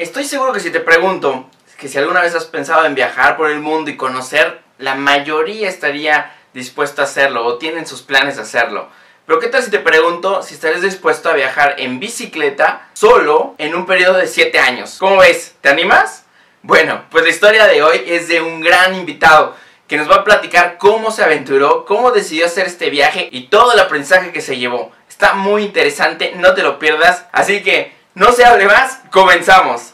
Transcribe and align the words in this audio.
Estoy 0.00 0.24
seguro 0.24 0.54
que 0.54 0.60
si 0.60 0.70
te 0.70 0.80
pregunto 0.80 1.50
que 1.76 1.86
si 1.86 1.98
alguna 1.98 2.22
vez 2.22 2.34
has 2.34 2.46
pensado 2.46 2.86
en 2.86 2.94
viajar 2.94 3.36
por 3.36 3.50
el 3.50 3.60
mundo 3.60 3.90
y 3.90 3.98
conocer, 3.98 4.62
la 4.78 4.94
mayoría 4.94 5.68
estaría 5.68 6.34
dispuesto 6.54 7.02
a 7.02 7.04
hacerlo 7.04 7.44
o 7.44 7.58
tienen 7.58 7.86
sus 7.86 8.00
planes 8.00 8.36
de 8.36 8.42
hacerlo. 8.42 8.88
Pero 9.26 9.40
¿qué 9.40 9.48
tal 9.48 9.62
si 9.62 9.70
te 9.70 9.78
pregunto 9.78 10.42
si 10.42 10.54
estarías 10.54 10.80
dispuesto 10.80 11.28
a 11.28 11.34
viajar 11.34 11.74
en 11.76 12.00
bicicleta 12.00 12.88
solo 12.94 13.54
en 13.58 13.74
un 13.74 13.84
periodo 13.84 14.16
de 14.16 14.26
7 14.26 14.58
años? 14.58 14.96
¿Cómo 14.98 15.18
ves? 15.18 15.56
¿Te 15.60 15.68
animas? 15.68 16.24
Bueno, 16.62 17.04
pues 17.10 17.24
la 17.24 17.30
historia 17.30 17.66
de 17.66 17.82
hoy 17.82 18.02
es 18.06 18.26
de 18.28 18.40
un 18.40 18.62
gran 18.62 18.94
invitado 18.94 19.54
que 19.86 19.98
nos 19.98 20.10
va 20.10 20.14
a 20.14 20.24
platicar 20.24 20.78
cómo 20.78 21.10
se 21.10 21.24
aventuró, 21.24 21.84
cómo 21.84 22.10
decidió 22.10 22.46
hacer 22.46 22.66
este 22.66 22.88
viaje 22.88 23.28
y 23.30 23.48
todo 23.48 23.74
el 23.74 23.80
aprendizaje 23.80 24.32
que 24.32 24.40
se 24.40 24.56
llevó. 24.56 24.92
Está 25.10 25.34
muy 25.34 25.62
interesante, 25.62 26.32
no 26.36 26.54
te 26.54 26.62
lo 26.62 26.78
pierdas. 26.78 27.26
Así 27.32 27.62
que, 27.62 28.00
no 28.14 28.32
se 28.32 28.44
hable 28.44 28.66
más, 28.66 29.00
comenzamos. 29.10 29.89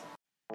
¿Qué 0.49 0.55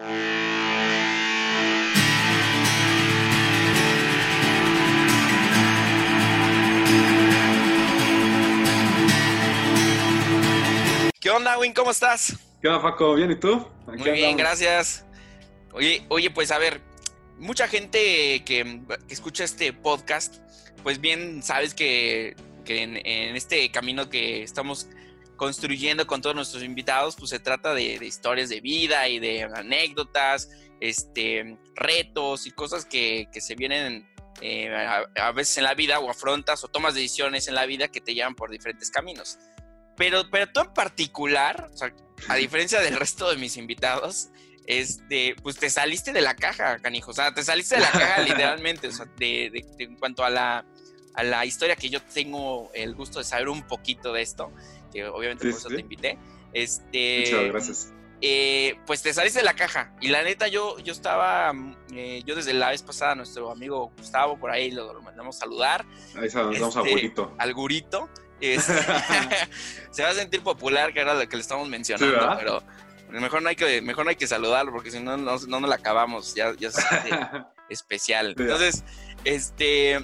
onda, 11.29 11.57
Win? 11.59 11.73
¿Cómo 11.73 11.91
estás? 11.91 12.37
¿Qué 12.61 12.69
onda, 12.69 12.81
Paco? 12.81 13.15
¿Bien 13.15 13.31
y 13.31 13.35
tú? 13.35 13.67
Muy 13.85 14.11
bien, 14.11 14.37
gracias. 14.37 15.05
Oye, 15.73 16.05
oye, 16.07 16.31
pues 16.31 16.51
a 16.51 16.57
ver, 16.57 16.79
mucha 17.37 17.67
gente 17.67 18.45
que, 18.45 18.81
escucha 19.09 19.43
este 19.43 19.73
podcast, 19.73 20.37
pues 20.83 21.01
bien 21.01 21.43
sabes 21.43 21.73
que, 21.73 22.37
en, 22.65 22.95
este 23.35 23.69
camino 23.71 24.09
que 24.09 24.41
estamos 24.43 24.87
construyendo 25.41 26.05
con 26.05 26.21
todos 26.21 26.35
nuestros 26.35 26.61
invitados, 26.61 27.15
pues 27.15 27.31
se 27.31 27.39
trata 27.39 27.73
de, 27.73 27.95
historias 27.95 28.47
de 28.49 28.61
vida 28.61 29.07
y 29.07 29.17
de 29.17 29.41
anécdotas, 29.41 30.51
este, 30.79 31.57
retos 31.73 32.45
y 32.45 32.51
cosas 32.51 32.85
que, 32.85 33.27
se 33.33 33.55
vienen 33.55 34.07
eh, 34.41 34.69
a, 34.71 35.31
veces 35.31 35.57
en 35.57 35.63
la 35.63 35.73
vida 35.73 35.97
o 35.99 36.11
afrontas 36.11 36.63
o 36.63 36.67
tomas 36.67 36.93
decisiones 36.93 37.47
en 37.47 37.55
la 37.55 37.65
vida 37.65 37.87
que 37.87 37.99
te 37.99 38.13
llevan 38.13 38.35
por 38.35 38.51
diferentes 38.51 38.91
caminos. 38.91 39.39
Pero, 39.97 40.29
pero 40.29 40.45
tú 40.45 40.59
en 40.59 40.73
particular, 40.75 41.71
a 42.27 42.35
diferencia 42.35 42.79
del 42.79 42.95
resto 42.95 43.27
de 43.31 43.37
mis 43.37 43.57
invitados, 43.57 44.29
este, 44.67 45.33
pues 45.41 45.57
te 45.57 45.71
saliste 45.71 46.13
de 46.13 46.21
la 46.21 46.35
caja, 46.35 46.77
canijo. 46.77 47.09
O 47.09 47.13
sea, 47.15 47.33
te 47.33 47.41
saliste 47.41 47.77
de 47.77 47.81
la 47.81 47.91
caja 47.91 48.21
literalmente. 48.21 48.89
O 48.89 48.91
sea, 48.91 49.07
de, 49.17 49.65
en 49.79 49.95
cuanto 49.95 50.23
a 50.23 50.29
la, 50.29 50.65
a 51.15 51.23
la 51.23 51.47
historia 51.47 51.75
que 51.75 51.89
yo 51.89 51.99
tengo 51.99 52.69
el 52.75 52.93
gusto 52.93 53.17
de 53.17 53.25
saber 53.25 53.49
un 53.49 53.63
poquito 53.63 54.13
de 54.13 54.21
esto, 54.21 54.51
que 54.91 55.05
obviamente 55.05 55.49
por 55.49 55.57
eso 55.57 55.69
te 55.69 55.79
invité. 55.79 56.17
Este, 56.53 57.23
Muchas 57.25 57.45
gracias. 57.45 57.93
Eh, 58.23 58.75
pues 58.85 59.01
te 59.01 59.13
saliste 59.13 59.39
de 59.39 59.45
la 59.45 59.55
caja. 59.55 59.93
Y 59.99 60.09
la 60.09 60.21
neta, 60.23 60.47
yo, 60.47 60.77
yo 60.79 60.93
estaba, 60.93 61.53
eh, 61.91 62.21
yo 62.23 62.35
desde 62.35 62.53
la 62.53 62.69
vez 62.69 62.83
pasada, 62.83 63.15
nuestro 63.15 63.49
amigo 63.49 63.91
Gustavo, 63.97 64.37
por 64.37 64.51
ahí 64.51 64.69
lo, 64.69 65.01
mandamos 65.01 65.37
saludar. 65.37 65.83
Ahí 66.15 66.29
saludamos 66.29 66.77
a 66.77 66.81
este, 66.81 66.91
Gurito. 66.91 67.35
Al 67.37 67.53
Gurito. 67.53 68.09
Este, 68.41 68.73
se 69.91 70.01
va 70.01 70.09
a 70.09 70.13
sentir 70.15 70.41
popular, 70.41 70.93
que 70.93 70.99
era 70.99 71.13
lo 71.13 71.29
que 71.29 71.35
le 71.35 71.43
estamos 71.43 71.69
mencionando, 71.69 72.35
pero 72.39 72.63
mejor 73.11 73.43
no 73.43 73.49
hay 73.49 73.55
que, 73.55 73.83
mejor 73.83 74.03
no 74.03 74.09
hay 74.09 74.15
que 74.15 74.25
saludarlo, 74.25 74.71
porque 74.71 74.89
si 74.89 74.99
no, 74.99 75.15
no, 75.15 75.37
no 75.37 75.59
nos 75.59 75.69
la 75.69 75.75
acabamos, 75.75 76.33
ya, 76.33 76.51
ya 76.57 76.69
es 76.69 76.75
especial. 77.69 78.33
Entonces, 78.35 78.83
este, 79.25 80.03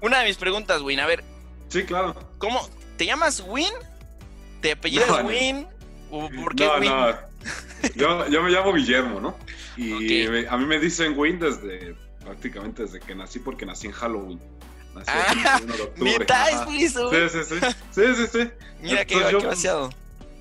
una 0.00 0.20
de 0.20 0.28
mis 0.28 0.38
preguntas, 0.38 0.80
Win, 0.80 0.98
a 1.00 1.06
ver. 1.06 1.22
Sí, 1.68 1.84
claro. 1.84 2.14
¿Cómo? 2.38 2.66
¿Te 2.96 3.04
llamas 3.04 3.44
Win? 3.46 3.74
¿Te 4.64 4.72
apellidas 4.72 5.22
Win? 5.24 5.66
¿O 6.10 6.30
por 6.30 6.56
qué 6.56 6.66
Win? 6.80 6.90
Yo, 7.96 8.26
yo, 8.28 8.42
me 8.42 8.48
llamo 8.48 8.72
Guillermo, 8.72 9.20
¿no? 9.20 9.36
Y 9.76 10.46
a 10.46 10.56
mí 10.56 10.64
me 10.64 10.78
dicen 10.78 11.12
Win 11.18 11.38
desde 11.38 11.94
prácticamente 12.24 12.84
desde 12.84 12.98
que 12.98 13.14
nací, 13.14 13.40
porque 13.40 13.66
nací 13.66 13.88
en 13.88 13.92
Halloween. 13.92 14.40
Ah, 15.06 15.60
¿Neta 15.98 16.48
es 16.48 16.60
Sí, 16.70 16.88
sí, 16.88 17.44
sí. 17.44 17.54
Sí, 17.90 18.02
sí, 18.16 18.26
sí. 18.32 18.50
Mira 18.80 19.04
qué, 19.04 19.20
vaciado. 19.44 19.90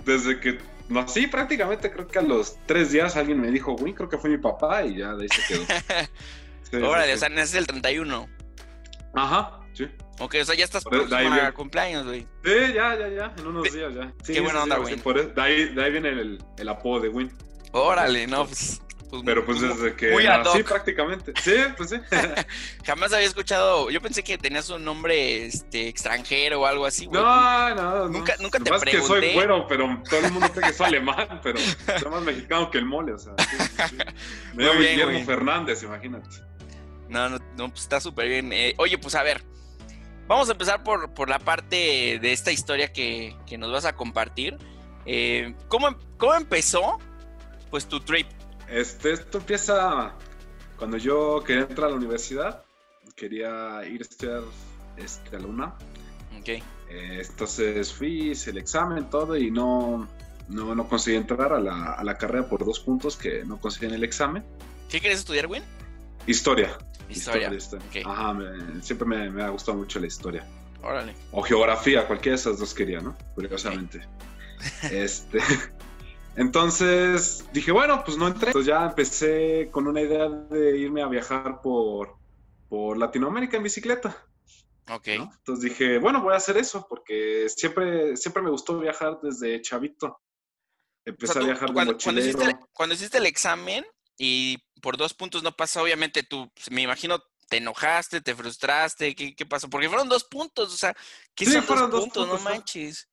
Desde 0.05 0.39
que 0.39 0.57
nací 0.87 1.27
prácticamente, 1.27 1.91
creo 1.91 2.07
que 2.07 2.19
a 2.19 2.21
los 2.21 2.55
tres 2.65 2.93
días 2.93 3.17
alguien 3.17 3.41
me 3.41 3.51
dijo, 3.51 3.73
Win, 3.73 3.93
creo 3.93 4.07
que 4.07 4.17
fue 4.17 4.29
mi 4.29 4.37
papá, 4.37 4.85
y 4.85 4.99
ya 4.99 5.15
de 5.15 5.23
ahí 5.23 5.29
se 5.29 5.53
quedó. 5.53 5.65
Sí, 6.71 6.77
Órale, 6.77 7.13
o 7.13 7.17
sea, 7.17 7.27
naces 7.27 7.55
el 7.55 7.67
31. 7.67 8.27
Ajá, 9.13 9.59
sí. 9.73 9.87
Ok, 10.19 10.35
o 10.41 10.45
sea, 10.45 10.55
ya 10.55 10.63
estás 10.63 10.83
por 10.83 11.09
para 11.09 11.51
cumpleaños, 11.53 12.05
güey. 12.05 12.27
Sí, 12.43 12.73
ya, 12.73 12.97
ya, 12.97 13.09
ya, 13.09 13.33
en 13.37 13.47
unos 13.47 13.63
días 13.71 13.93
ya. 13.93 14.13
Qué 14.25 14.41
buena 14.41 14.63
onda, 14.63 14.77
güey. 14.77 14.95
de, 14.95 15.41
ahí, 15.41 15.73
de 15.73 15.83
ahí 15.83 15.91
viene 15.91 16.09
el, 16.09 16.43
el 16.57 16.69
apodo 16.69 17.01
de 17.01 17.09
Win. 17.09 17.31
Órale, 17.71 18.27
no, 18.27 18.45
pues 18.45 18.83
pues, 19.13 19.21
pero 19.25 19.45
pues 19.45 19.61
desde 19.61 19.95
que 19.95 20.09
muy 20.09 20.25
sí 20.53 20.63
prácticamente. 20.63 21.33
Sí, 21.39 21.53
pues 21.77 21.91
sí. 21.91 21.97
Jamás 22.83 23.13
había 23.13 23.27
escuchado. 23.27 23.91
Yo 23.91 24.01
pensé 24.01 24.23
que 24.23 24.39
tenías 24.39 24.67
un 24.71 24.83
nombre 24.83 25.45
este, 25.45 25.87
extranjero 25.87 26.61
o 26.61 26.65
algo 26.65 26.87
así, 26.87 27.05
güey. 27.05 27.21
No, 27.21 27.75
no, 27.75 28.09
Nunca, 28.09 28.35
nunca 28.39 28.57
te 28.57 28.71
pregunté. 28.71 28.89
que 28.89 29.01
soy 29.03 29.33
güero, 29.35 29.67
pero 29.67 30.01
todo 30.09 30.19
el 30.19 30.31
mundo 30.31 30.49
cree 30.51 30.69
que 30.69 30.73
soy 30.73 30.87
alemán, 30.87 31.39
pero 31.43 31.59
soy 31.99 32.09
más 32.09 32.23
mexicano 32.23 32.71
que 32.71 32.79
el 32.79 32.85
mole, 32.85 33.13
o 33.13 33.19
sea. 33.19 33.33
Me 34.55 34.63
llamo 34.63 34.79
Guillermo 34.79 35.25
Fernández, 35.25 35.83
imagínate. 35.83 36.29
No, 37.07 37.29
no, 37.29 37.37
no 37.55 37.69
pues 37.69 37.81
está 37.81 38.01
súper 38.01 38.27
bien. 38.27 38.51
Eh, 38.51 38.73
oye, 38.77 38.97
pues 38.97 39.13
a 39.13 39.21
ver. 39.21 39.43
Vamos 40.27 40.49
a 40.49 40.53
empezar 40.53 40.83
por, 40.83 41.13
por 41.13 41.29
la 41.29 41.39
parte 41.39 42.19
de 42.21 42.31
esta 42.31 42.51
historia 42.51 42.93
que, 42.93 43.35
que 43.45 43.57
nos 43.57 43.71
vas 43.71 43.85
a 43.85 43.95
compartir. 43.95 44.57
Eh, 45.05 45.53
¿cómo, 45.67 45.95
¿Cómo 46.17 46.33
empezó 46.33 46.99
pues 47.69 47.87
tu 47.87 47.99
trip? 47.99 48.27
Este, 48.69 49.11
esto 49.11 49.39
empieza 49.39 50.13
cuando 50.77 50.97
yo 50.97 51.43
quería 51.45 51.63
entrar 51.63 51.87
a 51.87 51.89
la 51.91 51.97
universidad, 51.97 52.63
quería 53.15 53.81
ir 53.85 54.01
a 54.01 54.03
estudiar 54.03 54.41
este, 54.97 55.35
a 55.35 55.39
la 55.39 55.47
UNAM. 55.47 55.73
Okay. 56.39 56.63
Eh, 56.89 57.21
entonces 57.21 57.91
fui, 57.91 58.31
hice 58.31 58.51
el 58.51 58.57
examen, 58.57 59.09
todo, 59.09 59.37
y 59.37 59.51
no, 59.51 60.07
no, 60.47 60.75
no 60.75 60.87
conseguí 60.87 61.17
entrar 61.17 61.53
a 61.53 61.59
la, 61.59 61.93
a 61.93 62.03
la, 62.03 62.17
carrera 62.17 62.47
por 62.47 62.65
dos 62.65 62.79
puntos 62.79 63.17
que 63.17 63.43
no 63.45 63.59
conseguí 63.59 63.87
en 63.87 63.93
el 63.93 64.03
examen. 64.03 64.43
¿Qué 64.89 64.99
quieres 64.99 65.19
estudiar, 65.19 65.47
Win? 65.47 65.63
Historia. 66.27 66.77
Historia. 67.09 67.51
Ajá, 68.05 68.37
siempre 68.81 69.07
me, 69.07 69.29
me, 69.29 69.43
ha 69.43 69.49
gustado 69.49 69.77
mucho 69.77 69.99
la 69.99 70.07
historia. 70.07 70.47
Órale. 70.81 71.15
O 71.31 71.41
geografía, 71.41 72.07
cualquiera 72.07 72.35
de 72.35 72.41
esas 72.41 72.59
dos 72.59 72.73
quería, 72.73 72.99
¿no? 73.01 73.15
Curiosamente. 73.35 74.01
este. 74.91 75.39
Entonces 76.35 77.45
dije, 77.53 77.71
bueno, 77.71 78.03
pues 78.03 78.17
no 78.17 78.27
entré. 78.27 78.47
Entonces 78.47 78.67
ya 78.67 78.85
empecé 78.85 79.69
con 79.71 79.87
una 79.87 80.01
idea 80.01 80.29
de 80.29 80.77
irme 80.77 81.01
a 81.01 81.07
viajar 81.07 81.61
por, 81.61 82.15
por 82.69 82.97
Latinoamérica 82.97 83.57
en 83.57 83.63
bicicleta. 83.63 84.17
Ok. 84.89 85.07
Entonces 85.07 85.63
dije, 85.63 85.99
bueno, 85.99 86.21
voy 86.21 86.33
a 86.33 86.37
hacer 86.37 86.57
eso 86.57 86.85
porque 86.89 87.47
siempre, 87.49 88.17
siempre 88.17 88.41
me 88.41 88.49
gustó 88.49 88.79
viajar 88.79 89.19
desde 89.21 89.61
chavito. 89.61 90.19
Empecé 91.05 91.39
a 91.39 91.43
viajar 91.43 91.73
cuando, 91.73 91.97
cuando, 92.01 92.21
hiciste 92.21 92.43
el, 92.43 92.55
cuando 92.71 92.95
hiciste 92.95 93.17
el 93.17 93.25
examen 93.25 93.85
y 94.17 94.57
por 94.83 94.97
dos 94.97 95.13
puntos 95.13 95.41
no 95.41 95.55
pasó, 95.55 95.81
obviamente 95.81 96.23
tú, 96.23 96.51
pues, 96.53 96.69
me 96.69 96.81
imagino, 96.81 97.23
te 97.47 97.57
enojaste, 97.57 98.19
te 98.19 98.35
frustraste, 98.35 99.15
¿qué, 99.15 99.33
qué 99.33 99.45
pasó? 99.45 99.69
Porque 99.69 99.87
fueron 99.87 100.09
dos 100.09 100.25
puntos, 100.25 100.73
o 100.73 100.77
sea, 100.77 100.93
¿qué 101.33 101.45
son 101.45 101.89
dos, 101.89 102.01
puntos? 102.01 102.27
No 102.27 102.37
manches. 102.39 103.09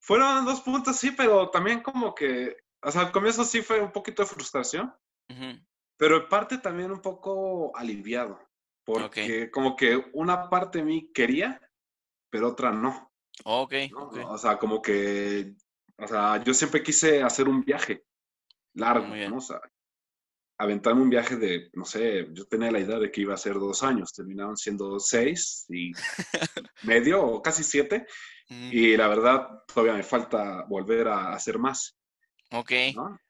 Fueron 0.00 0.46
dos 0.46 0.62
puntos, 0.62 0.96
sí, 0.96 1.10
pero 1.10 1.50
también 1.50 1.82
como 1.82 2.14
que, 2.14 2.56
o 2.82 2.90
sea, 2.90 3.02
al 3.02 3.12
comienzo 3.12 3.44
sí 3.44 3.60
fue 3.60 3.80
un 3.80 3.92
poquito 3.92 4.22
de 4.22 4.28
frustración, 4.28 4.94
pero 5.98 6.16
en 6.16 6.28
parte 6.30 6.56
también 6.56 6.90
un 6.90 7.02
poco 7.02 7.76
aliviado, 7.76 8.40
porque 8.82 9.50
como 9.50 9.76
que 9.76 10.02
una 10.14 10.48
parte 10.48 10.78
de 10.78 10.84
mí 10.84 11.12
quería, 11.12 11.60
pero 12.30 12.48
otra 12.48 12.72
no. 12.72 13.12
Ok. 13.44 13.74
O 14.26 14.38
sea, 14.38 14.58
como 14.58 14.80
que, 14.80 15.54
o 15.98 16.08
sea, 16.08 16.42
yo 16.42 16.54
siempre 16.54 16.82
quise 16.82 17.22
hacer 17.22 17.46
un 17.46 17.62
viaje 17.62 18.06
largo, 18.72 19.14
¿no? 19.14 19.36
O 19.36 19.40
sea, 19.42 19.60
aventarme 20.58 21.02
un 21.02 21.10
viaje 21.10 21.36
de, 21.36 21.70
no 21.72 21.84
sé, 21.84 22.28
yo 22.32 22.46
tenía 22.46 22.70
la 22.70 22.80
idea 22.80 22.98
de 22.98 23.10
que 23.10 23.22
iba 23.22 23.34
a 23.34 23.38
ser 23.38 23.54
dos 23.54 23.82
años, 23.82 24.12
terminaron 24.12 24.56
siendo 24.56 24.98
seis 25.00 25.66
y 25.68 25.92
medio 26.82 27.24
o 27.24 27.42
casi 27.42 27.64
siete. 27.64 28.06
Y 28.48 28.96
la 28.96 29.08
verdad, 29.08 29.48
todavía 29.66 29.94
me 29.94 30.02
falta 30.02 30.64
volver 30.68 31.08
a 31.08 31.32
hacer 31.32 31.58
más. 31.58 31.96
Ok. 32.52 32.72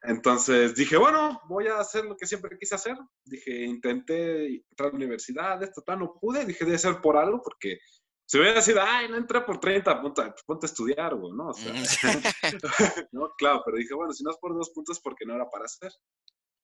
Entonces 0.03 0.75
dije, 0.75 0.97
bueno, 0.97 1.41
voy 1.49 1.69
a 1.69 1.79
hacer 1.79 2.05
lo 2.05 2.17
que 2.17 2.27
siempre 2.27 2.59
quise 2.59 2.75
hacer. 2.75 2.97
Dije, 3.25 3.65
intenté 3.65 4.57
entrar 4.57 4.89
a 4.89 4.91
la 4.91 4.97
universidad, 4.97 5.63
esto, 5.63 5.83
tal, 5.83 6.01
no 6.01 6.19
pude. 6.21 6.45
Dije, 6.45 6.65
debe 6.65 6.79
ser 6.79 7.01
por 7.01 7.17
algo, 7.17 7.41
porque 7.43 7.79
si 8.27 8.39
hubiera 8.39 8.61
sido, 8.61 8.81
ay, 8.83 9.09
no 9.09 9.17
entré 9.17 9.41
por 9.43 9.61
30, 9.61 10.01
ponte, 10.01 10.23
ponte 10.47 10.67
a 10.67 10.69
estudiar, 10.69 11.15
güey, 11.15 11.33
¿no? 11.33 11.49
O 11.49 11.55
sea, 11.55 11.73
no, 13.13 13.33
claro, 13.37 13.63
pero 13.65 13.77
dije, 13.77 13.95
bueno, 13.95 14.13
si 14.13 14.25
no 14.25 14.31
es 14.31 14.37
por 14.39 14.55
dos 14.55 14.71
puntos, 14.71 15.01
porque 15.01 15.25
no 15.25 15.35
era 15.35 15.49
para 15.49 15.67
hacer. 15.67 15.93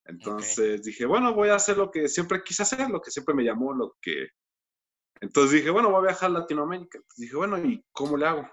Entonces 0.04 0.82
dije, 0.82 1.06
bueno, 1.06 1.34
voy 1.34 1.50
a 1.50 1.56
hacer 1.56 1.76
lo 1.76 1.90
que 1.90 2.08
siempre 2.08 2.42
quise 2.42 2.62
hacer, 2.62 2.90
lo 2.90 3.00
que 3.00 3.10
siempre 3.10 3.34
me 3.34 3.44
llamó, 3.44 3.72
lo 3.72 3.96
que 4.00 4.28
entonces 5.20 5.52
dije, 5.52 5.70
bueno, 5.70 5.90
voy 5.90 5.98
a 5.98 6.08
viajar 6.08 6.30
a 6.30 6.40
Latinoamérica. 6.40 6.98
Entonces 6.98 7.18
dije, 7.18 7.36
bueno, 7.36 7.58
¿y 7.58 7.84
cómo 7.92 8.16
le 8.16 8.26
hago? 8.26 8.50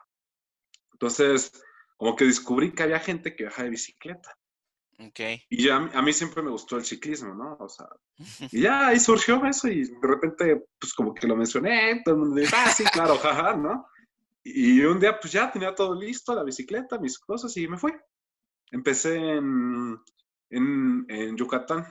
Entonces, 0.94 1.51
como 1.95 2.15
que 2.15 2.25
descubrí 2.25 2.73
que 2.73 2.83
había 2.83 2.99
gente 2.99 3.35
que 3.35 3.44
viajaba 3.44 3.63
de 3.65 3.69
bicicleta. 3.71 4.38
Ok. 4.99 5.19
Y 5.49 5.63
ya 5.63 5.75
a 5.75 6.01
mí 6.01 6.11
siempre 6.11 6.41
me 6.41 6.49
gustó 6.49 6.75
el 6.77 6.83
ciclismo, 6.83 7.33
¿no? 7.33 7.55
O 7.59 7.69
sea, 7.69 7.88
y 8.51 8.61
ya 8.61 8.88
ahí 8.88 8.99
surgió 8.99 9.44
eso 9.45 9.67
y 9.67 9.85
de 9.85 10.07
repente, 10.07 10.65
pues 10.79 10.94
como 10.94 11.13
que 11.13 11.27
lo 11.27 11.35
mencioné, 11.35 12.01
todo 12.03 12.15
el 12.15 12.21
mundo 12.21 12.35
dice, 12.35 12.55
ah, 12.57 12.69
sí, 12.69 12.83
claro, 12.85 13.17
jaja, 13.21 13.55
¿no? 13.55 13.88
Y 14.44 14.81
un 14.81 14.99
día, 14.99 15.19
pues 15.19 15.33
ya 15.33 15.51
tenía 15.51 15.75
todo 15.75 15.94
listo, 15.94 16.33
la 16.33 16.44
bicicleta, 16.44 16.97
mis 16.99 17.19
cosas, 17.19 17.55
y 17.57 17.67
me 17.67 17.77
fui. 17.77 17.91
Empecé 18.71 19.17
en, 19.17 19.97
en, 20.49 21.05
en 21.09 21.35
Yucatán. 21.38 21.85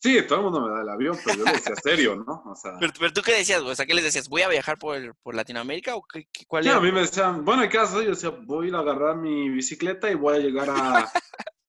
Sí, 0.00 0.16
todo 0.28 0.38
el 0.38 0.44
mundo 0.44 0.60
me 0.60 0.70
da 0.72 0.82
el 0.82 0.88
avión, 0.88 1.18
pero 1.24 1.38
yo 1.38 1.44
le 1.44 1.52
decía 1.52 1.74
serio, 1.82 2.16
¿no? 2.16 2.42
O 2.46 2.54
sea, 2.54 2.78
Pero, 2.78 2.92
pero 2.98 3.12
tú 3.12 3.20
qué 3.22 3.32
decías? 3.32 3.60
O 3.62 3.74
sea, 3.74 3.84
¿qué 3.84 3.94
les 3.94 4.04
decías? 4.04 4.28
¿Voy 4.28 4.42
a 4.42 4.48
viajar 4.48 4.78
por, 4.78 5.16
por 5.16 5.34
Latinoamérica 5.34 5.96
o 5.96 6.02
qué, 6.02 6.28
qué- 6.32 6.46
cuál 6.46 6.62
sí, 6.62 6.68
era? 6.68 6.78
a 6.78 6.80
mí 6.80 6.92
me 6.92 7.00
decían, 7.00 7.44
bueno, 7.44 7.64
¿y 7.64 7.68
qué 7.68 7.78
haces? 7.78 8.04
Yo 8.04 8.10
decía, 8.10 8.30
voy 8.30 8.66
a 8.66 8.68
ir 8.68 8.74
a 8.76 8.78
agarrar 8.80 9.16
mi 9.16 9.48
bicicleta 9.50 10.08
y 10.08 10.14
voy 10.14 10.36
a 10.36 10.38
llegar 10.38 10.70
a, 10.70 11.10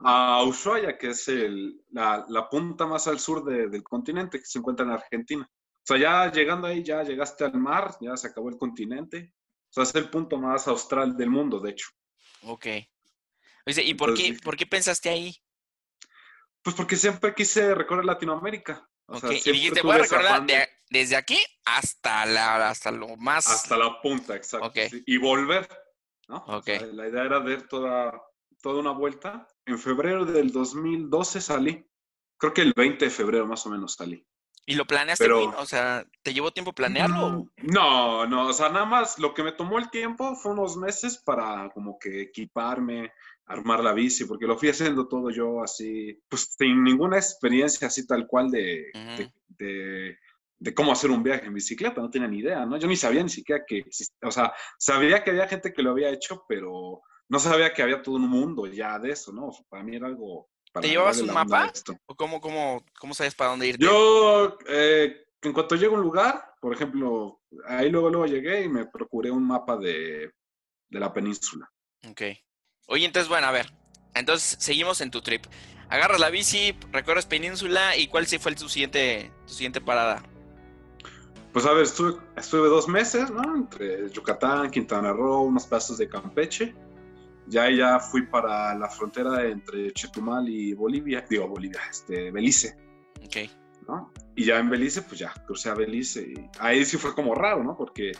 a 0.01 0.43
Ushuaia, 0.43 0.95
que 0.97 1.09
es 1.09 1.27
el, 1.27 1.81
la, 1.89 2.23
la 2.29 2.47
punta 2.49 2.85
más 2.85 3.07
al 3.07 3.19
sur 3.19 3.43
de- 3.43 3.67
del 3.67 3.81
continente, 3.83 4.39
que 4.39 4.45
se 4.45 4.59
encuentra 4.59 4.85
en 4.85 4.91
Argentina. 4.91 5.49
O 5.51 5.81
sea, 5.83 5.97
ya 5.97 6.31
llegando 6.31 6.67
ahí, 6.67 6.83
ya 6.83 7.01
llegaste 7.01 7.45
al 7.45 7.57
mar, 7.57 7.95
ya 7.99 8.15
se 8.15 8.27
acabó 8.27 8.49
el 8.49 8.57
continente. 8.57 9.33
O 9.69 9.73
sea, 9.73 9.83
es 9.83 9.95
el 9.95 10.07
punto 10.09 10.37
más 10.37 10.67
austral 10.67 11.17
del 11.17 11.31
mundo, 11.31 11.59
de 11.59 11.71
hecho. 11.71 11.87
Ok. 12.43 12.65
Oye, 13.65 13.83
¿y 13.83 13.93
por 13.95 14.09
Entonces 14.09 14.37
qué, 14.37 14.43
por 14.43 14.55
qué 14.55 14.65
pensaste 14.67 15.09
ahí? 15.09 15.35
Pues 16.69 16.75
porque 16.75 16.97
siempre 16.97 17.33
quise 17.33 17.73
recorrer 17.73 18.05
Latinoamérica. 18.05 18.87
O 19.07 19.17
Ok, 19.17 19.21
sea, 19.21 19.31
y 19.31 19.51
dijiste, 19.53 19.81
voy 19.81 19.95
a 19.95 19.97
recorrer 19.97 20.41
de- 20.43 20.53
de- 20.53 20.69
desde 20.91 21.15
aquí 21.15 21.39
hasta, 21.65 22.27
la, 22.27 22.69
hasta 22.69 22.91
lo 22.91 23.17
más... 23.17 23.47
hasta 23.47 23.75
la 23.75 23.99
punta, 24.03 24.35
exacto. 24.35 24.67
Ok. 24.67 24.77
sí, 24.91 25.03
Y 25.07 25.17
volver, 25.17 25.67
¿no? 26.27 26.37
O 26.45 26.57
Ok. 26.57 26.65
sea, 26.65 26.81
la 26.85 27.07
idea 27.07 27.23
era 27.23 27.39
dar 27.39 27.63
toda, 27.63 28.21
toda 28.61 28.81
una 28.81 28.91
vuelta. 28.91 29.47
En 29.65 29.79
febrero 29.79 30.25
del 30.25 30.51
2012 30.51 31.41
salí. 31.41 31.83
Creo 32.37 32.53
que 32.53 32.61
el 32.61 32.73
20 32.75 33.05
de 33.05 33.09
febrero 33.11 33.47
más 33.47 33.65
o 33.65 33.71
menos 33.71 33.95
salí. 33.95 34.23
¿Y 34.67 34.75
lo 34.75 34.85
planeaste, 34.85 35.23
Pero- 35.23 35.47
güey? 35.47 35.59
O 35.59 35.65
sea, 35.65 36.05
¿te 36.21 36.35
llevó 36.35 36.51
tiempo 36.51 36.73
planearlo? 36.73 37.25
o- 37.25 37.49
No, 37.63 38.27
no, 38.27 38.45
o 38.47 38.53
sea, 38.53 38.69
nada 38.69 38.85
más 38.85 39.17
lo 39.17 39.33
que 39.33 39.41
me 39.41 39.53
tomó 39.53 39.79
el 39.79 39.89
tiempo 39.89 40.35
fue 40.35 40.51
unos 40.51 40.77
meses 40.77 41.17
para 41.17 41.71
como 41.71 41.97
que 41.97 42.21
equiparme, 42.21 43.11
armar 43.49 43.83
la 43.83 43.93
bici, 43.93 44.25
porque 44.25 44.45
lo 44.47 44.57
fui 44.57 44.69
haciendo 44.69 45.07
todo 45.07 45.29
yo 45.31 45.61
así, 45.63 46.17
pues 46.29 46.53
sin 46.57 46.83
ninguna 46.83 47.17
experiencia 47.17 47.87
así 47.87 48.05
tal 48.07 48.25
cual 48.27 48.49
de, 48.49 48.85
de- 48.93 49.23
Ujú. 49.23 49.31
de- 49.57 50.17
de 50.61 50.73
cómo 50.73 50.91
hacer 50.91 51.09
un 51.09 51.23
viaje 51.23 51.45
en 51.45 51.53
bicicleta, 51.53 52.01
no 52.01 52.09
tenía 52.09 52.27
ni 52.27 52.39
idea, 52.39 52.65
¿no? 52.65 52.77
Yo 52.77 52.85
ni 52.87 52.95
sabía 52.97 53.23
ni 53.23 53.29
siquiera 53.29 53.63
que 53.65 53.77
existía, 53.79 54.27
o 54.27 54.31
sea, 54.31 54.53
sabía 54.77 55.23
que 55.23 55.31
había 55.31 55.47
gente 55.47 55.71
que 55.73 55.81
lo 55.81 55.91
había 55.91 56.09
hecho, 56.09 56.43
pero 56.49 57.01
no 57.29 57.39
sabía 57.39 57.73
que 57.73 57.81
había 57.81 58.01
todo 58.01 58.15
un 58.17 58.27
mundo 58.29 58.65
ya 58.67 58.99
de 58.99 59.11
eso, 59.11 59.31
¿no? 59.31 59.47
O 59.47 59.51
sea, 59.53 59.65
para 59.69 59.83
mí 59.83 59.95
era 59.95 60.07
algo... 60.07 60.49
Para 60.73 60.83
¿Te 60.83 60.89
llevabas 60.89 61.19
un 61.21 61.33
mapa? 61.33 61.71
esto. 61.73 61.97
¿O 62.05 62.15
cómo, 62.15 62.39
cómo, 62.41 62.83
cómo 62.99 63.13
sabes 63.13 63.33
para 63.35 63.51
dónde 63.51 63.67
irte? 63.67 63.83
Yo, 63.85 64.57
eh, 64.67 65.25
en 65.41 65.53
cuanto 65.53 65.75
llego 65.75 65.95
a 65.95 65.99
un 65.99 66.03
lugar, 66.03 66.53
por 66.61 66.73
ejemplo, 66.73 67.41
ahí 67.65 67.89
luego, 67.89 68.09
luego 68.09 68.25
llegué 68.27 68.63
y 68.63 68.69
me 68.69 68.85
procuré 68.85 69.31
un 69.31 69.47
mapa 69.47 69.77
de, 69.77 70.29
de 70.89 70.99
la 70.99 71.11
península. 71.13 71.67
Ok. 72.07 72.21
Oye, 72.89 73.05
entonces, 73.05 73.29
bueno, 73.29 73.47
a 73.47 73.51
ver. 73.51 73.71
Entonces, 74.15 74.57
seguimos 74.59 74.99
en 75.01 75.11
tu 75.11 75.21
trip. 75.21 75.45
Agarras 75.89 76.19
la 76.19 76.29
bici, 76.29 76.75
recorres 76.91 77.25
península 77.25 77.95
y 77.95 78.07
¿cuál 78.07 78.27
sí 78.27 78.37
fue 78.39 78.53
tu 78.55 78.67
siguiente, 78.67 79.31
tu 79.47 79.53
siguiente 79.53 79.79
parada? 79.79 80.23
Pues 81.53 81.65
a 81.65 81.73
ver, 81.73 81.83
estuve, 81.83 82.19
estuve 82.35 82.67
dos 82.67 82.87
meses, 82.87 83.31
¿no? 83.31 83.55
Entre 83.55 84.09
Yucatán, 84.11 84.69
Quintana 84.69 85.13
Roo, 85.13 85.41
unos 85.41 85.65
pedazos 85.65 85.97
de 85.97 86.07
Campeche. 86.07 86.75
Ya 87.47 87.69
ya 87.71 87.99
fui 87.99 88.23
para 88.27 88.75
la 88.75 88.87
frontera 88.87 89.47
entre 89.47 89.91
Chetumal 89.93 90.47
y 90.47 90.73
Bolivia, 90.73 91.25
digo 91.27 91.47
Bolivia, 91.47 91.81
este, 91.89 92.29
Belice, 92.29 92.77
Ok. 93.25 93.49
¿no? 93.87 94.13
Y 94.35 94.45
ya 94.45 94.59
en 94.59 94.69
Belice, 94.69 95.01
pues 95.01 95.19
ya 95.19 95.33
crucé 95.47 95.69
a 95.69 95.73
Belice. 95.73 96.21
Y 96.21 96.49
ahí 96.59 96.85
sí 96.85 96.97
fue 96.97 97.15
como 97.15 97.33
raro, 97.33 97.63
¿no? 97.63 97.75
Porque 97.75 98.11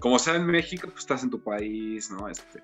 como 0.00 0.18
sea 0.18 0.34
en 0.34 0.44
México, 0.44 0.88
pues 0.88 1.00
estás 1.00 1.22
en 1.22 1.30
tu 1.30 1.42
país, 1.42 2.10
¿no? 2.10 2.28
Este, 2.28 2.62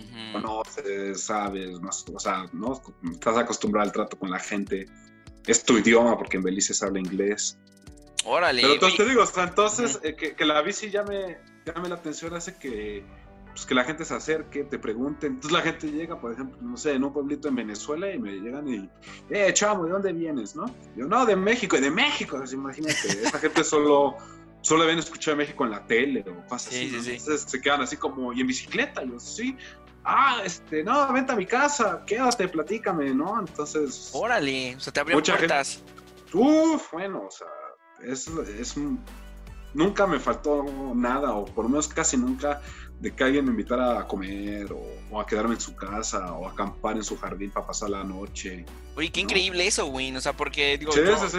Ujú. 0.00 0.32
conoces, 0.32 1.22
sabes, 1.22 1.80
más, 1.80 2.04
o 2.12 2.18
sea, 2.18 2.46
¿no? 2.52 2.80
Estás 3.12 3.36
acostumbrado 3.36 3.86
al 3.86 3.92
trato 3.92 4.18
con 4.18 4.30
la 4.30 4.38
gente. 4.38 4.86
Es 5.46 5.64
tu 5.64 5.78
idioma, 5.78 6.16
porque 6.18 6.36
en 6.36 6.42
Belice 6.42 6.74
se 6.74 6.84
habla 6.84 7.00
inglés. 7.00 7.56
Órale. 8.24 8.60
Pero 8.60 8.74
entonces 8.74 9.00
oye, 9.00 9.08
te 9.08 9.10
digo, 9.14 9.22
o 9.22 9.26
sea, 9.26 9.44
entonces 9.44 9.96
Ujú. 9.96 10.06
eh, 10.06 10.14
que, 10.16 10.34
que 10.34 10.44
la 10.44 10.60
bici 10.62 10.90
llame, 10.90 11.38
llame 11.64 11.88
la 11.88 11.94
atención 11.94 12.34
hace 12.34 12.56
que, 12.56 13.02
pues, 13.52 13.64
que 13.64 13.74
la 13.74 13.84
gente 13.84 14.04
se 14.04 14.14
acerque, 14.14 14.64
te 14.64 14.78
pregunte. 14.78 15.26
Entonces 15.26 15.52
la 15.52 15.62
gente 15.62 15.90
llega, 15.90 16.20
por 16.20 16.32
ejemplo, 16.32 16.58
no 16.60 16.76
sé, 16.76 16.92
en 16.92 17.04
un 17.04 17.12
pueblito 17.12 17.48
en 17.48 17.56
Venezuela 17.56 18.12
y 18.12 18.18
me 18.18 18.32
llegan 18.32 18.68
y, 18.68 18.90
eh, 19.30 19.50
chamo, 19.54 19.86
¿de 19.86 19.92
dónde 19.92 20.12
vienes, 20.12 20.54
no? 20.54 20.66
Yo, 20.96 21.06
no, 21.06 21.24
de 21.24 21.34
México, 21.36 21.76
y 21.76 21.80
de 21.80 21.90
México, 21.90 22.36
pues, 22.38 22.52
imagínate, 22.52 23.08
esa 23.24 23.38
gente 23.38 23.64
solo, 23.64 24.16
solo 24.60 24.84
ven 24.84 24.98
escuchar 24.98 25.36
México 25.36 25.64
en 25.64 25.70
la 25.70 25.86
tele 25.86 26.22
o 26.28 26.46
cosas 26.46 26.74
Sí, 26.74 26.76
así, 26.76 26.90
sí, 26.90 26.96
¿no? 26.96 27.02
sí. 27.02 27.10
Entonces 27.12 27.50
se 27.50 27.60
quedan 27.62 27.80
así 27.80 27.96
como, 27.96 28.34
y 28.34 28.42
en 28.42 28.46
bicicleta, 28.46 29.02
yo, 29.02 29.18
sí. 29.18 29.56
Ah, 30.04 30.40
este, 30.44 30.82
no, 30.82 31.12
vente 31.12 31.32
a 31.32 31.36
mi 31.36 31.46
casa, 31.46 32.02
quédate, 32.06 32.48
platícame, 32.48 33.14
¿no? 33.14 33.38
Entonces, 33.40 34.10
Órale. 34.14 34.76
O 34.76 34.80
sea, 34.80 34.92
te 34.92 35.00
gente- 35.04 35.32
puertas. 35.32 35.82
Uf, 36.32 36.92
bueno, 36.92 37.24
o 37.26 37.30
sea, 37.30 37.46
es, 38.02 38.26
es 38.58 38.76
un... 38.76 39.04
Nunca 39.72 40.06
me 40.06 40.18
faltó 40.18 40.64
nada, 40.96 41.32
o 41.34 41.44
por 41.44 41.64
lo 41.64 41.68
menos 41.70 41.86
casi 41.86 42.16
nunca, 42.16 42.60
de 42.98 43.14
que 43.14 43.22
alguien 43.22 43.44
me 43.44 43.52
invitara 43.52 44.00
a 44.00 44.08
comer, 44.08 44.72
o, 44.72 44.82
o 45.12 45.20
a 45.20 45.26
quedarme 45.26 45.54
en 45.54 45.60
su 45.60 45.76
casa, 45.76 46.32
o 46.32 46.48
a 46.48 46.52
acampar 46.52 46.96
en 46.96 47.04
su 47.04 47.16
jardín 47.18 47.50
para 47.52 47.66
pasar 47.68 47.90
la 47.90 48.02
noche. 48.02 48.64
Oye, 48.96 49.12
qué 49.12 49.20
No. 49.20 49.26
increíble 49.28 49.66
eso, 49.66 49.86
güey. 49.86 50.14
O 50.16 50.20
sea, 50.20 50.32
porque 50.32 50.76
digo, 50.76 50.90
Sí, 50.92 51.00
yo, 51.06 51.16
sí, 51.18 51.28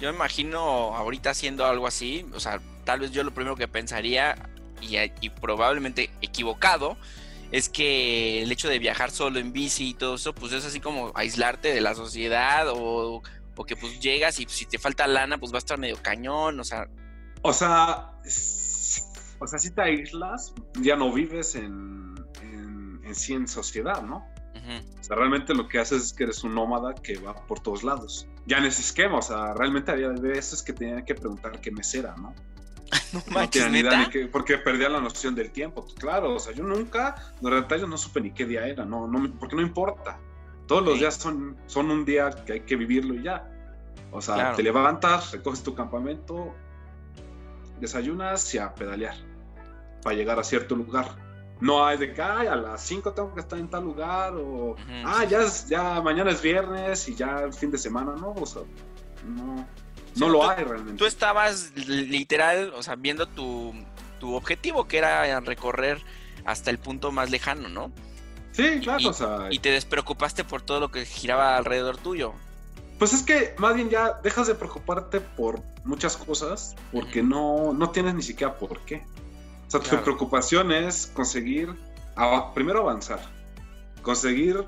yo 0.00 0.10
me 0.10 0.16
imagino 0.16 0.58
ahorita 0.94 1.30
haciendo 1.30 1.64
algo 1.64 1.86
así. 1.86 2.26
O 2.34 2.40
sea, 2.40 2.60
tal 2.84 3.00
vez 3.00 3.12
yo 3.12 3.22
lo 3.24 3.32
primero 3.32 3.56
que 3.56 3.66
pensaría, 3.66 4.36
y, 4.82 4.96
y 5.22 5.30
probablemente 5.30 6.10
equivocado, 6.20 6.98
es 7.52 7.68
que 7.68 8.42
el 8.42 8.52
hecho 8.52 8.68
de 8.68 8.78
viajar 8.78 9.10
solo 9.10 9.38
en 9.38 9.52
bici 9.52 9.90
y 9.90 9.94
todo 9.94 10.16
eso, 10.16 10.34
pues 10.34 10.52
es 10.52 10.64
así 10.64 10.80
como 10.80 11.12
aislarte 11.14 11.72
de 11.72 11.80
la 11.80 11.94
sociedad 11.94 12.68
o, 12.68 13.22
o 13.56 13.64
que 13.64 13.76
pues 13.76 14.00
llegas 14.00 14.38
y 14.40 14.46
si 14.48 14.66
te 14.66 14.78
falta 14.78 15.06
lana, 15.06 15.38
pues 15.38 15.52
va 15.52 15.56
a 15.56 15.58
estar 15.58 15.78
medio 15.78 15.96
cañón. 16.02 16.58
O 16.60 16.64
sea, 16.64 16.88
O 17.42 17.52
sea, 17.52 18.12
o 19.38 19.46
sea, 19.46 19.58
si 19.58 19.70
te 19.70 19.82
aíslas, 19.82 20.52
ya 20.80 20.96
no 20.96 21.12
vives 21.12 21.54
en, 21.54 22.14
en, 22.42 23.00
en 23.04 23.14
sí 23.14 23.34
en 23.34 23.48
sociedad, 23.48 24.02
¿no? 24.02 24.26
ujú. 24.54 25.00
O 25.00 25.02
sea, 25.02 25.16
realmente 25.16 25.54
lo 25.54 25.68
que 25.68 25.78
haces 25.78 26.02
es 26.02 26.12
que 26.12 26.24
eres 26.24 26.44
un 26.44 26.54
nómada 26.54 26.94
que 26.94 27.18
va 27.18 27.34
por 27.46 27.60
todos 27.60 27.82
lados. 27.82 28.26
Ya 28.46 28.58
en 28.58 28.64
ese 28.64 28.82
esquema, 28.82 29.18
o 29.18 29.22
sea, 29.22 29.54
realmente 29.54 29.90
había 29.90 30.08
veces 30.08 30.62
que 30.62 30.72
tenía 30.72 31.04
que 31.04 31.14
preguntar 31.14 31.60
qué 31.60 31.70
mesera, 31.70 32.14
¿no? 32.16 32.34
no 33.12 33.22
manches, 33.32 33.70
neta. 33.70 34.08
qué- 34.10 34.26
porque 34.26 34.58
perdía 34.58 34.88
la 34.88 35.00
noción 35.00 35.34
del 35.34 35.50
tiempo. 35.50 35.86
Claro, 35.98 36.34
o 36.34 36.38
sea, 36.40 36.52
yo 36.52 36.64
nunca, 36.64 37.32
verdad, 37.40 37.76
yo 37.78 37.86
no 37.86 37.96
supe 37.96 38.20
ni 38.20 38.32
qué 38.32 38.44
día 38.46 38.66
era, 38.66 38.84
no, 38.84 39.06
no, 39.06 39.32
porque 39.38 39.56
no 39.56 39.62
importa. 39.62 40.18
Todos 40.66 40.84
los 40.84 40.98
días 40.98 41.14
son, 41.14 41.56
son 41.66 41.90
un 41.90 42.04
día 42.04 42.30
que 42.46 42.52
hay 42.54 42.60
que 42.60 42.76
vivirlo 42.76 43.14
y 43.14 43.22
ya. 43.24 43.48
O 44.12 44.20
sea, 44.20 44.34
Claro. 44.34 44.56
te 44.56 44.62
levantas, 44.62 45.32
recoges 45.32 45.62
tu 45.62 45.74
campamento, 45.74 46.54
desayunas 47.80 48.52
y 48.54 48.58
a 48.58 48.74
pedalear 48.74 49.14
para 50.02 50.16
llegar 50.16 50.38
a 50.38 50.44
cierto 50.44 50.74
lugar. 50.76 51.06
No 51.60 51.84
hay 51.84 51.98
de 51.98 52.12
que 52.14 52.22
"Ay, 52.22 52.46
a 52.46 52.56
las 52.56 52.80
5 52.82 53.12
tengo 53.12 53.34
que 53.34 53.40
estar 53.40 53.58
en 53.58 53.68
tal 53.68 53.84
lugar 53.84 54.34
o 54.34 54.70
Ujú. 54.72 54.80
ah, 55.04 55.24
ya, 55.24 55.42
es- 55.42 55.68
ya 55.68 56.00
mañana 56.00 56.30
es 56.30 56.40
viernes 56.40 57.06
y 57.08 57.14
ya 57.14 57.40
el 57.42 57.52
fin 57.52 57.70
de 57.70 57.78
semana, 57.78 58.14
¿no? 58.16 58.30
O 58.32 58.46
sea, 58.46 58.62
no, 59.26 59.66
No 60.16 60.28
lo 60.28 60.40
tú- 60.40 60.48
hay 60.50 60.64
realmente. 60.64 60.98
Tú 60.98 61.06
estabas 61.06 61.72
li- 61.76 62.06
literal, 62.06 62.72
o 62.74 62.82
sea, 62.82 62.96
viendo 62.96 63.26
tu, 63.28 63.72
tu 64.18 64.34
objetivo, 64.34 64.86
que 64.88 64.98
era 64.98 65.40
recorrer 65.40 66.00
hasta 66.44 66.70
el 66.70 66.78
punto 66.78 67.12
más 67.12 67.30
lejano, 67.30 67.68
¿no? 67.68 67.92
sí, 68.52 68.80
claro, 68.82 69.00
y- 69.00 69.06
o 69.06 69.12
sea, 69.12 69.46
Y 69.50 69.60
te 69.60 69.70
despreocupaste 69.70 70.42
por 70.44 70.60
todo 70.62 70.80
lo 70.80 70.90
que 70.90 71.04
giraba 71.06 71.56
alrededor 71.56 71.96
tuyo. 71.98 72.32
Pues 72.98 73.12
es 73.14 73.22
que 73.22 73.54
más 73.58 73.74
bien 73.74 73.88
ya 73.88 74.18
dejas 74.22 74.46
de 74.48 74.54
preocuparte 74.54 75.20
por 75.20 75.62
muchas 75.84 76.16
cosas 76.16 76.74
porque 76.92 77.22
no, 77.22 77.72
no 77.72 77.90
tienes 77.90 78.14
ni 78.14 78.22
siquiera 78.22 78.58
por 78.58 78.80
qué. 78.80 79.04
O 79.68 79.70
sea, 79.70 79.80
tu 79.80 79.96
preocupación 80.02 80.72
es 80.72 81.06
conseguir, 81.14 81.74
primero 82.54 82.80
avanzar, 82.80 83.20
conseguir 84.02 84.64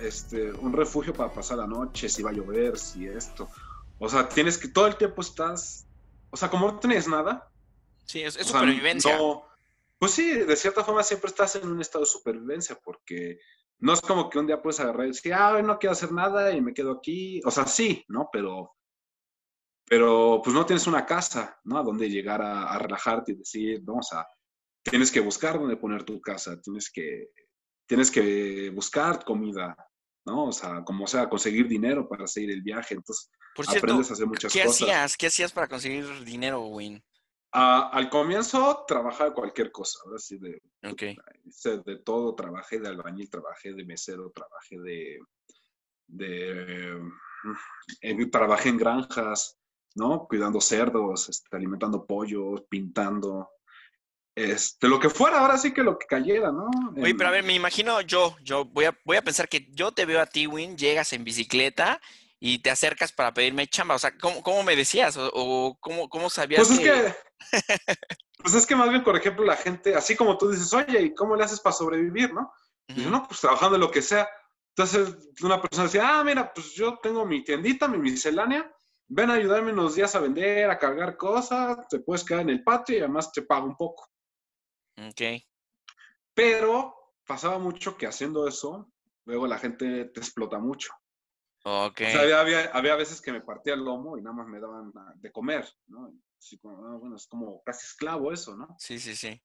este, 0.00 0.50
un 0.52 0.72
refugio 0.72 1.12
para 1.12 1.30
pasar 1.32 1.58
la 1.58 1.66
noche, 1.66 2.08
si 2.08 2.22
va 2.22 2.30
a 2.30 2.32
llover, 2.32 2.78
si 2.78 3.06
esto. 3.06 3.48
O 3.98 4.08
sea, 4.08 4.28
tienes 4.28 4.58
que, 4.58 4.68
todo 4.68 4.86
el 4.86 4.96
tiempo 4.96 5.20
estás, 5.22 5.86
o 6.30 6.36
sea, 6.36 6.50
como 6.50 6.70
no 6.70 6.78
tienes 6.78 7.08
nada. 7.08 7.50
Sí, 8.04 8.22
es, 8.22 8.36
es 8.36 8.46
o 8.48 8.50
sea, 8.50 8.60
supervivencia. 8.60 9.16
no- 9.16 9.44
pues 9.98 10.12
sí, 10.12 10.30
de 10.30 10.56
cierta 10.56 10.84
forma 10.84 11.02
siempre 11.02 11.28
estás 11.28 11.56
en 11.56 11.68
un 11.68 11.80
estado 11.80 12.04
de 12.04 12.10
supervivencia 12.10 12.78
porque 12.84 13.40
no 13.80 13.92
es 13.92 14.00
como 14.00 14.30
que 14.30 14.38
un 14.38 14.46
día 14.46 14.62
puedes 14.62 14.78
agarrar 14.78 15.06
y 15.06 15.08
decir, 15.08 15.34
ah, 15.34 15.54
hoy 15.54 15.62
no 15.64 15.78
quiero 15.78 15.92
hacer 15.92 16.12
nada 16.12 16.52
y 16.52 16.60
me 16.60 16.72
quedo 16.72 16.92
aquí. 16.92 17.40
O 17.44 17.50
sea, 17.50 17.66
sí, 17.66 18.04
¿no? 18.08 18.28
Pero, 18.32 18.76
pero 19.84 20.40
pues 20.42 20.54
no 20.54 20.64
tienes 20.64 20.86
una 20.86 21.04
casa, 21.04 21.58
¿no? 21.64 21.78
A 21.78 21.82
donde 21.82 22.08
llegar 22.08 22.40
a, 22.42 22.70
a 22.72 22.78
relajarte 22.78 23.32
y 23.32 23.36
decir, 23.36 23.82
no, 23.84 23.94
o 23.96 24.02
sea, 24.02 24.24
tienes 24.82 25.10
que 25.10 25.20
buscar 25.20 25.58
dónde 25.58 25.76
poner 25.76 26.04
tu 26.04 26.20
casa, 26.20 26.60
tienes 26.60 26.90
que, 26.90 27.30
tienes 27.86 28.10
que 28.10 28.70
buscar 28.70 29.24
comida, 29.24 29.76
¿no? 30.28 30.44
O 30.46 30.52
sea, 30.52 30.84
como 30.84 31.06
sea, 31.06 31.28
conseguir 31.28 31.66
dinero 31.66 32.08
para 32.08 32.26
seguir 32.26 32.50
el 32.50 32.62
viaje. 32.62 32.94
Entonces, 32.94 33.30
Por 33.54 33.64
cierto, 33.64 33.86
aprendes 33.86 34.10
a 34.10 34.12
hacer 34.14 34.26
muchas 34.26 34.52
¿qué 34.52 34.64
cosas. 34.64 34.82
hacías? 34.82 35.16
¿Qué 35.16 35.26
hacías 35.26 35.52
para 35.52 35.68
conseguir 35.68 36.06
dinero, 36.24 36.66
Win? 36.66 37.02
Ah, 37.52 37.88
al 37.92 38.10
comienzo 38.10 38.84
trabajaba 38.86 39.32
cualquier 39.32 39.72
cosa, 39.72 39.98
ahora 40.04 40.18
sí, 40.18 40.36
de, 40.38 40.60
de 41.86 41.96
todo, 42.04 42.34
trabajé 42.34 42.78
de 42.78 42.88
albañil, 42.88 43.30
trabajé 43.30 43.72
de 43.72 43.86
mesero, 43.86 44.30
trabajé 44.30 44.78
de, 44.78 45.18
de 46.08 47.00
eh, 48.02 48.26
trabajé 48.26 48.68
en 48.68 48.76
granjas, 48.76 49.58
¿no? 49.94 50.26
Cuidando 50.28 50.60
cerdos, 50.60 51.30
este, 51.30 51.56
alimentando 51.56 52.04
pollos, 52.04 52.64
pintando, 52.68 53.48
este, 54.38 54.86
lo 54.86 55.00
que 55.00 55.10
fuera, 55.10 55.40
ahora 55.40 55.58
sí 55.58 55.72
que 55.72 55.82
lo 55.82 55.98
que 55.98 56.06
cayera, 56.06 56.52
¿no? 56.52 56.70
Oye, 56.96 57.14
pero 57.16 57.28
a 57.28 57.32
ver, 57.32 57.42
me 57.42 57.54
imagino 57.54 58.00
yo, 58.02 58.36
yo 58.44 58.64
voy 58.64 58.84
a, 58.84 58.96
voy 59.04 59.16
a 59.16 59.22
pensar 59.22 59.48
que 59.48 59.66
yo 59.72 59.90
te 59.90 60.06
veo 60.06 60.20
a 60.20 60.26
ti, 60.26 60.46
Win, 60.46 60.78
llegas 60.78 61.12
en 61.12 61.24
bicicleta 61.24 62.00
y 62.38 62.60
te 62.60 62.70
acercas 62.70 63.10
para 63.10 63.34
pedirme 63.34 63.66
chamba. 63.66 63.96
O 63.96 63.98
sea, 63.98 64.16
¿cómo, 64.16 64.40
cómo 64.44 64.62
me 64.62 64.76
decías? 64.76 65.16
O, 65.16 65.28
o 65.34 65.76
cómo, 65.80 66.08
cómo 66.08 66.30
sabías 66.30 66.68
Pues 66.68 66.78
es 66.78 66.84
que, 66.84 67.14
pues 68.38 68.54
es 68.54 68.64
que 68.64 68.76
más 68.76 68.90
bien, 68.90 69.02
por 69.02 69.16
ejemplo, 69.16 69.44
la 69.44 69.56
gente, 69.56 69.96
así 69.96 70.14
como 70.14 70.38
tú 70.38 70.50
dices, 70.50 70.72
oye, 70.72 71.02
¿y 71.02 71.14
cómo 71.14 71.34
le 71.34 71.42
haces 71.42 71.60
para 71.60 71.74
sobrevivir, 71.74 72.32
no? 72.32 72.52
Ujú. 72.90 72.98
Dice, 72.98 73.10
no, 73.10 73.26
pues 73.26 73.40
trabajando 73.40 73.74
en 73.74 73.80
lo 73.80 73.90
que 73.90 74.02
sea. 74.02 74.28
Entonces, 74.76 75.16
una 75.42 75.60
persona 75.60 75.86
decía, 75.86 76.20
ah, 76.20 76.22
mira, 76.22 76.52
pues 76.54 76.72
yo 76.74 77.00
tengo 77.02 77.26
mi 77.26 77.42
tiendita, 77.42 77.88
mi 77.88 77.98
miscelánea, 77.98 78.72
ven 79.08 79.30
a 79.30 79.34
ayudarme 79.34 79.72
unos 79.72 79.96
días 79.96 80.14
a 80.14 80.20
vender, 80.20 80.70
a 80.70 80.78
cargar 80.78 81.16
cosas, 81.16 81.88
te 81.88 81.98
puedes 81.98 82.24
quedar 82.24 82.42
en 82.42 82.50
el 82.50 82.62
patio 82.62 82.96
y 82.96 83.00
además 83.00 83.32
te 83.32 83.42
pago 83.42 83.66
un 83.66 83.76
poco. 83.76 84.08
Ok. 85.06 85.42
Pero 86.34 86.94
pasaba 87.26 87.58
mucho 87.58 87.96
que 87.96 88.06
haciendo 88.06 88.48
eso, 88.48 88.90
luego 89.24 89.46
la 89.46 89.58
gente 89.58 90.06
te 90.06 90.20
explota 90.20 90.58
mucho. 90.58 90.92
Ok. 91.64 92.00
O 92.00 92.10
sea, 92.10 92.22
había, 92.22 92.40
había, 92.40 92.64
había 92.72 92.96
veces 92.96 93.20
que 93.20 93.32
me 93.32 93.40
partía 93.40 93.74
el 93.74 93.84
lomo 93.84 94.16
y 94.16 94.22
nada 94.22 94.36
más 94.36 94.46
me 94.46 94.60
daban 94.60 94.92
ah, 94.96 95.12
de 95.16 95.30
comer, 95.30 95.68
¿no? 95.88 96.12
Así 96.38 96.58
como, 96.58 96.86
ah, 96.86 96.96
bueno, 96.96 97.16
es 97.16 97.26
como 97.26 97.62
casi 97.64 97.84
esclavo 97.84 98.32
eso, 98.32 98.56
¿no? 98.56 98.74
Sí, 98.78 98.98
sí, 98.98 99.14
sí. 99.14 99.40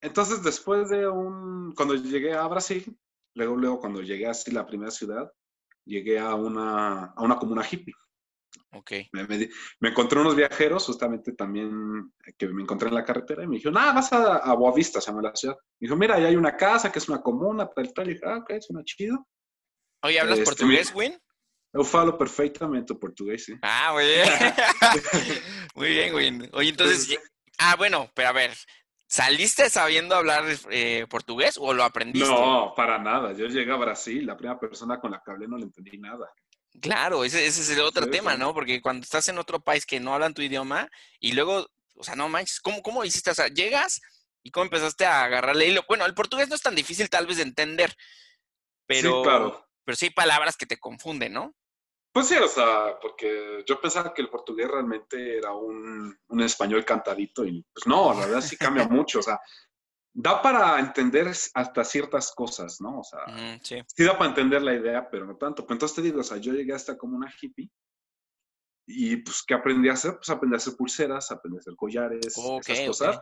Entonces, 0.00 0.42
después 0.42 0.88
de 0.88 1.08
un, 1.08 1.72
cuando 1.74 1.94
llegué 1.94 2.34
a 2.34 2.46
Brasil, 2.46 2.98
luego, 3.34 3.56
luego 3.56 3.80
cuando 3.80 4.02
llegué 4.02 4.26
así 4.26 4.50
a 4.50 4.54
la 4.54 4.66
primera 4.66 4.90
ciudad, 4.90 5.30
llegué 5.84 6.18
a 6.18 6.34
una, 6.34 7.06
a 7.06 7.22
una 7.22 7.36
comuna 7.36 7.66
hippie. 7.70 7.94
Ok. 8.72 8.92
Me, 9.12 9.26
me 9.26 9.48
me 9.80 9.88
encontré 9.88 10.20
unos 10.20 10.36
viajeros, 10.36 10.86
justamente 10.86 11.32
también, 11.32 12.12
eh, 12.24 12.32
que 12.38 12.46
me 12.48 12.62
encontré 12.62 12.88
en 12.88 12.94
la 12.94 13.04
carretera, 13.04 13.42
y 13.42 13.48
me 13.48 13.56
dijeron, 13.56 13.78
ah, 13.78 13.92
vas 13.92 14.12
a, 14.12 14.36
a 14.36 14.54
Boavista, 14.54 15.00
se 15.00 15.10
llama 15.10 15.22
la 15.22 15.34
ciudad. 15.34 15.56
Me 15.80 15.86
dijo, 15.86 15.96
mira, 15.96 16.14
ahí 16.14 16.24
hay 16.24 16.36
una 16.36 16.56
casa 16.56 16.92
que 16.92 17.00
es 17.00 17.08
una 17.08 17.20
comuna, 17.20 17.68
tal, 17.68 17.92
tal. 17.92 18.08
Y 18.08 18.14
dije, 18.14 18.24
ah, 18.26 18.38
ok, 18.38 18.52
suena 18.60 18.84
chido. 18.84 19.26
Oye, 20.02 20.20
¿hablas 20.20 20.38
Este, 20.38 20.50
portugués, 20.50 20.92
Win? 20.94 21.18
Yo 21.72 21.84
falo 21.84 22.16
perfectamente 22.18 22.94
portugués, 22.94 23.44
sí. 23.44 23.54
Ah, 23.62 23.90
muy 23.92 24.04
bien. 24.04 24.28
muy 25.74 25.88
bien, 25.88 26.14
Win. 26.14 26.48
Oye, 26.52 26.70
entonces, 26.70 27.08
Entonces, 27.10 27.30
ah, 27.58 27.76
bueno, 27.76 28.10
pero 28.14 28.28
a 28.28 28.32
ver, 28.32 28.52
¿saliste 29.06 29.68
sabiendo 29.70 30.14
hablar 30.16 30.44
eh, 30.70 31.06
portugués 31.08 31.58
o 31.60 31.72
lo 31.72 31.84
aprendiste? 31.84 32.28
No, 32.28 32.72
para 32.74 32.98
nada. 32.98 33.32
Yo 33.34 33.46
llegué 33.46 33.70
a 33.72 33.76
Brasil, 33.76 34.26
la 34.26 34.36
primera 34.36 34.58
persona 34.58 34.98
con 34.98 35.10
la 35.10 35.22
que 35.24 35.30
hablé 35.30 35.46
no 35.46 35.58
le 35.58 35.64
entendí 35.64 35.98
nada. 35.98 36.28
Claro, 36.80 37.24
ese, 37.24 37.46
ese 37.46 37.60
es 37.62 37.70
el 37.70 37.80
otro 37.80 38.04
Sí, 38.04 38.10
tema. 38.10 38.36
¿no? 38.36 38.54
Porque 38.54 38.80
cuando 38.80 39.04
estás 39.04 39.28
en 39.28 39.38
otro 39.38 39.60
país 39.60 39.86
que 39.86 40.00
no 40.00 40.14
hablan 40.14 40.34
tu 40.34 40.42
idioma 40.42 40.88
y 41.18 41.32
luego, 41.32 41.68
o 41.96 42.04
sea, 42.04 42.14
no 42.16 42.28
manches, 42.28 42.60
¿cómo, 42.60 42.82
cómo 42.82 43.04
hiciste? 43.04 43.30
O 43.30 43.34
sea, 43.34 43.48
llegas 43.48 44.00
y 44.42 44.50
cómo 44.50 44.64
empezaste 44.64 45.04
a 45.04 45.24
agarrarle 45.24 45.66
hilo. 45.68 45.84
Bueno, 45.88 46.06
el 46.06 46.14
portugués 46.14 46.48
no 46.48 46.54
es 46.54 46.62
tan 46.62 46.74
difícil 46.74 47.10
tal 47.10 47.26
vez 47.26 47.36
de 47.38 47.42
entender, 47.42 47.94
pero, 48.86 49.18
Sí, 49.18 49.22
claro. 49.24 49.68
pero 49.84 49.96
sí 49.96 50.06
hay 50.06 50.10
palabras 50.10 50.56
que 50.56 50.66
te 50.66 50.78
confunden, 50.78 51.32
¿no? 51.32 51.54
Pues 52.12 52.26
sí, 52.26 52.34
o 52.36 52.48
sea, 52.48 52.98
porque 53.00 53.62
yo 53.66 53.80
pensaba 53.80 54.12
que 54.12 54.22
el 54.22 54.28
portugués 54.30 54.66
realmente 54.68 55.36
era 55.38 55.52
un, 55.52 56.18
un 56.26 56.40
español 56.40 56.84
cantadito 56.84 57.44
y 57.44 57.64
pues 57.72 57.86
no, 57.86 58.12
la 58.12 58.26
verdad 58.26 58.40
sí 58.40 58.56
cambia 58.56 58.88
mucho, 58.88 59.20
o 59.20 59.22
sea, 59.22 59.38
da 60.12 60.42
para 60.42 60.78
entender 60.78 61.28
hasta 61.28 61.84
ciertas 61.84 62.32
cosas, 62.34 62.80
¿no? 62.80 63.00
O 63.00 63.04
sea, 63.04 63.20
sí. 63.62 63.78
sí 63.86 64.04
da 64.04 64.18
para 64.18 64.30
entender 64.30 64.62
la 64.62 64.74
idea, 64.74 65.08
pero 65.08 65.26
no 65.26 65.36
tanto. 65.36 65.66
Pues 65.66 65.76
entonces 65.76 65.96
te 65.96 66.02
digo, 66.02 66.20
o 66.20 66.24
sea, 66.24 66.38
yo 66.38 66.52
llegué 66.52 66.72
hasta 66.72 66.98
como 66.98 67.16
una 67.16 67.32
hippie 67.40 67.70
y 68.86 69.16
pues, 69.18 69.42
¿qué 69.46 69.54
aprendí 69.54 69.88
a 69.88 69.92
hacer? 69.92 70.16
Pues 70.16 70.30
aprendí 70.30 70.54
a 70.54 70.58
hacer 70.58 70.74
pulseras, 70.76 71.30
aprendí 71.30 71.58
a 71.58 71.60
hacer 71.60 71.76
collares, 71.76 72.34
Ok, 72.36 72.68
esas 72.68 72.80
ok. 72.80 72.86
cosas. 72.86 73.20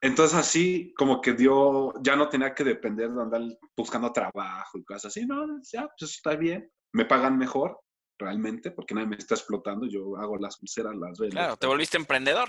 Entonces 0.00 0.36
así 0.36 0.92
como 0.96 1.20
que 1.20 1.32
dio, 1.32 1.92
ya 2.02 2.16
no 2.16 2.28
tenía 2.28 2.54
que 2.54 2.64
depender 2.64 3.10
de 3.10 3.22
andar 3.22 3.42
buscando 3.76 4.12
trabajo 4.12 4.78
y 4.78 4.84
cosas 4.84 5.06
así, 5.06 5.24
no, 5.24 5.46
ya, 5.72 5.88
pues 5.96 6.12
está 6.12 6.34
bien, 6.34 6.68
me 6.92 7.04
pagan 7.04 7.38
mejor 7.38 7.80
realmente 8.18 8.72
porque 8.72 8.94
nadie 8.94 9.06
me 9.06 9.16
está 9.16 9.34
explotando, 9.34 9.86
yo 9.86 10.16
hago 10.16 10.36
las 10.38 10.58
pulseras, 10.58 10.96
las 10.96 11.18
vendo. 11.18 11.36
Claro, 11.36 11.56
te 11.56 11.66
volviste 11.68 11.96
emprendedor. 11.96 12.48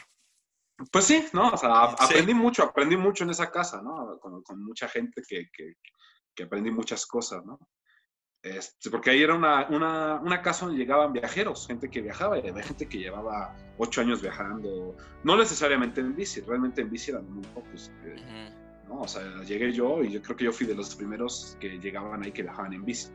Pues 0.92 1.06
sí, 1.06 1.26
¿no? 1.34 1.50
O 1.50 1.58
sea, 1.58 1.84
a- 1.84 1.90
Sí. 1.98 2.06
aprendí 2.06 2.34
mucho, 2.34 2.64
aprendí 2.64 2.98
mucho 2.98 3.24
en 3.24 3.30
esa 3.30 3.50
casa, 3.52 3.82
¿no? 3.82 4.18
Con, 4.20 4.42
con 4.44 4.64
mucha 4.64 4.88
gente 4.88 5.22
que, 5.28 5.50
que, 5.56 5.74
que 6.36 6.44
aprendí 6.44 6.72
muchas 6.72 7.06
cosas, 7.06 7.46
¿no? 7.46 7.60
Este, 8.42 8.90
porque 8.90 9.12
ahí 9.12 9.24
era 9.24 9.36
una, 9.36 9.68
una, 9.70 10.16
una 10.16 10.42
casa 10.42 10.66
donde 10.66 10.78
llegaban 10.82 11.14
viajeros, 11.14 11.66
gente 11.66 11.90
que 11.90 12.02
viajaba, 12.02 12.38
y 12.40 12.50
había 12.50 12.64
gente 12.64 12.90
que 12.90 12.98
llevaba 12.98 13.56
ocho 13.78 14.02
años 14.02 14.22
viajando, 14.22 14.98
no 15.24 15.38
necesariamente 15.38 16.02
en 16.02 16.14
bici, 16.14 16.42
realmente 16.42 16.82
en 16.82 16.90
bici 16.90 17.12
eran 17.12 17.30
muy 17.32 17.46
pocos. 17.54 17.90
que- 18.02 18.14
Ujú. 18.16 18.90
¿no? 18.90 19.02
O 19.02 19.08
sea, 19.08 19.24
llegué 19.44 19.72
yo 19.72 20.04
y 20.04 20.12
yo 20.12 20.22
creo 20.22 20.36
que 20.36 20.44
yo 20.44 20.52
fui 20.52 20.68
de 20.68 20.76
los 20.76 20.94
primeros 20.94 21.56
que 21.62 21.80
llegaban 21.80 22.22
ahí 22.22 22.34
que 22.34 22.44
viajaban 22.44 22.74
en 22.74 22.84
bici. 22.84 23.08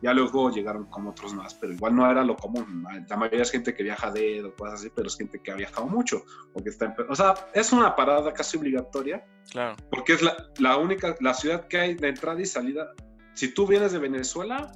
Ya 0.00 0.12
luego 0.14 0.50
llegaron 0.50 0.86
como 0.86 1.10
otros 1.10 1.34
más, 1.34 1.54
pero 1.54 1.72
igual 1.72 1.96
no 1.96 2.08
era 2.08 2.22
lo 2.22 2.36
común. 2.36 2.84
La 3.08 3.16
mayoría 3.16 3.42
es 3.42 3.50
gente 3.50 3.74
que 3.74 3.82
viaja 3.82 4.10
de 4.12 4.20
dedo, 4.20 4.54
cosas 4.54 4.80
así, 4.80 4.90
pero 4.94 5.08
es 5.08 5.16
gente 5.16 5.40
que 5.42 5.50
ha 5.50 5.56
viajado 5.56 5.86
mucho. 5.88 6.22
Porque 6.52 6.70
está 6.70 6.84
en- 6.86 6.94
o 7.08 7.16
sea, 7.16 7.34
es 7.52 7.72
una 7.72 7.96
parada 7.96 8.32
casi 8.32 8.56
obligatoria, 8.58 9.24
Claro. 9.50 9.76
porque 9.90 10.12
es 10.12 10.22
la, 10.22 10.36
la 10.58 10.76
única, 10.76 11.16
la 11.20 11.34
ciudad 11.34 11.66
que 11.66 11.78
hay 11.78 11.94
de 11.94 12.08
entrada 12.08 12.40
y 12.40 12.46
salida. 12.46 12.92
Si 13.34 13.52
tú 13.52 13.66
vienes 13.66 13.90
de 13.92 13.98
Venezuela 13.98 14.72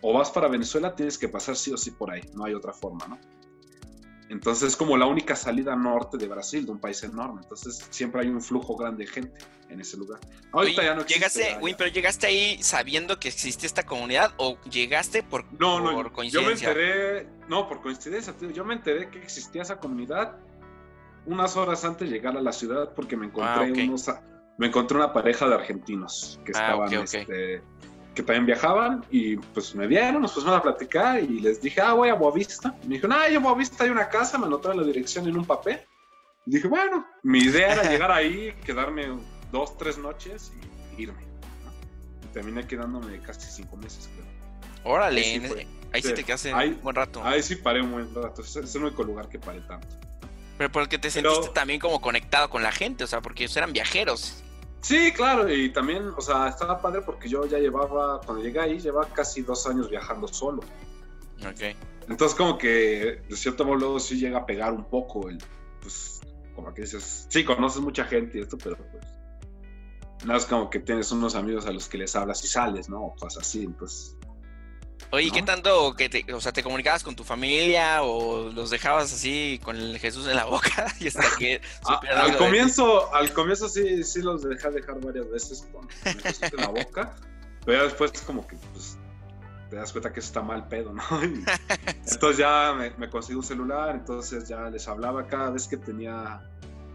o 0.00 0.12
vas 0.12 0.30
para 0.32 0.48
Venezuela, 0.48 0.94
tienes 0.96 1.16
que 1.18 1.28
pasar 1.28 1.54
sí 1.54 1.72
o 1.72 1.76
sí 1.76 1.92
por 1.92 2.10
ahí, 2.10 2.22
no 2.34 2.44
hay 2.44 2.54
otra 2.54 2.72
forma, 2.72 3.06
¿no? 3.06 3.18
Entonces 4.28 4.68
es 4.70 4.76
como 4.76 4.96
la 4.96 5.06
única 5.06 5.36
salida 5.36 5.76
norte 5.76 6.16
de 6.16 6.26
Brasil, 6.26 6.64
de 6.64 6.72
un 6.72 6.80
país 6.80 7.02
enorme. 7.02 7.40
Entonces 7.42 7.86
siempre 7.90 8.22
hay 8.22 8.28
un 8.28 8.40
flujo 8.40 8.76
grande 8.76 9.04
de 9.04 9.10
gente 9.10 9.38
en 9.68 9.80
ese 9.80 9.96
lugar. 9.96 10.20
Ahorita 10.52 10.80
Oye, 10.80 10.88
ya 10.88 10.94
no 10.94 11.02
existe. 11.02 11.18
llegaste, 11.40 11.58
Win, 11.62 11.74
pero 11.76 11.90
llegaste 11.90 12.26
ahí 12.26 12.62
sabiendo 12.62 13.18
que 13.18 13.28
existe 13.28 13.66
esta 13.66 13.84
comunidad 13.84 14.32
o 14.38 14.58
llegaste 14.70 15.22
por, 15.22 15.44
No, 15.60 15.80
no, 15.80 15.92
por 15.92 16.04
yo 16.06 16.10
me 16.10 16.12
coincidencia. 16.12 16.68
enteré, 16.70 17.28
no, 17.48 17.68
por 17.68 17.82
coincidencia, 17.82 18.32
tío, 18.34 18.50
yo 18.50 18.64
me 18.64 18.74
enteré 18.74 19.10
que 19.10 19.18
existía 19.18 19.62
esa 19.62 19.78
comunidad 19.78 20.36
unas 21.26 21.56
horas 21.56 21.84
antes 21.84 22.08
de 22.10 22.16
llegar 22.16 22.36
a 22.36 22.40
la 22.40 22.52
ciudad 22.52 22.94
porque 22.94 23.16
me 23.16 23.26
encontré 23.26 23.52
Ah, 23.52 23.84
unos, 23.84 24.10
me 24.58 24.66
encontré 24.66 24.96
una 24.96 25.12
pareja 25.12 25.48
de 25.48 25.54
argentinos 25.54 26.40
que 26.44 26.52
Ah, 26.54 26.60
estaban, 26.60 26.88
ok. 26.96 27.04
este, 27.04 27.62
que 28.14 28.22
también 28.22 28.44
viajaban 28.46 29.04
y 29.10 29.36
pues 29.36 29.74
me 29.74 29.86
vieron, 29.86 30.20
nos 30.22 30.32
pusimos 30.32 30.54
a 30.56 30.62
platicar 30.62 31.22
y 31.22 31.40
les 31.40 31.60
dije, 31.62 31.80
ah, 31.80 31.94
voy 31.94 32.08
a 32.10 32.14
Boavista. 32.14 32.74
Y 32.82 32.86
me 32.88 32.94
dijeron, 32.96 33.16
ah, 33.18 33.28
yo 33.28 33.36
en 33.38 33.42
Boavista 33.42 33.84
hay 33.84 33.90
una 33.90 34.08
casa, 34.08 34.36
me 34.38 34.46
anotaron 34.46 34.78
la 34.78 34.86
dirección 34.86 35.26
en 35.28 35.36
un 35.36 35.44
papel. 35.46 35.80
Y 36.46 36.50
dije, 36.56 36.68
bueno, 36.68 37.06
mi 37.22 37.38
idea 37.40 37.72
era 37.72 37.88
llegar 37.90 38.10
ahí, 38.10 38.52
quedarme 38.66 39.06
dos, 39.50 39.78
tres 39.78 39.96
noches 39.96 40.52
y 40.98 41.02
irme. 41.02 41.22
¿no? 41.22 41.72
Y 42.28 42.32
terminé 42.32 42.66
quedándome 42.66 43.18
casi 43.20 43.48
cinco 43.50 43.76
meses, 43.76 44.10
creo. 44.14 44.26
Órale, 44.84 45.20
Ahí 45.20 45.40
sí 45.40 45.46
fue. 45.46 45.66
ahí 45.92 46.02
sí, 46.02 46.08
Sí. 46.08 46.14
te 46.14 46.24
quedaste 46.24 46.52
Ahí- 46.52 46.70
un 46.70 46.82
buen 46.82 46.96
rato. 46.96 47.22
Ahí 47.24 47.42
sí 47.42 47.56
paré 47.56 47.80
un 47.80 47.92
buen 47.92 48.14
rato. 48.14 48.42
Es 48.42 48.56
es 48.56 48.74
el 48.74 48.82
único 48.84 49.04
lugar 49.04 49.28
que 49.28 49.38
paré 49.38 49.60
tanto. 49.60 49.86
Pero 50.58 50.70
porque 50.70 50.98
te 50.98 51.10
Pero- 51.10 51.32
sentiste 51.34 51.54
también 51.54 51.80
como 51.80 52.00
conectado 52.00 52.50
con 52.50 52.62
la 52.62 52.72
gente, 52.72 53.04
o 53.04 53.06
sea, 53.06 53.20
porque 53.22 53.44
ellos 53.44 53.56
eran 53.56 53.72
viajeros. 53.72 54.42
Sí, 54.82 55.12
claro, 55.12 55.48
y 55.52 55.70
también, 55.70 56.10
o 56.16 56.20
sea, 56.20 56.48
estaba 56.48 56.82
padre 56.82 57.02
porque 57.02 57.28
yo 57.28 57.46
ya 57.46 57.58
llevaba, 57.58 58.20
cuando 58.20 58.42
llegué 58.42 58.58
ahí, 58.58 58.80
llevaba 58.80 59.06
casi 59.06 59.42
dos 59.42 59.64
años 59.68 59.88
viajando 59.88 60.26
solo. 60.26 60.60
Ok. 61.38 61.76
Entonces, 62.08 62.36
como 62.36 62.58
que, 62.58 63.22
de 63.28 63.36
cierto 63.36 63.64
modo, 63.64 63.76
luego 63.76 64.00
sí 64.00 64.18
llega 64.18 64.38
a 64.38 64.46
pegar 64.46 64.72
un 64.72 64.84
poco 64.84 65.28
el, 65.28 65.38
pues, 65.80 66.20
como 66.56 66.74
que 66.74 66.82
dices, 66.82 67.26
sí, 67.28 67.44
conoces 67.44 67.80
mucha 67.80 68.04
gente 68.04 68.38
y 68.38 68.40
esto, 68.42 68.58
pero 68.58 68.76
pues, 68.76 69.04
no 70.24 70.36
es 70.36 70.46
como 70.46 70.68
que 70.68 70.80
tienes 70.80 71.12
unos 71.12 71.36
amigos 71.36 71.64
a 71.66 71.70
los 71.70 71.88
que 71.88 71.98
les 71.98 72.16
hablas 72.16 72.44
y 72.44 72.48
sales, 72.48 72.88
¿no? 72.88 73.02
O 73.04 73.14
cosas 73.14 73.46
así, 73.46 73.62
entonces, 73.62 74.16
Oye, 75.10 75.26
¿y 75.26 75.30
¿qué 75.30 75.42
tanto 75.42 75.94
que 75.94 76.08
te, 76.08 76.32
o 76.32 76.40
sea, 76.40 76.52
te 76.52 76.62
comunicabas 76.62 77.02
con 77.02 77.14
tu 77.14 77.24
familia 77.24 78.02
o 78.02 78.50
los 78.50 78.70
dejabas 78.70 79.12
así 79.12 79.60
con 79.62 79.76
el 79.76 79.98
Jesús 79.98 80.26
en 80.26 80.36
la 80.36 80.44
boca 80.44 80.86
y 81.00 81.08
hasta 81.08 81.24
que 81.38 81.60
al 82.14 82.32
de 82.32 82.36
comienzo, 82.38 83.14
al 83.14 83.32
comienzo 83.32 83.68
sí, 83.68 84.02
sí 84.04 84.22
los 84.22 84.42
dejé 84.42 84.70
dejar 84.70 85.00
varias 85.00 85.30
veces 85.30 85.66
con 85.72 85.88
el 86.04 86.20
Jesús 86.20 86.52
en 86.52 86.60
la 86.60 86.68
boca, 86.68 87.14
pero 87.64 87.78
ya 87.78 87.84
después 87.84 88.12
como 88.22 88.46
que 88.46 88.56
pues 88.72 88.96
te 89.70 89.76
das 89.76 89.92
cuenta 89.92 90.12
que 90.12 90.20
eso 90.20 90.28
está 90.28 90.42
mal 90.42 90.68
pedo, 90.68 90.92
¿no? 90.92 91.02
Y 91.24 91.44
entonces 92.10 92.36
ya 92.36 92.74
me, 92.76 92.90
me 92.98 93.08
conseguí 93.08 93.36
un 93.36 93.44
celular, 93.44 93.94
entonces 93.94 94.46
ya 94.46 94.68
les 94.68 94.86
hablaba 94.86 95.26
cada 95.26 95.50
vez 95.50 95.66
que 95.66 95.78
tenía 95.78 96.42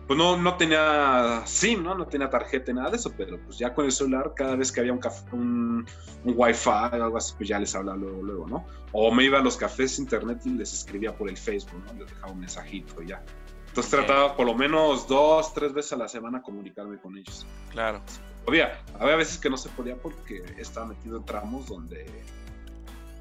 pues 0.08 0.18
no, 0.18 0.38
no 0.38 0.56
tenía 0.56 1.44
SIM, 1.46 1.84
¿no? 1.84 1.94
No 1.94 2.08
tenía 2.08 2.30
tarjeta, 2.30 2.72
nada 2.72 2.92
de 2.92 2.96
eso, 2.96 3.12
pero 3.18 3.38
pues 3.42 3.58
ya 3.58 3.74
con 3.74 3.86
el 3.86 3.92
celular, 3.92 4.34
cada 4.34 4.56
vez 4.56 4.72
que 4.72 4.80
había 4.80 4.94
un, 4.94 5.00
café, 5.00 5.28
un, 5.34 5.86
un 6.24 6.34
wifi 6.36 6.70
o 6.70 7.04
algo 7.04 7.18
así, 7.18 7.34
pues 7.38 7.50
ya 7.50 7.60
les 7.60 7.76
hablaba 7.76 7.98
luego, 7.98 8.24
luego, 8.24 8.48
¿no? 8.48 8.66
O 8.94 9.12
me 9.12 9.26
iba 9.26 9.38
a 9.38 9.42
los 9.42 9.58
cafés 9.58 10.00
internet 10.00 10.40
y 10.46 10.52
les 10.52 10.74
escribía 10.74 11.16
por 11.16 11.30
el 11.30 11.36
Facebook, 11.36 11.84
¿no? 11.86 11.94
Les 12.00 12.10
dejaba 12.10 12.32
un 12.32 12.40
mensajito 12.40 13.02
y 13.02 13.08
ya. 13.08 13.22
Entonces 13.68 13.92
trataba 13.92 14.36
por 14.38 14.46
lo 14.46 14.56
menos 14.56 15.08
dos, 15.08 15.54
tres 15.54 15.74
veces 15.74 15.92
a 15.94 15.98
la 15.98 16.08
semana 16.08 16.42
comunicarme 16.42 16.98
con 17.00 17.18
ellos. 17.18 17.46
Claro. 17.72 18.02
Había, 18.48 18.82
había 18.98 19.18
veces 19.18 19.38
que 19.38 19.50
no 19.50 19.58
se 19.58 19.68
podía 19.70 19.98
porque 19.98 20.42
estaba 20.58 20.88
metido 20.88 21.18
en 21.18 21.26
tramos 21.26 21.68
donde 21.68 22.06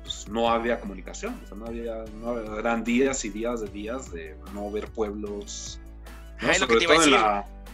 pues, 0.02 0.28
no 0.28 0.48
había 0.48 0.78
comunicación, 0.78 1.38
o 1.42 1.46
sea, 1.48 1.56
no 1.56 1.66
había, 1.66 2.04
no, 2.22 2.38
eran 2.58 2.84
días 2.84 3.24
y 3.24 3.30
días 3.30 3.60
de 3.60 3.66
días 3.66 4.12
de 4.12 4.38
no 4.54 4.70
ver 4.70 4.88
pueblos 4.92 5.80
¿no? 6.40 6.58
lo 6.58 6.68
que 6.68 6.76
te 6.76 6.84
iba 6.84 6.94
a 6.94 6.98
decir. 6.98 7.16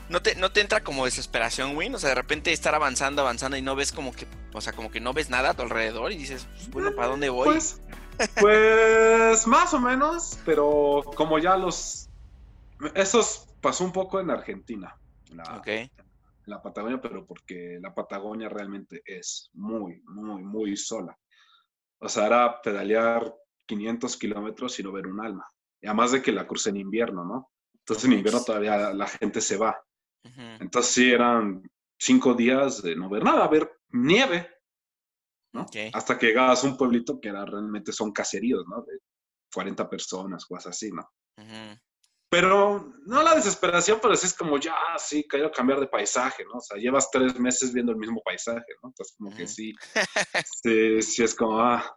¿No 0.09 0.21
te, 0.21 0.35
¿No 0.35 0.53
te 0.53 0.61
entra 0.61 0.83
como 0.83 1.07
desesperación, 1.07 1.75
Win? 1.77 1.95
O 1.95 1.99
sea, 1.99 2.11
de 2.11 2.15
repente 2.17 2.53
estar 2.53 2.75
avanzando, 2.75 3.23
avanzando 3.23 3.57
y 3.57 3.63
no 3.63 3.75
ves 3.75 3.93
como 3.93 4.13
que, 4.13 4.27
o 4.53 4.61
sea, 4.61 4.75
como 4.75 4.91
que 4.91 5.01
no 5.01 5.15
ves 5.15 5.31
nada 5.31 5.51
a 5.51 5.55
tu 5.55 5.63
alrededor 5.63 6.13
y 6.13 6.17
dices, 6.17 6.47
pues, 6.55 6.71
bueno, 6.71 6.95
¿para 6.95 7.09
dónde 7.09 7.31
voy? 7.31 7.47
Pues, 7.47 7.81
pues 8.39 9.47
más 9.47 9.73
o 9.73 9.81
menos, 9.81 10.39
pero 10.45 11.03
como 11.17 11.39
ya 11.39 11.57
los... 11.57 12.11
Eso 12.95 13.23
pasó 13.61 13.85
un 13.85 13.93
poco 13.93 14.21
en 14.21 14.31
Argentina, 14.31 14.95
en 15.31 15.37
la, 15.39 15.63
en 15.65 15.91
la 16.45 16.61
Patagonia, 16.61 17.01
pero 17.01 17.25
porque 17.25 17.79
la 17.81 17.95
Patagonia 17.95 18.49
realmente 18.49 19.03
es 19.07 19.49
muy, 19.55 20.03
muy, 20.05 20.43
muy 20.43 20.77
sola. 20.77 21.17
O 22.01 22.09
sea, 22.09 22.27
era 22.27 22.61
pedalear 22.61 23.35
500 23.67 24.17
kilómetros 24.17 24.79
y 24.79 24.83
no 24.83 24.93
ver 24.93 25.07
un 25.07 25.25
alma. 25.25 25.47
Y 25.81 25.87
además 25.87 26.13
de 26.13 26.21
que 26.21 26.33
la 26.33 26.47
crucé 26.47 26.71
en 26.71 26.79
invierno, 26.79 27.25
¿no? 27.25 27.52
Entonces 27.83 28.05
en 28.05 28.13
invierno 28.13 28.45
todavía 28.45 28.93
la 28.93 29.07
gente 29.07 29.41
se 29.41 29.57
va. 29.57 29.77
Entonces 30.61 30.93
sí, 30.93 31.11
eran 31.11 31.63
cinco 31.99 32.35
días 32.35 32.83
de 32.83 32.95
no 32.95 33.09
ver 33.09 33.25
nada, 33.25 33.49
ver 33.49 33.81
nieve, 33.91 34.49
¿no? 35.53 35.67
Hasta 35.93 36.19
que 36.19 36.27
llegabas 36.27 36.63
a 36.63 36.67
un 36.69 36.77
pueblito 36.77 37.21
que 37.21 37.29
era, 37.29 37.45
realmente 37.45 37.93
son 37.93 38.13
caseríos, 38.13 38.65
¿no? 38.69 38.83
De 38.83 38.99
40 39.53 39.89
personas, 39.89 40.47
cosas 40.47 40.69
así, 40.69 40.91
¿no? 40.93 41.09
Pero 42.31 42.95
no 43.05 43.23
la 43.23 43.35
desesperación, 43.35 43.99
pero 44.01 44.17
sí 44.17 44.27
es 44.27 44.35
como 44.35 44.59
ya, 44.59 44.75
sí, 44.97 45.27
quiero 45.29 45.53
cambiar 45.53 45.81
de 45.81 45.87
paisaje, 45.87 46.45
¿no? 46.45 46.59
O 46.59 46.61
sea, 46.61 46.79
llevas 46.79 47.11
tres 47.11 47.39
meses 47.39 47.73
viendo 47.75 47.93
el 47.93 47.99
mismo 47.99 48.23
paisaje, 48.25 48.73
¿no? 48.83 48.89
Entonces 48.89 49.15
como 49.19 49.37
que 49.37 49.47
sí, 49.47 49.75
sí, 50.63 51.03
sí 51.03 51.23
es 51.23 51.35
como, 51.35 51.61
ah. 51.61 51.95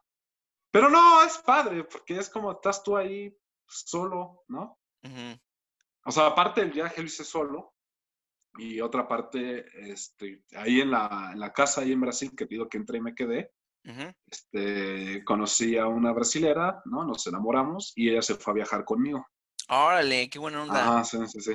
Pero 0.72 0.90
no, 0.90 1.24
es 1.24 1.38
padre, 1.38 1.86
porque 1.86 2.18
es 2.18 2.30
como 2.30 2.52
estás 2.52 2.84
tú 2.84 2.98
ahí 2.98 3.34
solo, 3.66 4.44
¿no? 4.50 4.78
O 6.06 6.12
sea, 6.12 6.28
aparte 6.28 6.62
del 6.62 6.72
viaje 6.72 7.02
lo 7.02 7.08
hice 7.08 7.24
solo 7.24 7.74
y 8.58 8.80
otra 8.80 9.08
parte, 9.08 9.66
este, 9.92 10.44
ahí 10.56 10.82
en 10.82 10.92
la, 10.92 11.32
en 11.34 11.40
la 11.40 11.52
casa, 11.52 11.82
ahí 11.82 11.92
en 11.92 12.02
Brasil, 12.02 12.32
que 12.36 12.46
pido 12.46 12.70
que 12.70 12.78
entré 12.78 13.00
y 13.00 13.02
me 13.02 13.16
quedé, 13.16 13.52
este, 14.28 15.24
conocí 15.26 15.78
a 15.78 15.88
una 15.88 16.12
brasilera, 16.12 16.82
¿no? 16.86 17.04
Nos 17.06 17.28
enamoramos 17.28 17.92
y 17.96 18.10
ella 18.10 18.22
se 18.22 18.36
fue 18.36 18.52
a 18.52 18.56
viajar 18.56 18.86
conmigo. 18.86 19.28
Órale, 19.70 20.30
qué 20.30 20.40
buena 20.40 20.64
onda. 20.64 21.00
Ah, 21.00 21.04
sí, 21.04 21.18
sí, 21.28 21.42
sí. 21.42 21.54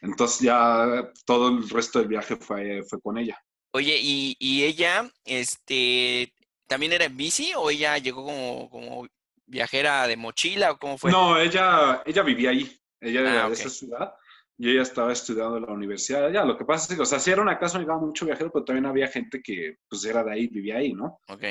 Entonces 0.00 0.40
ya 0.40 1.10
todo 1.24 1.48
el 1.48 1.68
resto 1.68 2.00
del 2.00 2.08
viaje 2.08 2.36
fue, 2.36 2.82
fue 2.82 3.00
con 3.00 3.18
ella. 3.18 3.40
Oye, 3.72 3.96
¿y, 4.00 4.36
y 4.38 4.64
ella, 4.64 5.10
este, 5.24 6.34
también 6.66 6.92
era 6.92 7.04
en 7.04 7.16
bici 7.16 7.52
o 7.56 7.70
ella 7.70 7.98
llegó 7.98 8.24
como, 8.24 8.68
como 8.68 9.08
viajera 9.46 10.06
de 10.06 10.16
mochila 10.16 10.72
o 10.72 10.78
cómo 10.78 10.98
fue? 10.98 11.10
No, 11.10 11.38
ella, 11.38 12.02
ella 12.04 12.22
vivía 12.22 12.50
ahí. 12.50 12.78
Ella 13.02 13.20
era 13.20 13.44
ah, 13.44 13.48
de 13.48 13.54
esa 13.54 13.68
ciudad 13.68 14.14
y 14.56 14.70
ella 14.70 14.82
estaba 14.82 15.12
estudiando 15.12 15.56
en 15.56 15.64
la 15.64 15.72
universidad 15.72 16.26
allá. 16.26 16.44
Lo 16.44 16.56
que 16.56 16.64
pasa 16.64 16.84
es 16.84 16.96
que, 16.96 17.02
o 17.02 17.06
sea, 17.06 17.18
sí 17.18 17.30
era 17.30 17.42
una 17.42 17.58
casa 17.58 17.74
donde 17.74 17.86
llegaba 17.86 18.06
mucho 18.06 18.26
viajero, 18.26 18.52
pero 18.52 18.64
también 18.64 18.86
había 18.86 19.08
gente 19.08 19.42
que, 19.42 19.78
pues, 19.88 20.04
era 20.04 20.22
de 20.22 20.32
ahí, 20.32 20.46
vivía 20.46 20.76
ahí, 20.76 20.92
¿no? 20.92 21.18
Ok. 21.28 21.44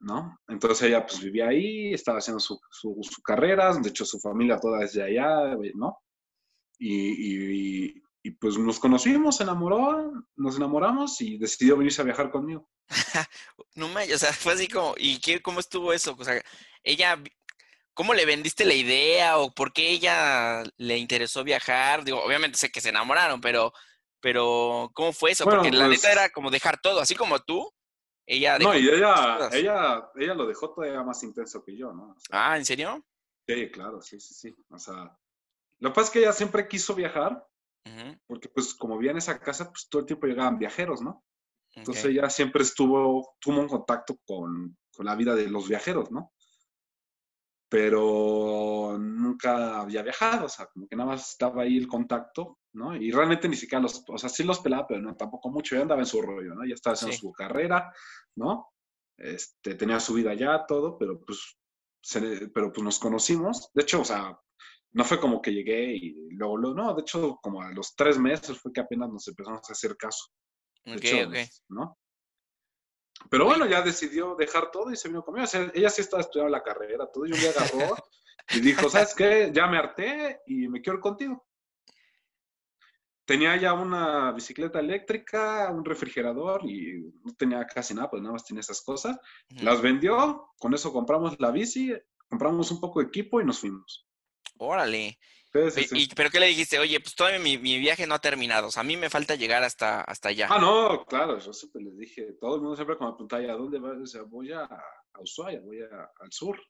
¿No? 0.00 0.38
Entonces 0.46 0.88
ella, 0.88 1.04
pues, 1.04 1.20
vivía 1.20 1.48
ahí, 1.48 1.92
estaba 1.92 2.18
haciendo 2.18 2.38
su, 2.38 2.60
su, 2.70 3.22
carrera, 3.24 3.74
de 3.74 3.88
hecho, 3.88 4.04
su 4.04 4.20
familia 4.20 4.60
toda 4.60 4.80
desde 4.80 5.02
allá, 5.02 5.56
¿no? 5.74 5.98
Y, 6.78 7.96
y, 7.96 8.02
y, 8.22 8.30
pues 8.32 8.56
nos 8.56 8.78
conocimos, 8.78 9.38
se 9.38 9.42
enamoró, 9.42 10.12
nos 10.36 10.56
enamoramos 10.56 11.20
y 11.20 11.38
decidió 11.38 11.76
venirse 11.76 12.02
a 12.02 12.04
viajar 12.04 12.30
conmigo. 12.30 12.68
no 13.74 13.88
me, 13.88 14.14
o 14.14 14.18
sea, 14.18 14.32
fue 14.32 14.52
así 14.52 14.68
como, 14.68 14.94
¿y 14.96 15.18
qué, 15.18 15.42
cómo 15.42 15.58
estuvo 15.58 15.92
eso? 15.92 16.14
O 16.16 16.24
sea, 16.24 16.40
ella 16.84 17.20
¿Cómo 17.98 18.14
le 18.14 18.26
vendiste 18.26 18.64
la 18.64 18.74
idea 18.74 19.38
o 19.38 19.50
por 19.50 19.72
qué 19.72 19.90
ella 19.90 20.62
le 20.76 20.98
interesó 20.98 21.42
viajar? 21.42 22.04
Digo, 22.04 22.22
obviamente 22.22 22.56
sé 22.56 22.70
que 22.70 22.80
se 22.80 22.90
enamoraron, 22.90 23.40
pero, 23.40 23.72
pero 24.20 24.92
¿cómo 24.94 25.12
fue 25.12 25.32
eso? 25.32 25.42
Porque 25.42 25.72
la 25.72 25.88
neta 25.88 26.02
pues 26.02 26.04
era 26.04 26.30
como 26.30 26.52
dejar 26.52 26.80
todo, 26.80 27.00
así 27.00 27.16
como 27.16 27.40
tú. 27.40 27.68
Ella 28.24 28.56
no, 28.60 28.72
y 28.78 28.88
ella, 28.88 29.48
ella, 29.50 30.10
ella 30.14 30.34
lo 30.34 30.46
dejó 30.46 30.72
todavía 30.72 31.02
más 31.02 31.24
intenso 31.24 31.64
que 31.64 31.76
yo, 31.76 31.92
¿no? 31.92 32.14
ah, 32.30 32.56
¿en 32.56 32.64
serio? 32.64 33.04
Sí, 33.48 33.68
claro, 33.72 34.00
sí, 34.00 34.20
sí, 34.20 34.32
sí. 34.32 34.56
O 34.70 34.78
sea, 34.78 35.18
lo 35.80 35.90
que 35.90 35.94
pasa 35.96 36.06
es 36.06 36.10
que 36.10 36.18
ella 36.20 36.32
siempre 36.32 36.68
quiso 36.68 36.94
viajar, 36.94 37.44
porque 38.28 38.48
pues 38.48 38.74
como 38.74 38.96
vivía 38.96 39.10
en 39.10 39.18
esa 39.18 39.40
casa, 39.40 39.72
pues 39.72 39.88
todo 39.88 40.02
el 40.02 40.06
tiempo 40.06 40.28
llegaban 40.28 40.56
viajeros, 40.56 41.02
¿no? 41.02 41.24
Entonces 41.74 42.04
ella 42.04 42.30
siempre 42.30 42.62
estuvo, 42.62 43.34
tuvo 43.40 43.58
un 43.58 43.66
contacto 43.66 44.16
con, 44.24 44.78
con 44.94 45.04
la 45.04 45.16
vida 45.16 45.34
de 45.34 45.48
los 45.48 45.68
viajeros, 45.68 46.12
¿no? 46.12 46.32
Pero 47.68 48.96
nunca 48.98 49.80
había 49.80 50.02
viajado, 50.02 50.46
o 50.46 50.48
sea, 50.48 50.66
como 50.66 50.88
que 50.88 50.96
nada 50.96 51.10
más 51.10 51.30
estaba 51.30 51.62
ahí 51.62 51.76
el 51.76 51.86
contacto, 51.86 52.58
¿no? 52.72 52.96
Y 52.96 53.10
realmente 53.10 53.48
ni 53.48 53.56
siquiera 53.56 53.82
los, 53.82 54.02
o 54.08 54.16
sea, 54.18 54.28
sí 54.28 54.42
los 54.42 54.60
pelaba, 54.60 54.86
pero 54.86 55.02
no 55.02 55.14
tampoco 55.16 55.50
mucho, 55.50 55.76
ya 55.76 55.82
andaba 55.82 56.00
en 56.00 56.06
su 56.06 56.22
rollo, 56.22 56.54
¿no? 56.54 56.64
Ya 56.64 56.74
estaba 56.74 56.94
haciendo 56.94 57.16
su 57.16 57.32
carrera, 57.32 57.92
¿no? 58.36 58.68
Este, 59.18 59.74
tenía 59.74 60.00
su 60.00 60.14
vida 60.14 60.32
ya, 60.34 60.64
todo, 60.66 60.96
pero 60.96 61.20
pues, 61.20 61.58
pero 62.54 62.72
pues 62.72 62.82
nos 62.82 62.98
conocimos, 62.98 63.70
de 63.74 63.82
hecho, 63.82 64.00
o 64.00 64.04
sea, 64.04 64.38
no 64.92 65.04
fue 65.04 65.20
como 65.20 65.42
que 65.42 65.52
llegué 65.52 65.94
y 65.94 66.30
luego, 66.30 66.56
luego, 66.56 66.76
no, 66.76 66.94
de 66.94 67.02
hecho, 67.02 67.38
como 67.42 67.60
a 67.60 67.70
los 67.72 67.94
tres 67.94 68.18
meses 68.18 68.58
fue 68.58 68.72
que 68.72 68.80
apenas 68.80 69.10
nos 69.10 69.28
empezamos 69.28 69.68
a 69.68 69.72
hacer 69.72 69.96
caso. 69.96 70.24
Ok, 70.86 71.04
ok. 71.26 71.36
¿no? 71.68 71.98
Pero 73.30 73.44
bueno, 73.44 73.66
ya 73.66 73.82
decidió 73.82 74.34
dejar 74.36 74.70
todo 74.70 74.90
y 74.90 74.96
se 74.96 75.08
vino 75.08 75.22
conmigo. 75.22 75.44
O 75.44 75.48
sea, 75.48 75.70
ella 75.74 75.90
sí 75.90 76.00
estaba 76.00 76.22
estudiando 76.22 76.50
la 76.50 76.62
carrera, 76.62 77.10
todo, 77.12 77.26
y 77.26 77.32
un 77.32 77.38
día 77.38 77.50
agarró 77.50 77.96
y 78.50 78.60
dijo, 78.60 78.88
¿sabes 78.88 79.14
qué? 79.14 79.50
Ya 79.52 79.66
me 79.66 79.78
harté 79.78 80.40
y 80.46 80.68
me 80.68 80.80
quiero 80.80 80.98
ir 80.98 81.02
contigo. 81.02 81.46
Tenía 83.24 83.56
ya 83.56 83.74
una 83.74 84.32
bicicleta 84.32 84.80
eléctrica, 84.80 85.70
un 85.70 85.84
refrigerador 85.84 86.64
y 86.64 87.12
no 87.22 87.34
tenía 87.34 87.66
casi 87.66 87.92
nada, 87.92 88.08
pues 88.08 88.22
nada 88.22 88.32
más 88.32 88.44
tenía 88.44 88.60
esas 88.60 88.80
cosas. 88.80 89.18
Las 89.60 89.82
vendió, 89.82 90.48
con 90.58 90.72
eso 90.72 90.92
compramos 90.94 91.38
la 91.38 91.50
bici, 91.50 91.92
compramos 92.26 92.70
un 92.70 92.80
poco 92.80 93.00
de 93.00 93.06
equipo 93.06 93.40
y 93.40 93.44
nos 93.44 93.58
fuimos. 93.60 94.08
Órale. 94.56 95.18
Y, 95.54 96.08
¿Pero 96.14 96.30
qué 96.30 96.40
le 96.40 96.46
dijiste? 96.46 96.78
Oye, 96.78 97.00
pues 97.00 97.14
todavía 97.14 97.38
mi, 97.38 97.56
viaje 97.56 98.06
no 98.06 98.14
ha 98.14 98.20
terminado. 98.20 98.68
O 98.68 98.70
sea, 98.70 98.82
a 98.82 98.84
mí 98.84 98.96
me 98.96 99.08
falta 99.08 99.34
llegar 99.34 99.62
hasta, 99.64 100.02
hasta 100.02 100.28
allá. 100.28 100.48
Ah, 100.50 100.58
no, 100.58 101.04
claro, 101.06 101.38
yo 101.38 101.52
siempre 101.52 101.82
les 101.82 101.96
dije, 101.96 102.34
todo 102.40 102.56
el 102.56 102.60
mundo 102.60 102.76
siempre 102.76 102.96
con 102.96 103.08
la 103.08 103.14
preguntaba, 103.14 103.42
¿a 103.44 103.56
dónde 103.56 103.78
vas? 103.78 103.98
O 103.98 104.06
sea, 104.06 104.22
voy 104.22 104.52
a, 104.52 104.64
a 104.64 105.20
Ushuaia, 105.20 105.60
voy 105.60 105.80
al 105.80 106.32
sur, 106.32 106.60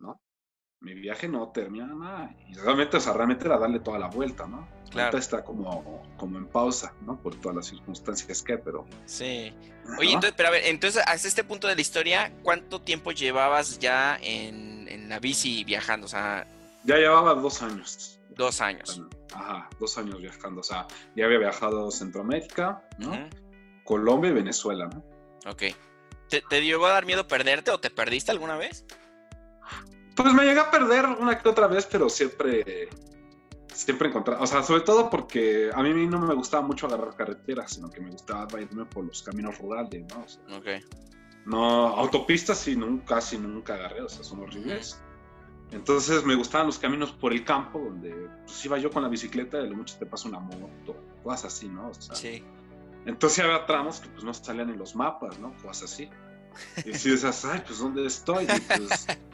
¿no? 0.00 0.20
Mi 0.80 0.94
viaje 0.94 1.28
no 1.28 1.50
termina 1.50 1.86
nada. 1.86 2.36
Y 2.48 2.54
realmente, 2.54 2.96
o 2.96 3.00
sea, 3.00 3.12
realmente 3.12 3.46
era 3.46 3.58
darle 3.58 3.80
toda 3.80 3.98
la 3.98 4.08
vuelta, 4.08 4.46
¿no? 4.46 4.68
Claro. 4.90 5.06
Ahorita 5.06 5.18
está 5.18 5.44
como, 5.44 6.02
como 6.16 6.38
en 6.38 6.46
pausa, 6.46 6.94
¿no? 7.02 7.20
Por 7.20 7.34
todas 7.36 7.56
las 7.56 7.66
circunstancias 7.66 8.42
que, 8.42 8.58
pero... 8.58 8.86
Sí. 9.04 9.52
Oye, 9.98 10.12
entonces, 10.12 10.34
pero 10.36 10.50
a 10.50 10.52
ver, 10.52 10.66
entonces, 10.66 11.02
hasta 11.04 11.26
este 11.26 11.42
punto 11.42 11.66
de 11.66 11.74
la 11.74 11.80
historia, 11.80 12.32
¿cuánto 12.42 12.80
tiempo 12.80 13.10
llevabas 13.10 13.80
ya 13.80 14.18
en, 14.22 14.86
en 14.88 15.08
la 15.08 15.18
bici 15.18 15.64
viajando? 15.64 16.06
O 16.06 16.08
sea, 16.08 16.46
ya 16.84 16.96
llevaba 16.96 17.34
dos 17.34 17.62
años. 17.62 18.20
Dos 18.30 18.60
años. 18.60 19.02
Ajá, 19.34 19.68
dos 19.78 19.98
años 19.98 20.20
viajando. 20.20 20.60
O 20.60 20.64
sea, 20.64 20.86
ya 21.16 21.26
había 21.26 21.38
viajado 21.38 21.90
Centroamérica, 21.90 22.82
¿no? 22.98 23.28
Colombia 23.84 24.30
y 24.30 24.34
Venezuela, 24.34 24.86
¿no? 24.86 25.04
Ok. 25.50 25.64
¿Te, 26.28 26.42
¿Te 26.42 26.62
llegó 26.62 26.86
a 26.86 26.92
dar 26.92 27.06
miedo 27.06 27.26
perderte 27.26 27.70
o 27.70 27.80
te 27.80 27.90
perdiste 27.90 28.30
alguna 28.30 28.56
vez? 28.56 28.84
Pues 30.14 30.34
me 30.34 30.44
llegué 30.44 30.60
a 30.60 30.70
perder 30.70 31.06
una 31.06 31.38
que 31.38 31.48
otra 31.48 31.68
vez, 31.68 31.86
pero 31.86 32.10
siempre, 32.10 32.88
siempre 33.72 34.08
encontraba, 34.08 34.42
o 34.42 34.46
sea, 34.48 34.64
sobre 34.64 34.80
todo 34.80 35.08
porque 35.08 35.70
a 35.72 35.80
mí 35.80 36.06
no 36.06 36.18
me 36.18 36.34
gustaba 36.34 36.66
mucho 36.66 36.86
agarrar 36.86 37.14
carreteras, 37.14 37.74
sino 37.74 37.88
que 37.88 38.00
me 38.00 38.10
gustaba 38.10 38.60
irme 38.60 38.84
por 38.84 39.04
los 39.04 39.22
caminos 39.22 39.58
rurales, 39.58 40.04
¿no? 40.08 40.56
ok. 40.56 40.66
No, 41.46 41.86
autopistas 41.86 42.58
sí, 42.58 42.74
nunca, 42.74 43.14
casi 43.14 43.38
nunca 43.38 43.74
agarré, 43.74 44.02
o 44.02 44.08
sea, 44.08 44.24
son 44.24 44.40
horribles. 44.40 45.00
Entonces 45.70 46.24
me 46.24 46.34
gustaban 46.34 46.66
los 46.66 46.78
caminos 46.78 47.12
por 47.12 47.32
el 47.32 47.44
campo, 47.44 47.78
donde 47.78 48.14
pues 48.44 48.64
iba 48.64 48.78
yo 48.78 48.90
con 48.90 49.02
la 49.02 49.08
bicicleta 49.08 49.60
y 49.60 49.68
lo 49.68 49.76
mucho 49.76 49.96
te 49.98 50.06
pasa 50.06 50.28
una 50.28 50.38
moto, 50.38 50.96
cosas 51.22 51.52
así, 51.52 51.68
¿no? 51.68 51.92
sí. 51.94 52.42
Entonces 53.04 53.44
había 53.44 53.64
tramos 53.66 54.00
que 54.00 54.08
pues 54.08 54.24
no 54.24 54.34
salían 54.34 54.70
en 54.70 54.78
los 54.78 54.94
mapas, 54.96 55.38
¿no? 55.38 55.54
Cosas 55.62 55.92
así. 55.92 56.10
Y 56.84 56.94
si 56.94 57.10
dices, 57.10 57.44
ay, 57.44 57.62
pues 57.66 57.78
¿dónde 57.78 58.06
estoy? 58.06 58.44
Y 58.44 58.60
pues, 58.60 59.06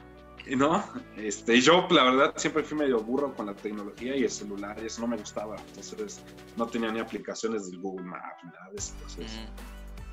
Y 0.46 0.56
no, 0.56 0.84
este, 1.16 1.58
yo 1.60 1.86
la 1.90 2.04
verdad 2.04 2.34
siempre 2.36 2.62
fui 2.62 2.76
medio 2.76 3.00
burro 3.00 3.34
con 3.34 3.46
la 3.46 3.54
tecnología 3.54 4.14
y 4.14 4.24
el 4.24 4.30
celular 4.30 4.76
y 4.82 4.86
eso 4.86 5.00
no 5.00 5.06
me 5.06 5.16
gustaba. 5.16 5.56
Entonces 5.68 6.20
no 6.56 6.66
tenía 6.66 6.92
ni 6.92 7.00
aplicaciones 7.00 7.70
del 7.70 7.80
Google 7.80 8.04
Maps, 8.04 8.44
nada 8.44 8.68
de 8.70 8.76
eso. 8.76 8.92
Entonces, 8.98 9.38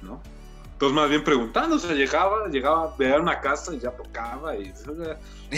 ¿no? 0.01 0.21
Entonces 0.81 0.95
más 0.95 1.09
bien 1.09 1.23
preguntándose, 1.23 1.93
llegaba, 1.93 2.47
llegaba, 2.47 2.95
veía 2.97 3.17
una 3.17 3.39
casa 3.39 3.71
y 3.71 3.79
ya 3.79 3.91
tocaba 3.91 4.57
y 4.57 4.73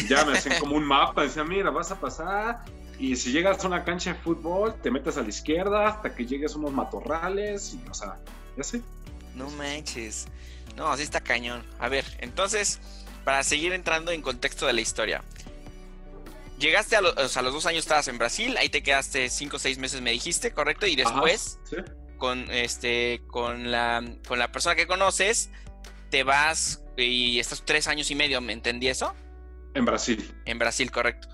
ya 0.09 0.25
me 0.25 0.33
hacían 0.33 0.59
como 0.59 0.75
un 0.75 0.83
mapa, 0.83 1.23
decían, 1.23 1.47
mira, 1.47 1.69
vas 1.69 1.91
a 1.91 1.95
pasar 1.97 2.65
y 2.99 3.15
si 3.15 3.31
llegas 3.31 3.63
a 3.63 3.67
una 3.67 3.86
cancha 3.86 4.12
de 4.12 4.19
fútbol, 4.19 4.75
te 4.83 4.91
metes 4.91 5.15
a 5.15 5.21
la 5.21 5.29
izquierda 5.29 5.88
hasta 5.88 6.13
que 6.13 6.25
llegues 6.25 6.55
a 6.55 6.57
unos 6.57 6.73
matorrales 6.73 7.73
y, 7.73 7.89
o 7.89 7.93
sea, 7.93 8.17
ya 8.57 8.63
sé. 8.65 8.81
No 9.33 9.49
manches. 9.51 10.27
No, 10.75 10.88
así 10.88 11.03
está 11.03 11.21
cañón. 11.21 11.63
A 11.79 11.88
ver, 11.88 12.03
entonces 12.19 12.81
para 13.23 13.43
seguir 13.43 13.71
entrando 13.71 14.12
en 14.12 14.21
contexto 14.21 14.67
de 14.67 14.73
la 14.73 14.81
historia. 14.81 15.23
Llegaste 16.59 16.97
a, 16.97 17.01
los 17.01 17.33
dos 17.33 17.65
años 17.65 17.86
estabas 17.86 18.09
en 18.09 18.17
Brasil, 18.17 18.57
ahí 18.57 18.67
te 18.67 18.83
quedaste 18.83 19.29
cinco 19.29 19.55
o 19.55 19.59
seis 19.59 19.77
meses 19.77 20.01
me 20.01 20.12
dijiste, 20.12 20.51
¿correcto? 20.51 20.86
Y 20.86 20.97
después, 20.97 21.59
con 22.23 22.49
este, 22.51 23.21
con 23.27 23.69
la, 23.69 24.01
con 24.25 24.39
la 24.39 24.49
persona 24.49 24.77
que 24.77 24.88
conoces, 24.88 25.49
te 26.09 26.23
vas 26.23 26.81
y 26.95 27.38
estás 27.38 27.63
tres 27.65 27.89
años 27.89 28.09
y 28.12 28.15
medio, 28.15 28.39
¿me 28.39 28.53
entendí 28.53 28.88
eso? 28.88 29.13
En 29.73 29.83
Brasil. 29.83 30.33
En 30.45 30.57
Brasil, 30.57 30.89
correcto. 30.89 31.27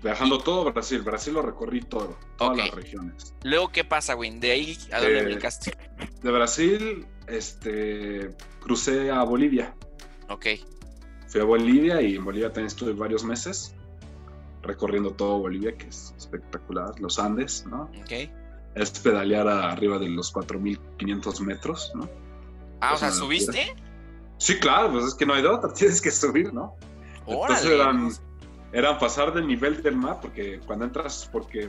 Viajando 0.00 0.38
todo 0.38 0.72
Brasil, 0.72 1.02
Brasil 1.02 1.34
lo 1.34 1.42
recorrí 1.42 1.80
todo, 1.80 2.16
todas 2.36 2.56
las 2.56 2.70
regiones. 2.70 3.34
Luego, 3.42 3.72
¿qué 3.72 3.82
pasa, 3.82 4.14
güey? 4.14 4.38
¿De 4.38 4.52
ahí 4.52 4.78
a 4.92 5.00
dónde 5.00 5.24
brincaste? 5.24 5.76
De 6.22 6.30
Brasil, 6.30 7.04
este, 7.26 8.30
crucé 8.60 9.10
a 9.10 9.24
Bolivia. 9.24 9.74
Ok. 10.28 10.46
Fui 11.26 11.40
a 11.40 11.44
Bolivia 11.44 12.00
y 12.00 12.14
en 12.14 12.24
Bolivia 12.24 12.46
también 12.52 12.68
estuve 12.68 12.92
varios 12.92 13.24
meses 13.24 13.74
recorriendo 14.62 15.10
todo 15.10 15.40
Bolivia, 15.40 15.76
que 15.76 15.88
es 15.88 16.14
espectacular, 16.16 16.94
los 17.00 17.18
Andes, 17.18 17.66
¿no? 17.66 17.90
Ok. 18.00 18.30
Es 18.74 18.90
pedalear 18.90 19.48
arriba 19.48 19.98
de 19.98 20.08
los 20.08 20.32
4.500 20.32 21.40
metros, 21.40 21.92
¿no? 21.94 22.08
Ah, 22.80 22.94
o 22.94 22.96
sea, 22.96 23.10
¿subiste? 23.10 23.74
Sí, 24.38 24.58
claro, 24.58 24.92
pues 24.92 25.04
es 25.06 25.14
que 25.14 25.26
no 25.26 25.34
hay 25.34 25.42
de 25.42 25.48
otra, 25.48 25.72
tienes 25.74 26.00
que 26.00 26.10
subir, 26.10 26.52
¿no? 26.52 26.76
Entonces 27.26 27.66
eran, 27.66 28.10
eran 28.72 28.98
pasar 28.98 29.34
del 29.34 29.46
nivel 29.46 29.82
del 29.82 29.96
mar, 29.96 30.18
porque 30.20 30.60
cuando 30.66 30.84
entras, 30.84 31.28
porque 31.30 31.68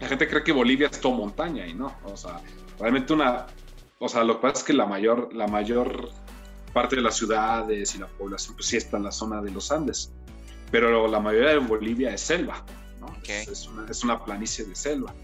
la 0.00 0.08
gente 0.08 0.28
cree 0.28 0.42
que 0.42 0.52
Bolivia 0.52 0.88
es 0.88 1.00
todo 1.00 1.12
montaña 1.12 1.66
y 1.66 1.74
no, 1.74 1.94
o 2.04 2.16
sea, 2.16 2.40
realmente 2.80 3.12
una, 3.12 3.46
o 3.98 4.08
sea, 4.08 4.24
lo 4.24 4.36
que 4.36 4.42
pasa 4.42 4.58
es 4.58 4.64
que 4.64 4.72
la 4.72 4.86
mayor, 4.86 5.32
la 5.32 5.46
mayor 5.46 6.10
parte 6.72 6.96
de 6.96 7.02
las 7.02 7.16
ciudades 7.16 7.94
y 7.94 7.98
la 7.98 8.08
población 8.08 8.56
pues 8.56 8.66
sí 8.66 8.76
está 8.76 8.96
en 8.96 9.04
la 9.04 9.12
zona 9.12 9.40
de 9.40 9.50
los 9.50 9.70
Andes, 9.70 10.12
pero 10.70 11.06
la 11.06 11.20
mayoría 11.20 11.50
de 11.50 11.58
Bolivia 11.58 12.12
es 12.12 12.20
selva, 12.20 12.64
¿no? 13.00 13.06
Es, 13.28 13.68
una, 13.68 13.88
es, 13.88 14.02
una, 14.02 14.24
planicie 14.24 14.64
de 14.64 14.74
selva. 14.74 15.14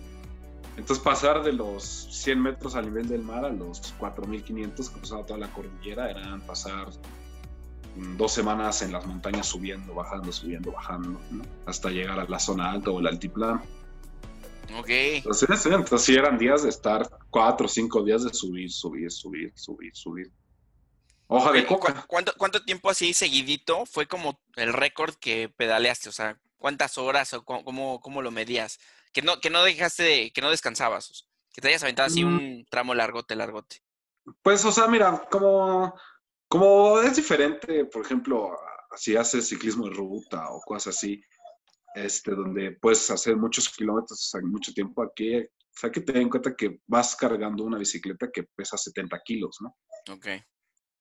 Entonces 0.76 1.02
pasar 1.04 1.42
de 1.42 1.52
los 1.52 1.84
100 1.84 2.40
metros 2.40 2.74
al 2.74 2.86
nivel 2.86 3.08
del 3.08 3.22
mar 3.22 3.44
a 3.44 3.50
los 3.50 3.94
4.500 3.98 4.90
cruzando 4.90 5.24
toda 5.26 5.38
la 5.38 5.52
cordillera 5.52 6.10
eran 6.10 6.40
pasar 6.42 6.88
dos 8.16 8.32
semanas 8.32 8.82
en 8.82 8.92
las 8.92 9.04
montañas 9.06 9.46
subiendo, 9.46 9.94
bajando, 9.94 10.32
subiendo, 10.32 10.72
bajando, 10.72 11.20
¿no? 11.30 11.44
hasta 11.66 11.90
llegar 11.90 12.18
a 12.20 12.24
la 12.24 12.38
zona 12.38 12.70
alta 12.70 12.90
o 12.90 13.00
el 13.00 13.06
altiplano. 13.06 13.62
Ok. 14.78 14.88
Entonces, 14.88 15.66
entonces 15.66 16.02
sí 16.02 16.14
eran 16.14 16.38
días 16.38 16.62
de 16.62 16.68
estar 16.68 17.08
cuatro 17.30 17.66
o 17.66 17.68
cinco 17.68 18.02
días 18.02 18.22
de 18.24 18.32
subir, 18.32 18.70
subir, 18.70 19.10
subir, 19.10 19.52
subir, 19.56 19.94
subir. 19.94 20.32
Hoja 21.26 21.52
de 21.52 21.66
coca. 21.66 22.04
¿Cuánto, 22.06 22.32
¿Cuánto 22.36 22.64
tiempo 22.64 22.90
así 22.90 23.12
seguidito 23.12 23.86
fue 23.86 24.06
como 24.06 24.40
el 24.56 24.72
récord 24.72 25.14
que 25.14 25.48
pedaleaste? 25.48 26.08
O 26.08 26.12
sea, 26.12 26.38
¿cuántas 26.58 26.98
horas 26.98 27.32
o 27.34 27.44
cómo, 27.44 28.00
cómo 28.00 28.22
lo 28.22 28.30
medías? 28.30 28.78
Que 29.12 29.22
no, 29.22 29.40
que 29.40 29.50
no 29.50 29.62
dejaste, 29.64 30.32
que 30.32 30.40
no 30.40 30.50
descansabas, 30.50 31.28
que 31.52 31.60
te 31.60 31.68
hayas 31.68 31.82
aventado 31.82 32.06
así 32.06 32.24
mm. 32.24 32.28
un 32.28 32.66
tramo 32.70 32.94
largote, 32.94 33.34
largote. 33.34 33.82
Pues, 34.42 34.64
o 34.64 34.72
sea, 34.72 34.86
mira, 34.86 35.26
como, 35.30 35.94
como 36.48 37.00
es 37.00 37.16
diferente, 37.16 37.84
por 37.86 38.04
ejemplo, 38.04 38.56
si 38.96 39.16
haces 39.16 39.48
ciclismo 39.48 39.88
de 39.88 39.94
ruta 39.94 40.50
o 40.50 40.60
cosas 40.60 40.96
así, 40.96 41.20
este, 41.94 42.32
donde 42.32 42.72
puedes 42.80 43.10
hacer 43.10 43.36
muchos 43.36 43.68
kilómetros 43.68 44.32
en 44.34 44.50
mucho 44.50 44.72
tiempo 44.72 45.02
aquí, 45.02 45.38
o 45.38 45.78
sea, 45.80 45.90
que 45.90 46.00
ten 46.00 46.16
en 46.18 46.28
cuenta 46.30 46.54
que 46.54 46.80
vas 46.86 47.16
cargando 47.16 47.64
una 47.64 47.78
bicicleta 47.78 48.30
que 48.32 48.44
pesa 48.54 48.76
70 48.76 49.20
kilos, 49.24 49.56
¿no? 49.60 49.76
Ok. 50.12 50.26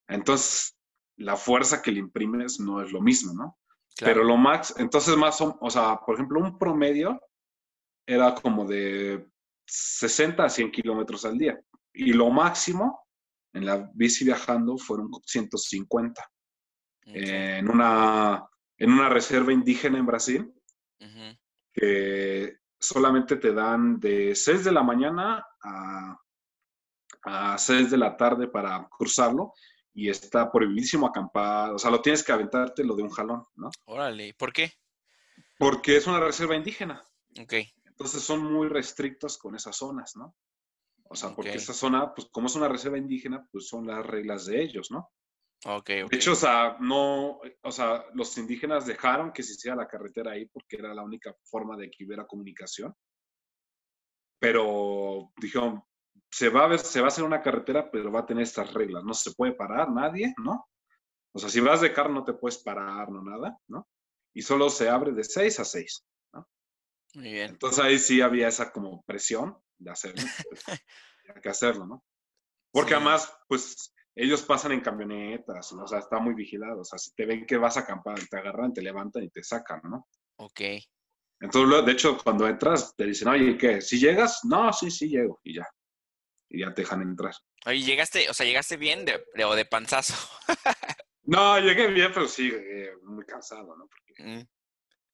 Entonces, 0.08 0.76
la 1.18 1.36
fuerza 1.36 1.82
que 1.82 1.92
le 1.92 2.00
imprimes 2.00 2.60
no 2.60 2.82
es 2.82 2.92
lo 2.92 3.02
mismo, 3.02 3.34
¿no? 3.34 3.58
Pero 4.00 4.24
lo 4.24 4.38
max, 4.38 4.74
entonces 4.78 5.18
más, 5.18 5.42
o 5.42 5.70
sea, 5.70 6.00
por 6.06 6.16
ejemplo, 6.16 6.40
un 6.40 6.58
promedio 6.58 7.20
era 8.10 8.34
como 8.34 8.66
de 8.66 9.28
60 9.68 10.44
a 10.44 10.50
100 10.50 10.72
kilómetros 10.72 11.26
al 11.26 11.38
día. 11.38 11.60
Y 11.94 12.14
lo 12.14 12.32
máximo 12.32 13.06
en 13.54 13.66
la 13.68 13.90
bici 13.94 14.26
viajando 14.26 14.78
fueron 14.78 15.12
150. 15.26 16.32
en, 17.06 17.70
una, 17.70 18.44
en 18.78 18.92
una 18.92 19.10
reserva 19.10 19.54
indígena 19.54 20.00
en 20.00 20.06
Brasil, 20.08 20.54
que 21.72 22.58
solamente 22.80 23.36
te 23.36 23.54
dan 23.54 24.00
de 24.00 24.36
6 24.36 24.64
de 24.64 24.72
la 24.72 24.82
mañana 24.82 25.46
a, 25.64 26.18
a 27.24 27.58
6 27.58 27.92
de 27.92 27.98
la 27.98 28.18
tarde 28.18 28.48
para 28.48 28.88
cruzarlo 28.90 29.54
y 29.94 30.10
está 30.10 30.52
prohibidísimo 30.52 31.06
acampar, 31.06 31.74
o 31.74 31.78
sea, 31.78 31.92
lo 31.92 32.02
tienes 32.02 32.24
que 32.24 32.32
aventarte 32.32 32.84
lo 32.84 32.96
de 32.96 33.04
un 33.04 33.10
jalón, 33.10 33.44
¿no? 33.56 33.70
Órale, 33.86 34.34
¿por 34.34 34.54
qué? 34.54 34.72
Porque 35.58 35.98
es 35.98 36.08
una 36.08 36.20
reserva 36.20 36.56
indígena. 36.56 37.04
Ok. 37.40 37.54
Entonces 38.00 38.24
son 38.24 38.52
muy 38.52 38.70
restrictos 38.70 39.38
con 39.38 39.56
esas 39.56 39.76
zonas, 39.76 40.16
¿no? 40.16 40.34
O 41.10 41.16
sea, 41.16 41.36
porque 41.36 41.56
esa 41.56 41.74
zona, 41.74 42.14
pues 42.14 42.30
como 42.32 42.48
es 42.48 42.56
una 42.56 42.70
reserva 42.70 42.98
indígena, 42.98 43.46
pues 43.52 43.68
son 43.68 43.86
las 43.88 44.06
reglas 44.06 44.46
de 44.46 44.62
ellos, 44.62 44.90
¿no? 44.90 45.12
Ok, 45.66 45.90
ok. 46.06 46.12
De 46.12 46.16
hecho, 46.16 46.32
o 46.32 46.36
sea, 46.36 46.78
no, 46.80 47.42
o 47.62 47.72
sea, 47.72 48.06
los 48.14 48.38
indígenas 48.38 48.86
dejaron 48.86 49.34
que 49.34 49.44
se 49.44 49.52
hiciera 49.52 49.76
la 49.76 49.88
carretera 49.88 50.32
ahí 50.32 50.46
porque 50.46 50.78
era 50.78 50.94
la 50.94 51.04
única 51.04 51.36
forma 51.44 51.76
de 51.76 51.92
que 51.92 52.06
hubiera 52.06 52.26
comunicación. 52.26 52.96
Pero 54.40 55.34
dijeron, 55.36 55.84
se 56.32 56.48
va 56.48 56.64
a 56.64 56.68
ver, 56.68 56.80
se 56.80 57.02
va 57.02 57.08
a 57.08 57.10
hacer 57.10 57.26
una 57.26 57.42
carretera, 57.42 57.92
pero 57.92 58.14
va 58.14 58.22
a 58.22 58.26
tener 58.26 58.44
estas 58.44 58.74
reglas. 58.74 59.04
No 59.04 59.14
se 59.14 59.34
puede 59.34 59.52
parar 59.52 59.92
nadie, 59.92 60.34
¿no? 60.38 60.70
O 61.34 61.40
sea, 61.40 61.50
si 61.50 61.60
vas 61.60 61.82
de 61.82 61.92
carro 61.92 62.14
no 62.14 62.24
te 62.24 62.34
puedes 62.34 62.60
parar, 62.60 63.12
no 63.12 63.22
nada, 63.22 63.60
¿no? 63.68 63.90
Y 64.34 64.42
solo 64.42 64.70
se 64.70 64.88
abre 64.88 65.12
de 65.12 65.26
6 65.26 65.60
a 65.60 65.66
6, 65.66 66.06
¿no? 66.06 66.19
Muy 67.16 67.32
bien. 67.32 67.52
Entonces 67.52 67.80
ahí 67.80 68.00
sí 68.00 68.22
había 68.22 68.48
esa 68.48 68.72
como 68.72 69.04
presión 69.04 69.58
de 69.78 69.92
hacerlo. 69.92 70.24
Pues, 70.50 70.64
hay 71.36 71.42
que 71.42 71.50
hacerlo, 71.50 71.86
¿no? 71.86 72.06
Porque 72.72 72.94
además, 72.94 73.34
pues 73.48 73.94
ellos 74.16 74.44
pasan 74.44 74.74
en 74.74 74.82
camionetas, 74.82 75.72
o 75.72 75.88
sea, 75.88 76.00
está 76.00 76.20
muy 76.20 76.36
vigilado. 76.36 76.82
O 76.82 76.86
sea, 76.86 77.00
si 77.00 77.14
te 77.16 77.26
ven 77.26 77.46
que 77.46 77.58
vas 77.58 77.78
a 77.78 77.82
acampar, 77.82 78.20
te 78.28 78.38
agarran, 78.38 78.74
te 78.74 78.82
levantan 78.82 79.24
y 79.24 79.30
te 79.30 79.44
sacan, 79.44 79.82
¿no? 79.84 80.08
Ok. 80.38 80.62
Entonces, 81.42 81.86
de 81.86 81.92
hecho, 81.92 82.18
cuando 82.18 82.48
entras, 82.48 82.96
te 82.96 83.06
dicen, 83.06 83.30
oye, 83.30 83.58
¿qué? 83.58 83.82
¿Si 83.82 83.98
llegas? 83.98 84.42
No, 84.44 84.72
sí, 84.74 84.92
sí 84.92 85.08
llego. 85.08 85.40
Y 85.44 85.56
ya 85.56 85.68
y 86.50 86.62
ya 86.62 86.74
te 86.74 86.82
dejan 86.82 87.02
entrar. 87.02 87.34
Oye, 87.66 87.82
llegaste, 87.82 88.30
o 88.30 88.34
sea, 88.34 88.46
llegaste 88.46 88.78
bien 88.78 89.06
de, 89.06 89.24
o 89.44 89.56
de 89.56 89.66
panzazo. 89.66 90.16
no, 91.24 91.60
llegué 91.60 91.88
bien, 91.88 92.12
pero 92.14 92.28
sí, 92.28 92.52
muy 93.04 93.26
cansado, 93.26 93.76
¿no? 93.78 93.88
Porque 93.88 94.24
mm. 94.24 94.48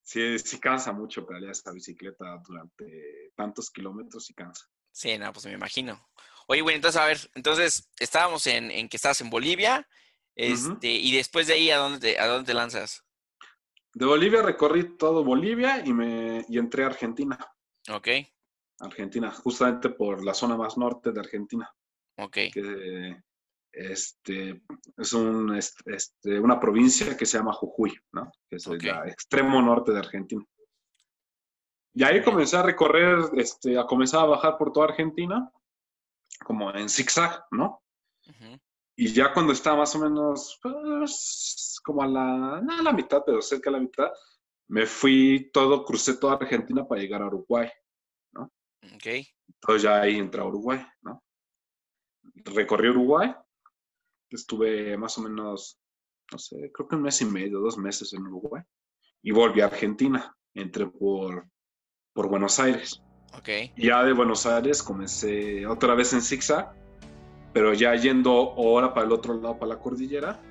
Sí, 0.06 0.40
sí 0.40 0.60
cansa 0.60 0.94
mucho 0.94 1.26
pedalear 1.26 1.52
esta 1.52 1.74
bicicleta 1.74 2.42
durante 2.48 3.34
tantos 3.36 3.70
kilómetros 3.70 4.30
y 4.30 4.34
cansa. 4.34 4.66
Sí, 4.92 5.18
no, 5.18 5.34
pues 5.34 5.46
me 5.46 5.52
imagino. 5.52 6.08
Oye, 6.48 6.62
bueno, 6.62 6.78
entonces, 6.78 7.02
a 7.02 7.06
ver, 7.06 7.18
entonces 7.34 7.90
estábamos 8.00 8.48
en, 8.48 8.72
en 8.72 8.88
que 8.88 8.96
estabas 8.96 9.20
en 9.20 9.30
Bolivia, 9.30 9.86
este, 10.36 10.90
y 10.90 11.16
después 11.16 11.48
de 11.48 11.54
ahí, 11.54 11.72
¿a 11.72 11.78
dónde, 11.78 12.00
te, 12.00 12.20
¿a 12.20 12.28
dónde 12.28 12.46
te 12.46 12.54
lanzas? 12.54 13.04
De 13.94 14.06
Bolivia 14.06 14.42
recorrí 14.42 14.98
todo 14.98 15.24
Bolivia 15.24 15.82
y 15.86 15.94
me 15.94 16.46
y 16.50 16.58
entré 16.58 16.84
a 16.84 16.88
Argentina. 16.88 17.38
Ok. 17.90 18.10
Argentina, 18.80 19.32
justamente 19.32 19.90
por 19.90 20.24
la 20.24 20.34
zona 20.34 20.58
más 20.58 20.78
norte 20.78 21.14
de 21.14 21.20
Argentina. 21.22 21.74
Ok. 22.18 22.38
Que, 22.54 23.24
este, 23.76 24.62
es 24.98 25.14
un, 25.14 25.56
este, 25.56 26.40
una 26.40 26.60
provincia 26.60 27.16
que 27.18 27.26
se 27.26 27.38
llama 27.38 27.54
Jujuy, 27.54 27.94
¿no? 28.14 28.32
Que 28.50 28.56
es 28.56 28.68
el 28.68 28.86
extremo 29.08 29.62
norte 29.62 29.92
de 29.92 30.00
Argentina. 30.00 30.44
Y 31.94 32.04
ahí 32.04 32.24
comencé 32.24 32.58
a 32.58 32.64
recorrer, 32.64 33.20
este, 33.38 33.78
a 33.78 33.86
comenzar 33.86 34.22
a 34.22 34.26
bajar 34.26 34.58
por 34.58 34.72
toda 34.72 34.88
Argentina, 34.88 35.50
como 36.46 36.74
en 36.74 36.90
zigzag, 36.90 37.46
¿no? 37.52 37.82
Y 38.98 39.14
ya 39.14 39.34
cuando 39.34 39.54
estaba 39.54 39.78
más 39.78 39.96
o 39.96 40.00
menos, 40.00 40.58
pues, 40.62 41.80
como 41.84 42.02
a 42.02 42.08
la, 42.08 42.62
no 42.62 42.74
a 42.74 42.82
la 42.82 42.94
mitad, 42.94 43.24
pero 43.26 43.42
cerca 43.42 43.70
de 43.70 43.78
la 43.78 43.84
mitad, 43.84 44.12
me 44.68 44.86
fui 44.86 45.50
todo, 45.54 45.84
crucé 45.84 46.18
toda 46.18 46.36
Argentina 46.36 46.88
para 46.88 47.02
llegar 47.02 47.22
a 47.22 47.28
Uruguay. 47.28 47.70
Ok. 48.34 49.06
Entonces 49.48 49.84
ya 49.84 50.02
ahí 50.02 50.18
entré 50.18 50.42
a 50.42 50.46
Uruguay, 50.46 50.86
¿no? 51.02 51.24
Recorrí 52.36 52.90
Uruguay, 52.90 53.34
estuve 54.36 54.98
más 54.98 55.18
o 55.18 55.22
menos, 55.22 55.80
no 56.32 56.38
sé, 56.38 56.72
creo 56.74 56.88
que 56.88 56.96
un 56.96 57.02
mes 57.04 57.22
y 57.22 57.26
medio, 57.26 57.60
dos 57.60 57.78
meses 57.78 58.14
en 58.14 58.24
Uruguay. 58.28 58.64
y 59.22 59.32
volví 59.32 59.62
a 59.62 59.66
Argentina. 59.66 60.36
Entré 60.54 60.88
por, 60.88 61.48
por 62.14 62.28
Buenos 62.30 62.60
Aires. 62.60 63.02
Ok. 63.38 63.50
Ya 63.78 64.04
de 64.04 64.14
Buenos 64.14 64.46
Aires 64.46 64.82
comencé 64.82 65.66
otra 65.68 65.96
vez 65.96 66.14
en 66.14 66.22
zigzag, 66.22 66.72
pero 67.54 67.74
ya 67.74 67.94
yendo 67.96 68.32
ahora 68.32 68.94
para 68.94 69.06
el 69.06 69.12
otro 69.12 69.34
lado, 69.34 69.58
para 69.60 69.74
la 69.74 69.80
cordillera, 69.80 70.42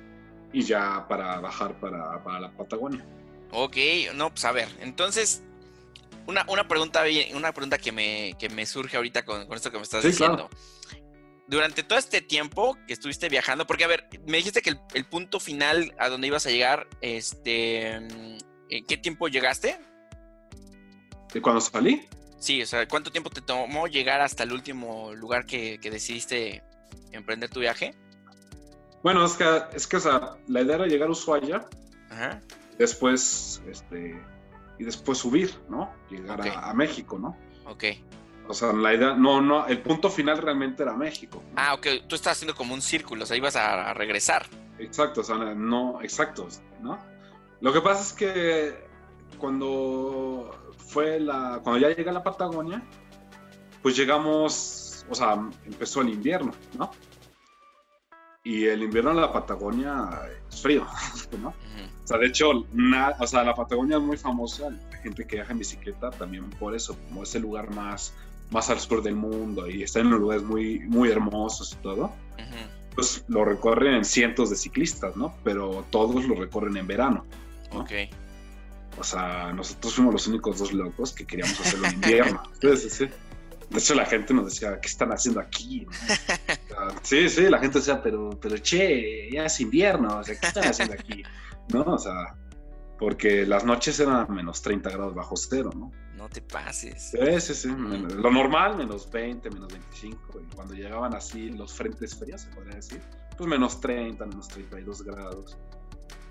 y 0.53 0.61
ya 0.61 1.07
para 1.07 1.39
bajar 1.39 1.79
para, 1.79 2.23
para 2.23 2.39
la 2.39 2.55
Patagonia. 2.55 3.03
Ok, 3.51 3.77
no, 4.15 4.29
pues 4.29 4.45
a 4.45 4.51
ver, 4.51 4.67
entonces, 4.81 5.43
una, 6.27 6.45
una 6.49 6.67
pregunta, 6.67 7.03
una 7.33 7.51
pregunta 7.53 7.77
que 7.77 7.91
me, 7.91 8.35
que 8.37 8.49
me 8.49 8.65
surge 8.65 8.97
ahorita 8.97 9.25
con, 9.25 9.47
con 9.47 9.55
esto 9.55 9.71
que 9.71 9.77
me 9.77 9.83
estás 9.83 10.01
Sí, 10.01 10.09
diciendo. 10.09 10.49
Durante 11.47 11.83
todo 11.83 11.99
este 11.99 12.21
tiempo 12.21 12.77
que 12.87 12.93
estuviste 12.93 13.29
viajando, 13.29 13.67
porque 13.67 13.83
a 13.83 13.87
ver, 13.87 14.07
me 14.25 14.37
dijiste 14.37 14.61
que 14.61 14.71
el, 14.71 14.79
el 14.93 15.05
punto 15.05 15.39
final 15.39 15.93
a 15.99 16.09
donde 16.09 16.27
ibas 16.27 16.47
a 16.47 16.49
llegar, 16.49 16.87
este, 17.01 17.91
¿en 17.91 18.85
qué 18.87 18.97
tiempo 18.97 19.27
llegaste? 19.27 19.79
¿De 21.33 21.41
cuando 21.41 21.61
salí? 21.61 22.07
Sí, 22.39 22.61
o 22.61 22.65
sea, 22.65 22.87
¿cuánto 22.87 23.11
tiempo 23.11 23.29
te 23.29 23.41
tomó 23.41 23.87
llegar 23.87 24.21
hasta 24.21 24.43
el 24.43 24.53
último 24.53 25.13
lugar 25.13 25.45
que, 25.45 25.79
que 25.79 25.91
decidiste 25.91 26.63
emprender 27.11 27.49
tu 27.49 27.59
viaje? 27.59 27.95
Bueno, 29.03 29.23
es 29.25 29.33
que, 29.33 29.45
es 29.73 29.85
que 29.85 29.97
o 29.97 29.99
sea, 29.99 30.37
la 30.47 30.61
idea 30.61 30.75
era 30.75 30.87
llegar 30.87 31.09
a 31.09 31.11
Ushuaia, 31.11 31.65
Ajá. 32.09 32.41
después, 32.79 33.61
este, 33.69 34.19
y 34.79 34.83
después 34.83 35.19
subir, 35.19 35.53
¿no? 35.69 35.93
Llegar 36.09 36.41
a, 36.41 36.69
a 36.69 36.73
México, 36.73 37.19
¿no? 37.19 37.37
Ok. 37.65 37.83
O 38.47 38.53
sea, 38.53 38.73
la 38.73 38.93
idea, 38.93 39.13
no, 39.15 39.41
no, 39.41 39.65
el 39.67 39.81
punto 39.81 40.09
final 40.09 40.37
realmente 40.37 40.83
era 40.83 40.93
México. 40.93 41.41
Ah, 41.55 41.73
ok, 41.73 41.87
tú 42.07 42.15
estás 42.15 42.33
haciendo 42.33 42.55
como 42.55 42.73
un 42.73 42.81
círculo, 42.81 43.23
o 43.23 43.25
sea, 43.25 43.35
ibas 43.35 43.55
a, 43.55 43.89
a 43.89 43.93
regresar. 43.93 44.45
Exacto, 44.77 45.21
o 45.21 45.23
sea, 45.23 45.35
no, 45.37 46.01
exacto, 46.01 46.47
¿no? 46.81 46.99
Lo 47.61 47.73
que 47.73 47.81
pasa 47.81 48.01
es 48.03 48.13
que 48.13 48.85
cuando 49.39 50.51
fue 50.87 51.19
la, 51.19 51.59
cuando 51.63 51.79
ya 51.87 51.95
llegué 51.95 52.09
a 52.09 52.13
la 52.13 52.23
Patagonia, 52.23 52.83
pues 53.81 53.95
llegamos, 53.95 55.05
o 55.09 55.15
sea, 55.15 55.33
empezó 55.65 56.01
el 56.01 56.09
invierno, 56.09 56.53
¿no? 56.77 56.91
Y 58.43 58.65
el 58.65 58.83
invierno 58.83 59.09
en 59.11 59.21
la 59.21 59.33
Patagonia 59.33 60.07
es 60.49 60.61
frío, 60.61 60.85
¿no? 61.41 61.49
O 61.49 62.07
sea, 62.07 62.17
de 62.19 62.27
hecho, 62.27 62.51
na- 62.73 63.15
o 63.19 63.25
sea, 63.25 63.43
la 63.43 63.55
Patagonia 63.55 63.97
es 63.97 64.03
muy 64.03 64.17
famosa, 64.17 64.69
gente 65.01 65.25
que 65.25 65.37
viaja 65.37 65.51
en 65.51 65.59
bicicleta 65.59 66.11
también 66.11 66.49
por 66.51 66.75
eso, 66.75 66.95
como 67.07 67.23
es 67.23 67.33
el 67.33 67.41
lugar 67.41 67.71
más, 67.71 68.13
más 68.51 68.69
al 68.69 68.79
sur 68.79 69.01
del 69.01 69.15
mundo 69.15 69.67
y 69.69 69.83
está 69.83 69.99
en 69.99 70.07
unos 70.07 70.19
lugares 70.19 70.43
muy, 70.43 70.79
muy 70.79 71.09
hermosos 71.09 71.73
y 71.73 71.83
todo, 71.83 72.05
Ujú. 72.05 72.93
pues 72.95 73.23
lo 73.27 73.43
recorren 73.45 74.05
cientos 74.05 74.49
de 74.49 74.55
ciclistas, 74.55 75.15
¿no? 75.15 75.35
Pero 75.43 75.85
todos 75.89 76.25
lo 76.25 76.35
recorren 76.35 76.77
en 76.77 76.87
verano. 76.87 77.25
¿no? 77.73 77.79
Ok. 77.81 77.91
O 78.97 79.03
sea, 79.03 79.51
nosotros 79.51 79.93
fuimos 79.93 80.13
los 80.13 80.27
únicos 80.27 80.59
dos 80.59 80.71
locos 80.71 81.11
que 81.11 81.25
queríamos 81.25 81.59
hacerlo 81.59 81.87
en 81.87 81.93
invierno. 81.95 82.43
Sí, 82.61 82.89
sí. 82.89 83.09
De 83.69 83.79
hecho, 83.79 83.95
la 83.95 84.05
gente 84.05 84.33
nos 84.33 84.45
decía, 84.45 84.79
¿qué 84.79 84.87
están 84.87 85.11
haciendo 85.11 85.41
aquí? 85.41 85.85
¿no? 85.85 85.91
Sea, 85.91 86.95
Sí, 87.01 87.29
sí, 87.29 87.49
la 87.49 87.59
gente 87.59 87.79
decía, 87.79 88.01
pero, 88.01 88.29
pero 88.39 88.57
che, 88.59 89.29
ya 89.31 89.45
es 89.45 89.59
invierno, 89.59 90.19
o 90.19 90.23
sea, 90.23 90.39
¿qué 90.39 90.47
están 90.47 90.65
haciendo 90.65 90.93
aquí? 90.93 91.23
¿No? 91.73 91.81
O 91.81 91.97
sea, 91.97 92.35
porque 92.99 93.45
las 93.45 93.65
noches 93.65 93.99
eran 93.99 94.15
a 94.17 94.25
menos 94.27 94.61
30 94.61 94.89
grados 94.91 95.15
bajo 95.15 95.35
cero, 95.35 95.71
¿no? 95.75 95.91
No 96.25 96.29
te 96.29 96.41
pases. 96.41 97.11
Sí, 97.11 97.39
sí, 97.39 97.53
sí. 97.53 97.67
Lo 97.67 98.31
normal, 98.31 98.77
menos 98.77 99.11
20, 99.11 99.47
menos 99.51 99.71
25. 99.71 100.41
Y 100.41 100.55
cuando 100.55 100.73
llegaban 100.73 101.13
así 101.13 101.51
los 101.51 101.71
frentes 101.71 102.15
fríos, 102.17 102.41
se 102.41 102.47
podría 102.49 102.73
decir, 102.73 102.99
pues 103.37 103.47
menos 103.47 103.79
30, 103.79 104.25
menos 104.25 104.47
32 104.47 105.03
grados. 105.03 105.55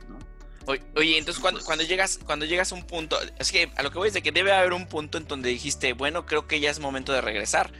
¿no? 0.09 0.19
Oye, 0.67 0.83
oye, 0.97 1.17
entonces 1.17 1.41
cuando, 1.41 1.59
Pues- 1.59 1.67
cuando 1.67 1.85
llegas, 1.85 2.19
cuando 2.27 2.45
llegas 2.45 2.73
a 2.73 2.75
un 2.75 2.83
punto, 2.83 3.17
es 3.39 3.53
que 3.53 3.71
a 3.77 3.85
lo 3.85 3.93
que 3.93 3.99
voy 3.99 4.09
es 4.09 4.15
de 4.15 4.23
que 4.23 4.33
debe 4.33 4.51
haber 4.51 4.73
un 4.73 4.89
punto 4.89 5.17
en 5.17 5.29
donde 5.29 5.49
dijiste, 5.51 5.93
bueno, 5.93 6.27
creo 6.27 6.49
que 6.49 6.59
ya 6.59 6.73
es 6.73 6.81
momento 6.81 7.13
de 7.13 7.21
regresar. 7.21 7.71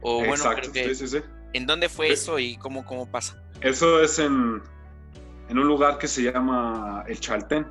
O 0.00 0.20
bueno, 0.20 0.36
Exacto, 0.36 0.70
creo 0.70 0.72
que. 0.72 0.94
sí, 0.94 1.06
sí, 1.06 1.18
sí. 1.18 1.24
¿En 1.52 1.66
dónde 1.66 1.90
fue 1.90 2.10
eso 2.10 2.38
y 2.38 2.56
cómo, 2.56 2.86
cómo 2.86 3.10
pasa? 3.10 3.42
Eso 3.60 4.00
es 4.00 4.18
en, 4.18 4.62
en 5.50 5.58
un 5.58 5.66
lugar 5.66 5.98
que 5.98 6.08
se 6.08 6.22
llama 6.22 7.04
El 7.06 7.20
Chaltén, 7.20 7.66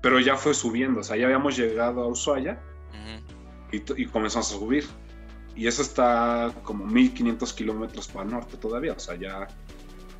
pero 0.00 0.20
ya 0.20 0.36
fue 0.36 0.54
subiendo, 0.54 1.00
o 1.00 1.02
sea, 1.02 1.16
ya 1.16 1.24
habíamos 1.24 1.56
llegado 1.56 2.02
a 2.02 2.06
Ushuaia 2.06 2.62
Ujú. 2.90 3.31
Y, 3.72 3.82
y 4.02 4.06
comenzamos 4.06 4.52
a 4.52 4.58
subir. 4.58 4.86
Y 5.54 5.66
eso 5.66 5.82
está 5.82 6.52
como 6.62 6.86
1500 6.86 7.52
kilómetros 7.52 8.08
para 8.08 8.24
el 8.24 8.30
norte 8.30 8.56
todavía, 8.56 8.92
o 8.94 8.98
sea, 8.98 9.16
ya 9.16 9.48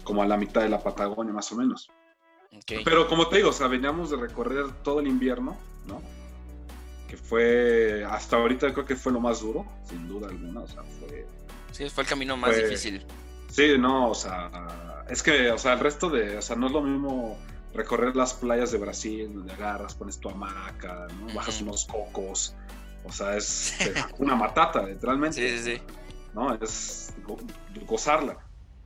como 0.04 0.22
a 0.22 0.26
la 0.26 0.36
mitad 0.36 0.60
de 0.62 0.68
la 0.68 0.82
Patagonia 0.82 1.32
más 1.32 1.50
o 1.52 1.56
menos. 1.56 1.90
Ok. 2.54 2.82
Pero 2.84 3.08
como 3.08 3.28
te 3.28 3.36
digo, 3.36 3.48
o 3.48 3.52
sea, 3.52 3.66
veníamos 3.68 4.10
de 4.10 4.16
recorrer 4.18 4.70
todo 4.82 5.00
el 5.00 5.06
invierno, 5.06 5.56
¿no? 5.86 6.02
Que 7.08 7.16
fue, 7.16 8.04
hasta 8.10 8.36
ahorita 8.36 8.72
creo 8.74 8.84
que 8.84 8.96
fue 8.96 9.10
lo 9.12 9.20
más 9.20 9.40
duro, 9.40 9.64
sin 9.88 10.06
duda 10.08 10.28
alguna, 10.28 10.60
o 10.60 10.68
sea, 10.68 10.82
fue... 11.00 11.26
Sí, 11.70 11.88
fue 11.88 12.02
el 12.04 12.08
camino 12.10 12.36
más 12.36 12.50
Fue- 12.52 12.64
difícil. 12.64 13.06
Sí, 13.48 13.74
no, 13.78 14.10
o 14.10 14.14
sea, 14.14 15.04
es 15.08 15.22
que, 15.22 15.50
o 15.50 15.58
sea, 15.58 15.74
el 15.74 15.80
resto 15.80 16.10
de, 16.10 16.38
o 16.38 16.42
sea, 16.42 16.56
no 16.56 16.66
es 16.66 16.72
lo 16.72 16.82
mismo 16.82 17.38
recorrer 17.74 18.16
las 18.16 18.34
playas 18.34 18.70
de 18.72 18.78
Brasil, 18.78 19.30
donde 19.34 19.52
agarras, 19.54 19.94
pones 19.94 20.18
tu 20.18 20.28
hamaca, 20.28 21.06
¿no? 21.20 21.34
Bajas 21.34 21.56
Ujú. 21.56 21.64
unos 21.70 21.84
cocos, 21.86 22.54
o 23.04 23.12
sea, 23.12 23.36
es 23.36 23.76
una 24.18 24.34
matata, 24.36 24.82
literalmente. 24.86 25.36
Sí, 25.36 25.58
sí, 25.58 25.76
sí. 25.76 25.82
¿no? 26.34 26.54
Es 26.54 27.14
go- 27.24 27.38
gozarla. 27.86 28.38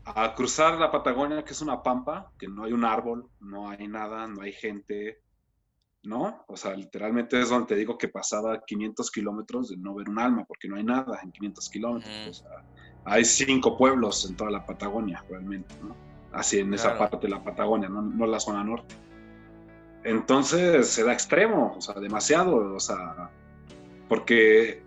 A 0.04 0.34
cruzar 0.34 0.78
la 0.78 0.90
Patagonia, 0.92 1.44
que 1.44 1.52
es 1.52 1.60
una 1.60 1.82
pampa, 1.82 2.30
que 2.38 2.46
no 2.48 2.64
hay 2.64 2.72
un 2.72 2.84
árbol, 2.84 3.28
no 3.40 3.68
hay 3.68 3.88
nada, 3.88 4.26
no 4.28 4.42
hay 4.42 4.52
gente, 4.52 5.18
¿no? 6.04 6.44
O 6.46 6.56
sea, 6.56 6.74
literalmente 6.74 7.40
es 7.40 7.48
donde 7.50 7.66
te 7.66 7.74
digo 7.74 7.98
que 7.98 8.06
pasaba 8.08 8.62
500 8.64 9.10
kilómetros 9.10 9.68
de 9.70 9.76
no 9.76 9.94
ver 9.94 10.08
un 10.08 10.18
alma, 10.20 10.44
porque 10.44 10.68
no 10.68 10.76
hay 10.76 10.84
nada 10.84 11.18
en 11.22 11.32
500 11.32 11.68
kilómetros. 11.70 12.28
O 12.28 12.32
sea, 12.32 12.50
hay 13.04 13.24
cinco 13.24 13.76
pueblos 13.76 14.28
en 14.30 14.36
toda 14.36 14.50
la 14.50 14.64
Patagonia, 14.64 15.24
realmente, 15.28 15.74
¿no? 15.82 15.96
Así 16.32 16.58
en 16.60 16.72
esa 16.74 16.96
parte 16.98 17.16
de 17.18 17.28
la 17.28 17.42
Patagonia, 17.42 17.88
no, 17.88 18.02
no 18.02 18.26
la 18.26 18.38
zona 18.38 18.62
norte. 18.62 18.94
Entonces 20.04 20.88
se 20.88 21.02
da 21.02 21.12
extremo, 21.12 21.74
o 21.76 21.80
sea, 21.80 21.94
demasiado, 21.94 22.74
o 22.74 22.80
sea, 22.80 23.30
porque 24.08 24.82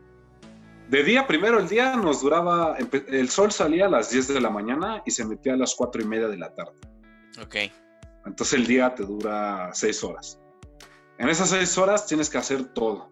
de 0.89 1.03
día, 1.03 1.27
primero 1.27 1.59
el 1.59 1.67
día 1.67 1.95
nos 1.95 2.21
duraba, 2.21 2.75
el 2.77 3.29
sol 3.29 3.51
salía 3.51 3.85
a 3.85 3.89
las 3.89 4.09
10 4.09 4.27
de 4.29 4.41
la 4.41 4.49
mañana 4.49 5.03
y 5.05 5.11
se 5.11 5.23
metía 5.25 5.53
a 5.53 5.57
las 5.57 5.75
4 5.75 6.01
y 6.01 6.05
media 6.05 6.27
de 6.27 6.37
la 6.37 6.53
tarde. 6.53 6.73
Ok. 7.43 7.55
Entonces 8.25 8.59
el 8.59 8.65
día 8.67 8.93
te 8.95 9.03
dura 9.03 9.69
6 9.73 10.03
horas. 10.03 10.39
En 11.17 11.29
esas 11.29 11.49
6 11.49 11.77
horas 11.77 12.05
tienes 12.07 12.29
que 12.29 12.37
hacer 12.37 12.65
todo 12.73 13.11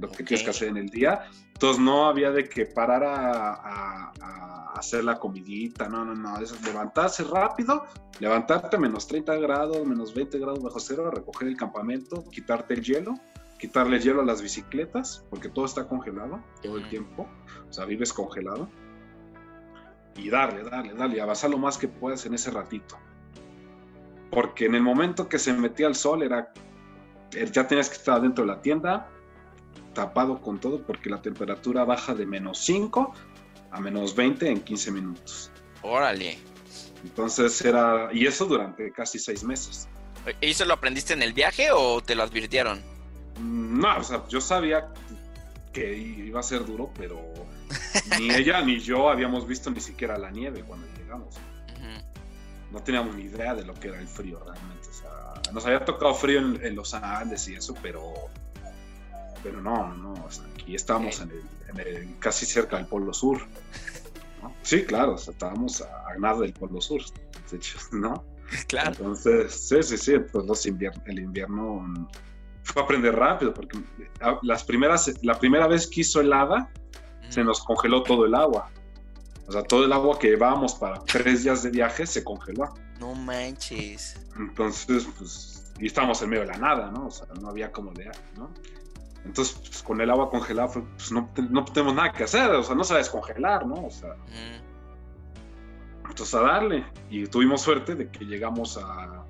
lo 0.00 0.08
que 0.10 0.22
Ok. 0.22 0.28
tienes 0.28 0.44
que 0.44 0.50
hacer 0.50 0.68
en 0.68 0.76
el 0.76 0.88
día. 0.90 1.24
Entonces 1.54 1.82
no 1.82 2.06
había 2.06 2.30
de 2.30 2.48
que 2.48 2.66
parar 2.66 3.02
a, 3.04 3.52
a- 3.54 4.12
a 4.20 4.72
hacer 4.74 5.04
la 5.04 5.18
comidita, 5.18 5.88
no, 5.88 6.04
no, 6.04 6.14
no, 6.14 6.38
es 6.38 6.60
levantarse 6.64 7.22
rápido, 7.24 7.84
levantarte 8.20 8.78
menos 8.78 9.06
30 9.06 9.36
grados, 9.36 9.84
menos 9.86 10.12
20 10.14 10.38
grados 10.38 10.62
bajo 10.62 10.80
cero, 10.80 11.10
recoger 11.10 11.46
el 11.48 11.56
campamento, 11.56 12.24
quitarte 12.30 12.74
el 12.74 12.82
hielo, 12.82 13.14
quitarle 13.62 13.98
el 13.98 14.02
hielo 14.02 14.22
a 14.22 14.24
las 14.24 14.42
bicicletas, 14.42 15.24
porque 15.30 15.48
todo 15.48 15.66
está 15.66 15.86
congelado 15.86 16.42
todo 16.60 16.78
el 16.78 16.88
tiempo, 16.88 17.28
o 17.70 17.72
sea, 17.72 17.84
vives 17.84 18.12
congelado. 18.12 18.68
Y 20.16 20.30
darle, 20.30 20.64
darle, 20.64 20.94
darle, 20.94 21.18
y 21.18 21.20
avanzar 21.20 21.48
lo 21.48 21.58
más 21.58 21.78
que 21.78 21.86
puedas 21.86 22.26
en 22.26 22.34
ese 22.34 22.50
ratito. 22.50 22.98
Porque 24.32 24.64
en 24.64 24.74
el 24.74 24.82
momento 24.82 25.28
que 25.28 25.38
se 25.38 25.52
metía 25.52 25.86
el 25.86 25.94
sol 25.94 26.24
era, 26.24 26.52
eh, 27.34 27.48
ya 27.52 27.68
tenías 27.68 27.88
que 27.88 27.94
estar 27.98 28.20
dentro 28.20 28.44
de 28.44 28.50
la 28.50 28.60
tienda, 28.60 29.08
tapado 29.94 30.40
con 30.40 30.58
todo, 30.58 30.82
porque 30.82 31.08
la 31.08 31.22
temperatura 31.22 31.84
baja 31.84 32.16
de 32.16 32.26
menos 32.26 32.58
5 32.58 33.14
a 33.70 33.80
menos 33.80 34.16
20 34.16 34.50
en 34.50 34.60
15 34.60 34.90
minutos. 34.90 35.52
Órale. 35.82 36.36
Entonces 37.04 37.64
era, 37.64 38.08
y 38.12 38.26
eso 38.26 38.44
durante 38.46 38.90
casi 38.90 39.20
seis 39.20 39.44
meses. 39.44 39.88
¿Y 40.40 40.50
eso 40.50 40.64
lo 40.64 40.74
aprendiste 40.74 41.12
en 41.12 41.22
el 41.22 41.32
viaje 41.32 41.68
o 41.72 42.00
te 42.00 42.16
lo 42.16 42.24
advirtieron? 42.24 42.91
No, 43.40 43.98
o 43.98 44.02
sea, 44.04 44.26
yo 44.28 44.40
sabía 44.40 44.88
que 45.72 45.96
iba 45.96 46.40
a 46.40 46.42
ser 46.42 46.64
duro, 46.66 46.90
pero 46.98 47.18
ni 48.18 48.30
ella 48.34 48.60
ni 48.62 48.78
yo 48.78 49.08
habíamos 49.10 49.46
visto 49.46 49.70
ni 49.70 49.80
siquiera 49.80 50.18
la 50.18 50.30
nieve 50.30 50.62
cuando 50.62 50.86
llegamos. 50.98 51.34
No 52.70 52.82
teníamos 52.82 53.14
ni 53.16 53.24
idea 53.24 53.54
de 53.54 53.64
lo 53.64 53.74
que 53.74 53.88
era 53.88 54.00
el 54.00 54.08
frío 54.08 54.38
realmente. 54.44 54.88
O 54.88 54.92
sea, 54.94 55.52
nos 55.52 55.66
había 55.66 55.84
tocado 55.84 56.14
frío 56.14 56.38
en, 56.38 56.64
en 56.64 56.74
los 56.74 56.94
Andes 56.94 57.46
y 57.48 57.54
eso, 57.54 57.74
pero, 57.82 58.12
pero 59.42 59.60
no, 59.60 59.94
no, 59.94 60.12
o 60.24 60.30
sea, 60.30 60.44
aquí 60.54 60.74
estábamos 60.74 61.20
en 61.20 61.30
el, 61.32 61.42
en 61.68 61.80
el- 61.80 62.18
casi 62.18 62.46
cerca 62.46 62.76
del 62.78 62.86
Polo 62.86 63.12
Sur. 63.12 63.42
¿no? 64.42 64.54
Sí, 64.62 64.84
claro, 64.84 65.14
o 65.14 65.18
sea, 65.18 65.32
estábamos 65.32 65.82
a, 65.82 66.08
a 66.10 66.18
nada 66.18 66.40
del 66.40 66.52
Polo 66.54 66.80
Sur, 66.80 67.02
de 67.50 67.56
hecho, 67.56 67.78
¿no? 67.92 68.24
Claro. 68.68 68.90
Entonces, 68.90 69.52
sí, 69.68 69.82
sí, 69.82 69.96
sí, 69.96 70.12
entonces 70.14 70.46
los 70.48 70.66
invier- 70.66 71.02
el 71.06 71.18
invierno 71.20 72.08
mm, 72.62 72.64
fue 72.64 72.82
aprender 72.82 73.14
rápido, 73.14 73.52
porque 73.52 73.78
las 74.42 74.64
primeras, 74.64 75.12
la 75.22 75.38
primera 75.38 75.66
vez 75.66 75.86
que 75.86 76.00
hizo 76.02 76.20
helada, 76.20 76.70
se 77.28 77.40
Ujú. 77.40 77.48
nos 77.48 77.60
congeló 77.62 78.02
todo 78.02 78.26
el 78.26 78.34
agua. 78.34 78.70
O 79.46 79.52
sea, 79.52 79.62
todo 79.62 79.84
el 79.84 79.92
agua 79.92 80.18
que 80.18 80.28
llevábamos 80.28 80.74
para 80.74 81.00
tres 81.04 81.44
días 81.44 81.62
de 81.62 81.70
viaje 81.70 82.06
se 82.06 82.22
congeló. 82.22 82.72
No 83.00 83.14
manches. 83.14 84.16
Entonces, 84.36 85.08
pues, 85.18 85.72
y 85.78 85.86
estábamos 85.86 86.22
en 86.22 86.30
medio 86.30 86.42
de 86.42 86.52
la 86.52 86.58
nada, 86.58 86.90
¿no? 86.90 87.06
O 87.06 87.10
sea, 87.10 87.26
no 87.40 87.48
había 87.48 87.72
como 87.72 87.92
de, 87.92 88.10
¿no? 88.36 88.50
Entonces, 89.24 89.56
pues, 89.58 89.82
con 89.82 90.00
el 90.00 90.10
agua 90.10 90.30
congelada, 90.30 90.68
pues 90.70 91.10
no, 91.12 91.28
no, 91.50 91.64
tenemos 91.64 91.94
nada 91.94 92.12
que 92.12 92.24
hacer, 92.24 92.50
o 92.50 92.62
sea, 92.62 92.74
no 92.74 92.84
se 92.84 92.94
va 92.94 92.98
a 92.98 93.02
descongelar, 93.02 93.66
¿no? 93.66 93.86
O 93.86 93.90
sea, 93.90 94.16
entonces 96.08 96.34
a 96.34 96.40
darle. 96.42 96.84
Y 97.10 97.26
tuvimos 97.26 97.62
suerte 97.62 97.94
de 97.94 98.08
que 98.10 98.24
llegamos 98.24 98.76
a... 98.76 99.24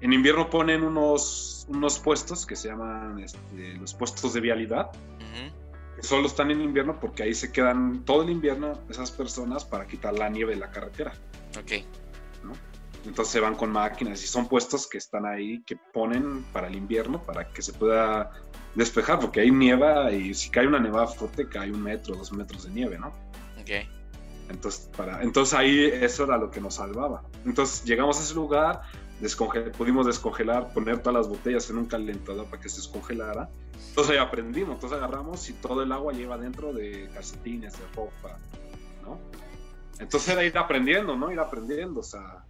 En 0.00 0.12
invierno 0.12 0.48
ponen 0.48 0.82
unos, 0.82 1.66
unos 1.68 1.98
puestos 1.98 2.46
que 2.46 2.56
se 2.56 2.68
llaman 2.68 3.18
este, 3.20 3.74
los 3.78 3.94
puestos 3.94 4.32
de 4.32 4.40
vialidad, 4.40 4.90
que 5.96 6.02
solo 6.02 6.26
están 6.26 6.50
en 6.50 6.60
invierno 6.60 6.98
porque 6.98 7.22
ahí 7.22 7.34
se 7.34 7.52
quedan 7.52 8.04
todo 8.04 8.22
el 8.22 8.30
invierno 8.30 8.80
esas 8.88 9.10
personas 9.10 9.64
para 9.64 9.86
quitar 9.86 10.14
la 10.18 10.28
nieve 10.28 10.54
de 10.54 10.60
la 10.60 10.70
carretera. 10.70 11.12
Ok. 11.58 11.84
¿no? 12.44 12.52
Entonces 13.04 13.32
se 13.32 13.40
van 13.40 13.54
con 13.54 13.70
máquinas 13.70 14.22
y 14.22 14.26
son 14.26 14.48
puestos 14.48 14.86
que 14.86 14.98
están 14.98 15.26
ahí, 15.26 15.62
que 15.62 15.76
ponen 15.76 16.44
para 16.52 16.68
el 16.68 16.76
invierno, 16.76 17.22
para 17.22 17.48
que 17.48 17.62
se 17.62 17.72
pueda 17.72 18.30
despejar, 18.74 19.18
porque 19.18 19.40
hay 19.40 19.50
nieva 19.50 20.12
y 20.12 20.34
si 20.34 20.50
cae 20.50 20.66
una 20.66 20.78
nevada 20.78 21.06
fuerte 21.06 21.48
cae 21.48 21.70
un 21.70 21.82
metro, 21.82 22.14
dos 22.14 22.32
metros 22.32 22.64
de 22.64 22.70
nieve, 22.70 22.98
¿no? 22.98 23.08
Ok. 23.60 23.86
Entonces, 24.50 24.90
para, 24.96 25.22
entonces 25.22 25.54
ahí 25.54 25.84
eso 25.84 26.24
era 26.24 26.36
lo 26.36 26.50
que 26.50 26.60
nos 26.60 26.74
salvaba. 26.74 27.22
Entonces 27.46 27.84
llegamos 27.84 28.18
a 28.18 28.22
ese 28.22 28.34
lugar, 28.34 28.82
pudimos 29.76 30.06
descongelar, 30.06 30.72
poner 30.72 31.00
todas 31.00 31.14
las 31.14 31.28
botellas 31.28 31.68
en 31.70 31.78
un 31.78 31.86
calentador 31.86 32.46
para 32.46 32.62
que 32.62 32.68
se 32.68 32.76
descongelara. 32.76 33.48
Entonces 33.88 34.12
ahí 34.12 34.18
aprendimos, 34.18 34.74
entonces 34.74 34.98
agarramos 34.98 35.48
y 35.48 35.52
todo 35.54 35.82
el 35.82 35.92
agua 35.92 36.12
lleva 36.12 36.38
dentro 36.38 36.72
de 36.72 37.08
calcetines, 37.12 37.78
de 37.78 37.86
ropa, 37.94 38.38
¿no? 39.02 39.18
Entonces 39.98 40.30
era 40.30 40.44
ir 40.44 40.56
aprendiendo, 40.56 41.16
¿no? 41.16 41.30
Ir 41.30 41.40
aprendiendo, 41.40 42.00
o 42.00 42.02
sea, 42.02 42.44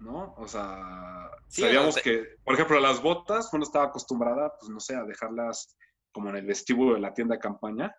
¿no? 0.00 0.34
O 0.38 0.48
sea, 0.48 1.30
sabíamos 1.48 1.96
que, 1.96 2.36
por 2.44 2.54
ejemplo, 2.54 2.80
las 2.80 3.02
botas, 3.02 3.50
uno 3.52 3.64
estaba 3.64 3.86
acostumbrada, 3.86 4.54
pues 4.58 4.70
no 4.70 4.80
sé, 4.80 4.94
a 4.94 5.04
dejarlas 5.04 5.76
como 6.12 6.30
en 6.30 6.36
el 6.36 6.46
vestíbulo 6.46 6.94
de 6.94 7.00
la 7.00 7.12
tienda 7.12 7.34
de 7.34 7.40
campaña. 7.40 7.94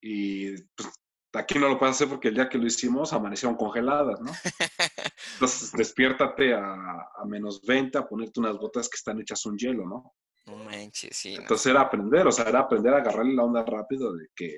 Y 0.00 0.56
pues, 0.74 0.88
aquí 1.32 1.58
no 1.58 1.68
lo 1.68 1.78
puedes 1.78 1.96
hacer 1.96 2.08
porque 2.08 2.28
el 2.28 2.34
día 2.34 2.48
que 2.48 2.58
lo 2.58 2.66
hicimos 2.66 3.12
amanecieron 3.12 3.56
congeladas, 3.56 4.20
¿no? 4.20 4.32
Entonces, 5.34 5.72
despiértate 5.72 6.54
a, 6.54 6.74
a, 7.16 7.24
menos 7.26 7.62
20 7.62 7.98
a 7.98 8.06
ponerte 8.06 8.40
unas 8.40 8.58
botas 8.58 8.88
que 8.88 8.96
están 8.96 9.20
hechas 9.20 9.44
un 9.46 9.56
hielo, 9.56 9.86
¿no? 9.86 10.14
No 10.46 10.64
manches, 10.64 11.16
sí. 11.16 11.34
Entonces 11.34 11.66
era 11.66 11.82
aprender, 11.82 12.26
o 12.26 12.32
sea, 12.32 12.46
era 12.46 12.60
aprender 12.60 12.94
a 12.94 12.98
agarrarle 12.98 13.34
la 13.34 13.44
onda 13.44 13.64
rápido 13.64 14.12
de 14.14 14.28
que 14.34 14.52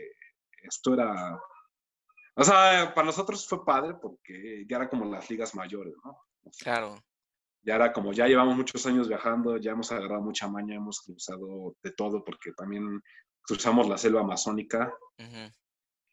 esto 0.62 0.94
era... 0.94 1.38
O 2.34 2.44
sea, 2.44 2.92
para 2.94 3.06
nosotros 3.06 3.46
fue 3.46 3.64
padre 3.64 3.94
porque 4.00 4.64
ya 4.66 4.76
era 4.76 4.88
como 4.88 5.04
las 5.04 5.28
ligas 5.28 5.54
mayores, 5.54 5.94
¿no? 6.02 6.18
Claro. 6.58 6.98
Ya 7.62 7.74
era 7.74 7.92
como, 7.92 8.12
ya 8.12 8.26
llevamos 8.26 8.56
muchos 8.56 8.84
años 8.86 9.06
viajando, 9.06 9.58
ya 9.58 9.72
hemos 9.72 9.92
agarrado 9.92 10.22
mucha 10.22 10.48
maña, 10.48 10.76
hemos 10.76 11.02
cruzado 11.02 11.76
de 11.82 11.92
todo, 11.92 12.24
porque 12.24 12.52
también 12.52 13.00
cruzamos 13.42 13.88
la 13.88 13.98
selva 13.98 14.20
amazónica, 14.20 14.92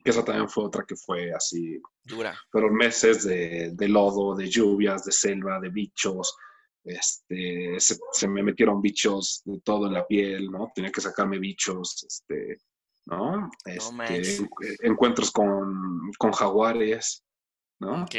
que 0.03 0.11
esa 0.11 0.23
también 0.23 0.49
fue 0.49 0.65
otra 0.65 0.85
que 0.85 0.95
fue 0.95 1.31
así. 1.33 1.81
Dura. 2.03 2.37
Fueron 2.51 2.73
meses 2.73 3.23
de, 3.25 3.71
de 3.73 3.87
lodo, 3.87 4.35
de 4.35 4.49
lluvias, 4.49 5.03
de 5.03 5.11
selva, 5.11 5.59
de 5.59 5.69
bichos. 5.69 6.35
Este, 6.83 7.75
se, 7.79 8.27
me 8.27 8.41
metieron 8.41 8.81
bichos 8.81 9.41
de 9.45 9.59
todo 9.61 9.87
en 9.87 9.93
la 9.93 10.07
piel, 10.07 10.49
¿no? 10.49 10.71
Tenía 10.73 10.91
que 10.91 11.01
sacarme 11.01 11.37
bichos, 11.37 12.03
este, 12.07 12.59
¿no? 13.05 13.49
Este, 13.65 14.47
encuentros 14.81 15.31
con, 15.31 16.11
con 16.17 16.31
jaguares. 16.31 17.23
¿No? 17.79 18.03
Ok. 18.03 18.15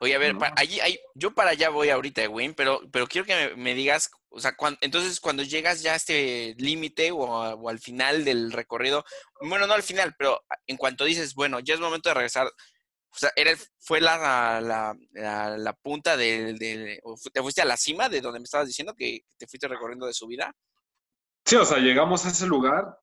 Oye, 0.00 0.14
a 0.14 0.18
ver, 0.18 0.36
allí, 0.56 0.78
yo 1.14 1.32
para 1.34 1.50
allá 1.50 1.70
voy 1.70 1.90
ahorita, 1.90 2.28
Wayne, 2.28 2.54
pero, 2.54 2.80
pero 2.92 3.06
quiero 3.06 3.26
que 3.26 3.54
me, 3.56 3.74
digas, 3.74 4.10
o 4.28 4.40
sea, 4.40 4.54
entonces 4.80 5.20
cuando 5.20 5.42
llegas 5.42 5.82
ya 5.82 5.94
a 5.94 5.96
este 5.96 6.54
límite 6.58 7.10
o, 7.10 7.68
al 7.68 7.78
final 7.78 8.24
del 8.24 8.52
recorrido, 8.52 9.04
bueno, 9.40 9.66
no 9.66 9.74
al 9.74 9.82
final, 9.82 10.14
pero 10.18 10.40
en 10.66 10.76
cuanto 10.76 11.04
dices, 11.04 11.34
bueno, 11.34 11.60
ya 11.60 11.74
es 11.74 11.80
momento 11.80 12.10
de 12.10 12.14
regresar, 12.14 12.46
o 12.46 13.16
sea, 13.16 13.32
era, 13.34 13.52
fue 13.80 14.00
la, 14.00 14.60
la, 14.60 15.72
punta 15.82 16.16
del, 16.16 16.58
del, 16.58 17.00
¿te 17.32 17.42
fuiste 17.42 17.62
a 17.62 17.64
la 17.64 17.76
cima 17.76 18.08
de 18.08 18.20
donde 18.20 18.38
me 18.38 18.44
estabas 18.44 18.68
diciendo 18.68 18.94
que 18.94 19.20
te 19.38 19.46
fuiste 19.46 19.66
recorriendo 19.66 20.06
de 20.06 20.12
subida? 20.12 20.54
Sí, 21.44 21.56
o 21.56 21.64
sea, 21.64 21.78
llegamos 21.78 22.26
a 22.26 22.28
ese 22.28 22.46
lugar 22.46 22.98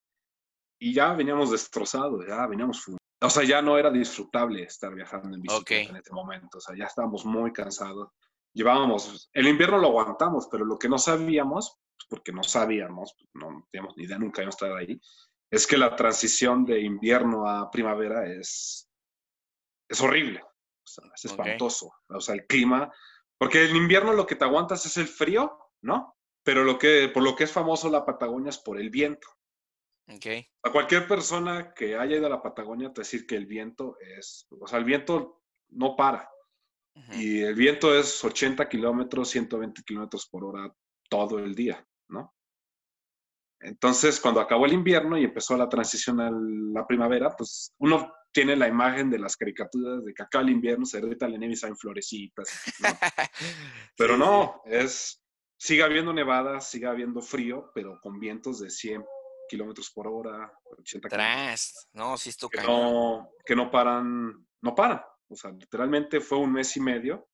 y 0.80 0.94
ya 0.94 1.14
veníamos 1.14 1.50
destrozados, 1.50 2.26
ya 2.28 2.46
veníamos 2.46 2.80
o 3.26 3.30
sea, 3.30 3.44
ya 3.44 3.62
no 3.62 3.78
era 3.78 3.90
disfrutable 3.92 4.64
estar 4.64 4.94
viajando 4.94 5.36
en 5.36 5.42
bicicleta 5.42 5.90
en 5.90 5.96
ese 5.98 6.14
momento. 6.14 6.58
O 6.58 6.62
sea, 6.62 6.76
ya 6.76 6.86
estábamos 6.86 7.26
muy 7.26 7.52
cansados. 7.52 8.10
Llevábamos, 8.54 9.30
el 9.34 9.48
invierno 9.48 9.78
lo 9.78 9.88
aguantamos, 9.88 10.48
pero 10.50 10.64
lo 10.66 10.78
que 10.78 10.88
no 10.88 10.98
sabíamos, 10.98 11.78
pues, 11.98 12.08
porque 12.10 12.32
no 12.32 12.44
sabíamos, 12.44 13.16
no 13.34 13.68
teníamos 13.70 13.98
ni 13.98 14.06
idea, 14.06 14.18
nunca 14.18 14.42
habíamos 14.42 14.56
estado 14.56 14.78
ahí, 14.78 15.00
es 15.52 15.68
que 15.68 15.78
la 15.78 15.96
transición 15.96 16.66
de 16.66 16.82
invierno 16.82 17.48
a 17.48 17.70
primavera 17.70 18.26
es, 18.32 18.90
es 19.90 20.02
horrible. 20.02 20.42
O 20.42 20.88
sea, 20.88 21.06
es 21.14 21.26
espantoso. 21.26 21.92
O 22.08 22.22
sea, 22.22 22.36
el 22.36 22.46
clima, 22.46 22.92
porque 23.38 23.64
el 23.64 23.76
invierno 23.76 24.14
lo 24.14 24.26
que 24.26 24.36
te 24.36 24.46
aguantas 24.46 24.86
es 24.86 24.98
el 24.98 25.08
frío, 25.08 25.58
¿no? 25.82 26.16
Pero 26.44 26.64
lo 26.64 26.78
que, 26.78 27.10
por 27.14 27.24
lo 27.24 27.36
que 27.36 27.44
es 27.44 27.52
famoso 27.52 27.90
la 27.90 28.06
Patagonia 28.06 28.50
es 28.50 28.58
por 28.58 28.80
el 28.80 28.90
viento. 28.90 29.28
A 30.64 30.72
cualquier 30.72 31.08
persona 31.08 31.74
que 31.74 31.96
haya 31.96 32.18
ido 32.18 32.28
a 32.28 32.30
la 32.30 32.42
Patagonia 32.42 32.94
te 32.94 33.02
decir 33.02 33.26
que 33.26 33.36
el 33.36 33.46
viento 33.46 33.98
es, 34.00 34.48
o 34.50 34.68
sea, 34.68 34.80
el 34.80 34.86
viento 34.86 35.42
no 35.70 35.96
para. 35.96 36.30
Y 37.12 37.42
el 37.42 37.56
viento 37.56 37.94
es 37.94 38.24
80 38.24 38.70
kilómetros, 38.70 39.30
120 39.30 39.84
kilómetros 39.84 40.28
por 40.28 40.46
hora 40.46 40.74
todo 41.10 41.40
el 41.40 41.54
día, 41.54 41.86
¿no? 42.08 42.34
Entonces, 43.60 44.20
cuando 44.20 44.40
acabó 44.40 44.66
el 44.66 44.74
invierno 44.74 45.18
y 45.18 45.26
empezó 45.26 45.58
la 45.58 45.68
transición 45.68 46.22
a 46.22 46.32
la 46.32 46.88
primavera, 46.88 47.36
pues 47.36 47.74
uno 47.80 48.14
tiene 48.32 48.56
la 48.56 48.68
imagen 48.68 49.10
de 49.10 49.20
las 49.20 49.36
caricaturas 49.36 50.06
de 50.06 50.14
que 50.14 50.24
acaba 50.24 50.44
el 50.44 50.52
invierno, 50.52 50.86
se 50.86 51.02
derrita 51.02 51.28
la 51.28 51.38
nieve 51.38 51.54
y 51.54 51.58
salen 51.58 51.78
florecitas. 51.78 52.50
Pero 53.98 54.18
no, 54.18 54.62
es, 54.66 55.22
sigue 55.58 55.84
habiendo 55.84 56.14
nevadas, 56.14 56.70
sigue 56.70 56.88
habiendo 56.88 57.22
frío, 57.22 57.72
pero 57.74 58.00
con 58.02 58.20
vientos 58.20 58.60
de 58.60 58.70
100 58.70 59.06
kilómetros 59.48 59.90
por 59.92 60.08
hora, 60.08 60.52
80 60.80 61.10
Tras, 61.10 61.90
no, 61.94 62.18
sí 62.18 62.30
esto 62.30 62.50
que 62.50 62.62
no, 62.62 63.30
que 63.46 63.56
no 63.56 63.70
paran, 63.70 64.46
no 64.62 64.76
paran. 64.76 65.02
O 65.28 65.36
sea, 65.36 65.52
literalmente 65.52 66.20
fue 66.20 66.38
un 66.38 66.54
mes 66.54 66.76
y 66.78 66.80
medio 66.80 67.28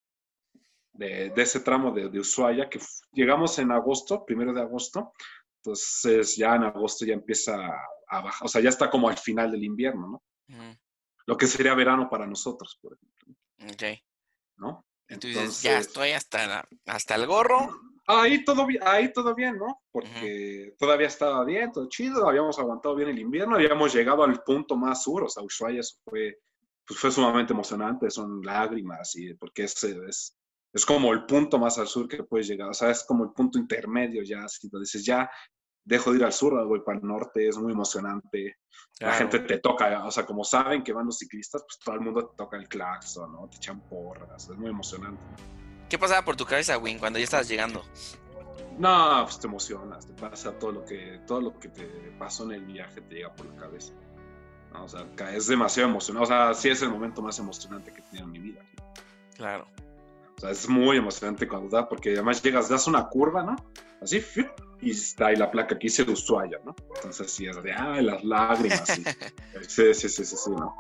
de, 0.94 1.34
ese 1.36 1.60
tramo 1.62 1.92
de, 1.92 2.10
de, 2.10 2.20
Ushuaia, 2.20 2.70
que 2.70 2.80
llegamos 3.12 3.58
en 3.60 3.72
agosto, 3.72 4.26
primero 4.26 4.54
de 4.54 4.62
agosto, 4.62 5.14
entonces 5.58 6.36
ya 6.36 6.56
en 6.56 6.64
agosto 6.64 7.06
ya 7.06 7.14
empieza 7.14 7.56
a 8.08 8.22
bajar, 8.22 8.46
o 8.46 8.48
sea, 8.48 8.62
ya 8.62 8.70
está 8.70 8.90
como 8.90 9.10
al 9.10 9.18
final 9.18 9.52
del 9.52 9.64
invierno, 9.64 10.08
¿no? 10.08 10.24
Lo 11.28 11.38
que 11.38 11.48
sería 11.48 11.74
verano 11.76 12.10
para 12.10 12.28
nosotros, 12.28 12.78
por 12.82 12.94
ejemplo. 12.94 13.36
Ok. 13.72 14.04
¿No? 14.58 14.86
Entonces, 15.08 15.62
ya 15.62 15.78
estoy 15.78 16.12
hasta, 16.12 16.68
hasta 16.86 17.16
el 17.16 17.26
gorro 17.26 17.70
ahí 18.20 18.44
todo, 18.44 18.68
ahí 18.82 19.12
todo 19.14 19.34
bien, 19.36 19.58
¿no? 19.58 19.82
Porque 19.92 20.74
todavía 20.78 21.08
estaba 21.08 21.44
bien, 21.46 21.72
todo 21.72 21.88
chido, 21.88 22.28
habíamos 22.28 22.60
aguantado 22.60 22.96
bien 22.96 23.10
el 23.10 23.20
invierno, 23.20 23.56
habíamos 23.56 23.94
llegado 23.94 24.24
al 24.24 24.42
punto 24.44 24.76
más 24.76 25.04
sur, 25.04 25.24
o 25.24 25.30
sea, 25.30 25.44
Ushuaia 25.44 25.82
fue, 26.04 26.40
pues 26.86 27.00
fue 27.00 27.12
sumamente 27.12 27.54
emocionante, 27.54 28.10
son 28.10 28.42
lágrimas, 28.42 29.16
y 29.16 29.34
porque 29.36 29.64
es, 29.64 29.84
es, 29.84 30.38
es, 30.74 30.86
como 30.86 31.14
el 31.14 31.26
punto 31.26 31.58
más 31.60 31.78
al 31.78 31.88
sur 31.88 32.08
que 32.08 32.24
puedes 32.24 32.48
llegar, 32.48 32.70
o 32.70 32.74
sea, 32.74 32.92
es 32.92 33.04
como 33.04 33.24
el 33.24 33.32
punto 33.32 33.58
intermedio 33.58 34.24
ya, 34.24 34.48
si 34.48 34.70
dices, 34.80 35.06
ya 35.06 35.30
dejo 35.84 36.12
de 36.12 36.18
ir 36.18 36.24
al 36.26 36.34
sur, 36.34 36.54
voy 36.68 36.82
para 36.82 37.00
el 37.00 37.06
norte, 37.06 37.48
es 37.48 37.58
muy 37.58 37.72
emocionante, 37.72 38.58
la 39.00 39.14
gente 39.14 39.40
te 39.40 39.60
toca, 39.60 40.06
o 40.06 40.12
sea, 40.12 40.26
como 40.26 40.44
saben 40.44 40.84
que 40.84 40.94
van 40.94 41.08
los 41.08 41.18
ciclistas, 41.18 41.64
pues 41.64 41.80
todo 41.84 41.96
el 41.96 42.02
mundo 42.02 42.28
te 42.28 42.36
toca 42.36 42.58
el 42.58 42.68
claxon, 42.68 43.32
¿no? 43.32 43.48
Te 43.50 43.58
echan 43.58 43.82
porras, 43.90 44.50
es 44.50 44.58
muy 44.58 44.70
emocionante. 44.70 45.24
¿Qué 45.92 46.00
pasaba 46.00 46.24
por 46.24 46.38
tu 46.38 46.46
cabeza, 46.46 46.78
Win, 46.78 47.00
cuando 47.00 47.20
ya 47.20 47.26
estabas 47.26 47.50
llegando? 47.50 47.84
No, 48.80 49.24
pues 49.26 49.40
te 49.40 49.48
emocionas, 49.48 50.08
te 50.08 50.14
pasa 50.14 50.58
todo 50.58 50.72
lo 50.72 50.86
que, 50.86 51.20
todo 51.28 51.42
lo 51.42 51.60
que 51.60 51.68
te 51.68 51.84
pasó 52.18 52.46
en 52.46 52.54
el 52.54 52.62
viaje 52.64 53.02
te 53.02 53.16
llega 53.16 53.36
por 53.36 53.46
la 53.48 53.58
cabeza. 53.58 53.92
o 54.74 54.88
sea, 54.88 55.06
es 55.36 55.48
demasiado 55.48 55.90
emocionante. 55.90 56.24
O 56.24 56.28
sea, 56.28 56.54
sí 56.54 56.70
es 56.70 56.82
el 56.82 56.92
momento 56.92 57.22
más 57.22 57.38
emocionante 57.40 57.92
que 57.92 58.00
he 58.00 58.04
tenido 58.04 58.24
en 58.24 58.32
mi 58.32 58.40
vida. 58.40 58.62
Claro. 59.36 59.68
O 60.38 60.40
sea, 60.40 60.52
es 60.52 60.70
muy 60.70 60.96
emocionante 60.96 61.46
cuando 61.46 61.68
da, 61.76 61.90
porque 61.90 62.12
además 62.12 62.42
llegas, 62.42 62.70
das 62.70 62.88
una 62.88 63.10
curva, 63.10 63.44
¿no? 63.44 63.58
Así, 64.02 64.24
y 64.80 64.92
está 64.92 65.28
ahí 65.28 65.36
la 65.36 65.52
placa 65.52 65.78
que 65.78 65.88
dice 65.88 66.04
Ushuaia, 66.04 66.62
¿no? 66.64 66.74
Entonces 66.96 67.30
sí 67.30 67.48
es 67.48 67.62
de, 67.62 67.74
ay, 67.74 68.02
las 68.06 68.24
lágrimas. 68.24 68.82
sí, 69.68 69.94
sí, 69.94 70.08
sí, 70.08 70.24
sí, 70.24 70.38
sí, 70.38 70.52
¿no? 70.52 70.74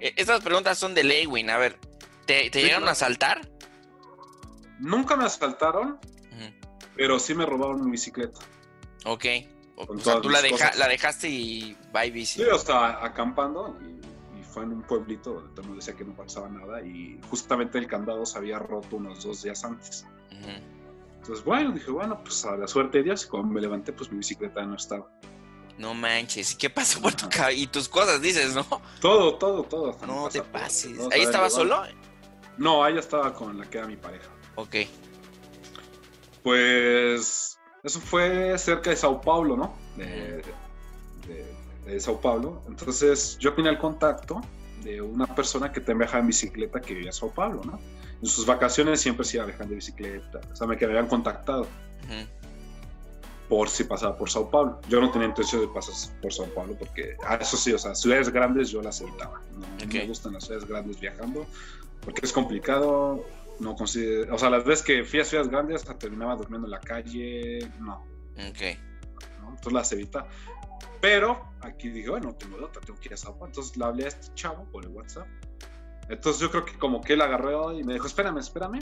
E, 0.00 0.14
estas 0.16 0.40
preguntas 0.40 0.78
son 0.78 0.94
de 0.94 1.04
Leywin. 1.04 1.50
A 1.50 1.58
ver, 1.58 1.78
¿te, 2.24 2.48
te 2.48 2.62
llegaron 2.62 2.88
a 2.88 2.94
saltar? 2.94 3.46
Nunca 4.78 5.16
me 5.16 5.24
asaltaron, 5.24 5.98
pero 6.96 7.18
sí 7.18 7.34
me 7.34 7.46
robaron 7.46 7.84
mi 7.84 7.92
bicicleta. 7.92 8.40
Ok. 9.04 9.24
O, 9.76 9.98
sea, 9.98 10.20
tú 10.20 10.30
la, 10.30 10.40
la, 10.40 10.88
dejaste 10.88 11.28
y 11.28 11.76
bye 11.92 12.10
bici. 12.10 12.42
Sí, 12.42 12.48
o 12.48 12.58
sea, 12.58 13.04
acampando 13.04 13.76
y, 13.82 14.42
fue 14.42 14.62
en 14.62 14.72
un 14.72 14.82
pueblito 14.82 15.34
donde 15.34 15.54
todo 15.54 15.74
decía 15.74 15.94
que 15.94 16.04
no 16.04 16.14
pasaba 16.14 16.48
nada 16.48 16.80
y 16.80 17.20
justamente 17.28 17.76
el 17.76 17.86
candado 17.86 18.24
se 18.24 18.38
había 18.38 18.58
roto 18.58 18.96
unos 18.96 19.22
dos 19.22 19.42
días 19.42 19.62
antes. 19.64 20.06
Entonces, 21.18 21.44
bueno, 21.44 21.72
dije, 21.72 21.90
bueno, 21.90 22.22
pues 22.22 22.44
a 22.46 22.56
la 22.56 22.66
suerte 22.66 22.98
de 22.98 23.04
Dios, 23.04 23.24
y 23.24 23.28
cuando 23.28 23.52
me 23.52 23.60
levanté, 23.60 23.92
pues 23.92 24.10
mi 24.10 24.18
bicicleta 24.18 24.64
no 24.64 24.76
estaba. 24.76 25.10
No 25.76 25.92
manches, 25.92 26.52
¿y 26.52 26.56
qué 26.56 26.70
pasó 26.70 27.02
por 27.02 27.14
tu 27.14 27.28
cabeza? 27.28 27.52
Y 27.52 27.66
tus 27.66 27.88
cosas, 27.88 28.22
dices, 28.22 28.54
¿no? 28.54 28.64
Todo, 29.00 29.34
todo, 29.34 29.64
todo. 29.64 29.96
No 30.06 30.28
te 30.30 30.40
pases. 30.40 30.98
¿Ahí 31.12 31.22
estaba 31.22 31.50
solo? 31.50 31.82
No, 32.56 32.82
ahí 32.82 32.96
estaba 32.96 33.34
con 33.34 33.58
la 33.58 33.68
que 33.68 33.78
era 33.78 33.86
mi 33.86 33.96
pareja. 33.96 34.30
Ok. 34.56 34.76
Pues 36.42 37.58
eso 37.82 38.00
fue 38.00 38.56
cerca 38.58 38.90
de 38.90 38.96
Sao 38.96 39.20
Paulo, 39.20 39.56
¿no? 39.56 39.74
De, 39.96 40.42
de- 41.26 41.56
de 41.92 42.00
Sao 42.00 42.20
Paulo. 42.20 42.62
Entonces 42.68 43.38
yo 43.38 43.52
tenía 43.54 43.70
el 43.70 43.78
contacto 43.78 44.40
de 44.82 45.00
una 45.00 45.32
persona 45.34 45.70
que 45.72 45.80
también 45.80 45.98
viajaba 46.00 46.20
en 46.20 46.26
bicicleta 46.28 46.80
que 46.80 46.94
vivía 46.94 47.08
en 47.10 47.12
Sao 47.12 47.30
Paulo, 47.30 47.62
¿no? 47.64 47.78
En 48.20 48.26
sus 48.28 48.44
vacaciones 48.46 49.00
siempre 49.00 49.24
se 49.24 49.36
iba 49.36 49.46
viajando 49.46 49.70
de 49.70 49.76
bicicleta. 49.76 50.40
O 50.52 50.56
sea, 50.56 50.66
me 50.66 50.76
que 50.76 50.84
habían 50.84 51.06
contactado 51.06 51.66
por 53.48 53.68
si 53.68 53.84
pasaba 53.84 54.16
por 54.16 54.28
Sao 54.30 54.50
Paulo. 54.50 54.80
Yo 54.88 55.00
no 55.00 55.10
tenía 55.10 55.28
intención 55.28 55.60
de 55.62 55.68
pasar 55.68 55.94
por 56.20 56.32
Sao 56.32 56.46
Paulo 56.46 56.74
porque, 56.78 57.16
ah, 57.26 57.38
eso 57.40 57.56
sí, 57.56 57.72
o 57.72 57.78
sea, 57.78 57.94
ciudades 57.94 58.28
grandes 58.30 58.70
yo 58.70 58.82
las 58.82 59.00
evitaba. 59.00 59.40
No, 59.58 59.66
me 59.98 60.06
gustan 60.08 60.32
las 60.34 60.44
ciudades 60.44 60.68
grandes 60.68 61.00
viajando 61.00 61.46
porque 62.04 62.20
es 62.24 62.32
complicado. 62.32 63.24
No 63.60 63.74
consider- 63.74 64.30
o 64.30 64.38
sea, 64.38 64.50
las 64.50 64.64
veces 64.64 64.84
que 64.84 65.04
fui 65.04 65.20
a 65.20 65.24
ciudades 65.24 65.50
grandes 65.50 65.84
terminaba 65.98 66.36
durmiendo 66.36 66.66
en 66.66 66.70
la 66.72 66.80
calle. 66.80 67.58
No, 67.80 68.04
Ok. 68.34 68.78
¿no? 69.40 69.48
Entonces 69.50 69.72
las 69.72 69.92
evita. 69.92 70.26
Pero 71.00 71.52
aquí 71.60 71.88
dije, 71.88 72.10
bueno, 72.10 72.28
no 72.28 72.34
tengo 72.34 72.58
de 72.58 72.64
otra, 72.64 72.82
tengo 72.82 72.98
que 73.00 73.08
ir 73.08 73.14
a 73.14 73.16
Paulo. 73.24 73.46
Entonces 73.46 73.76
le 73.76 73.84
hablé 73.84 74.04
a 74.04 74.08
este 74.08 74.34
chavo 74.34 74.64
por 74.70 74.84
el 74.84 74.90
WhatsApp. 74.90 75.26
Entonces 76.08 76.40
yo 76.40 76.50
creo 76.50 76.64
que 76.64 76.78
como 76.78 77.00
que 77.00 77.14
él 77.14 77.20
agarró 77.20 77.72
y 77.72 77.82
me 77.82 77.94
dijo, 77.94 78.06
espérame, 78.06 78.38
espérame. 78.38 78.78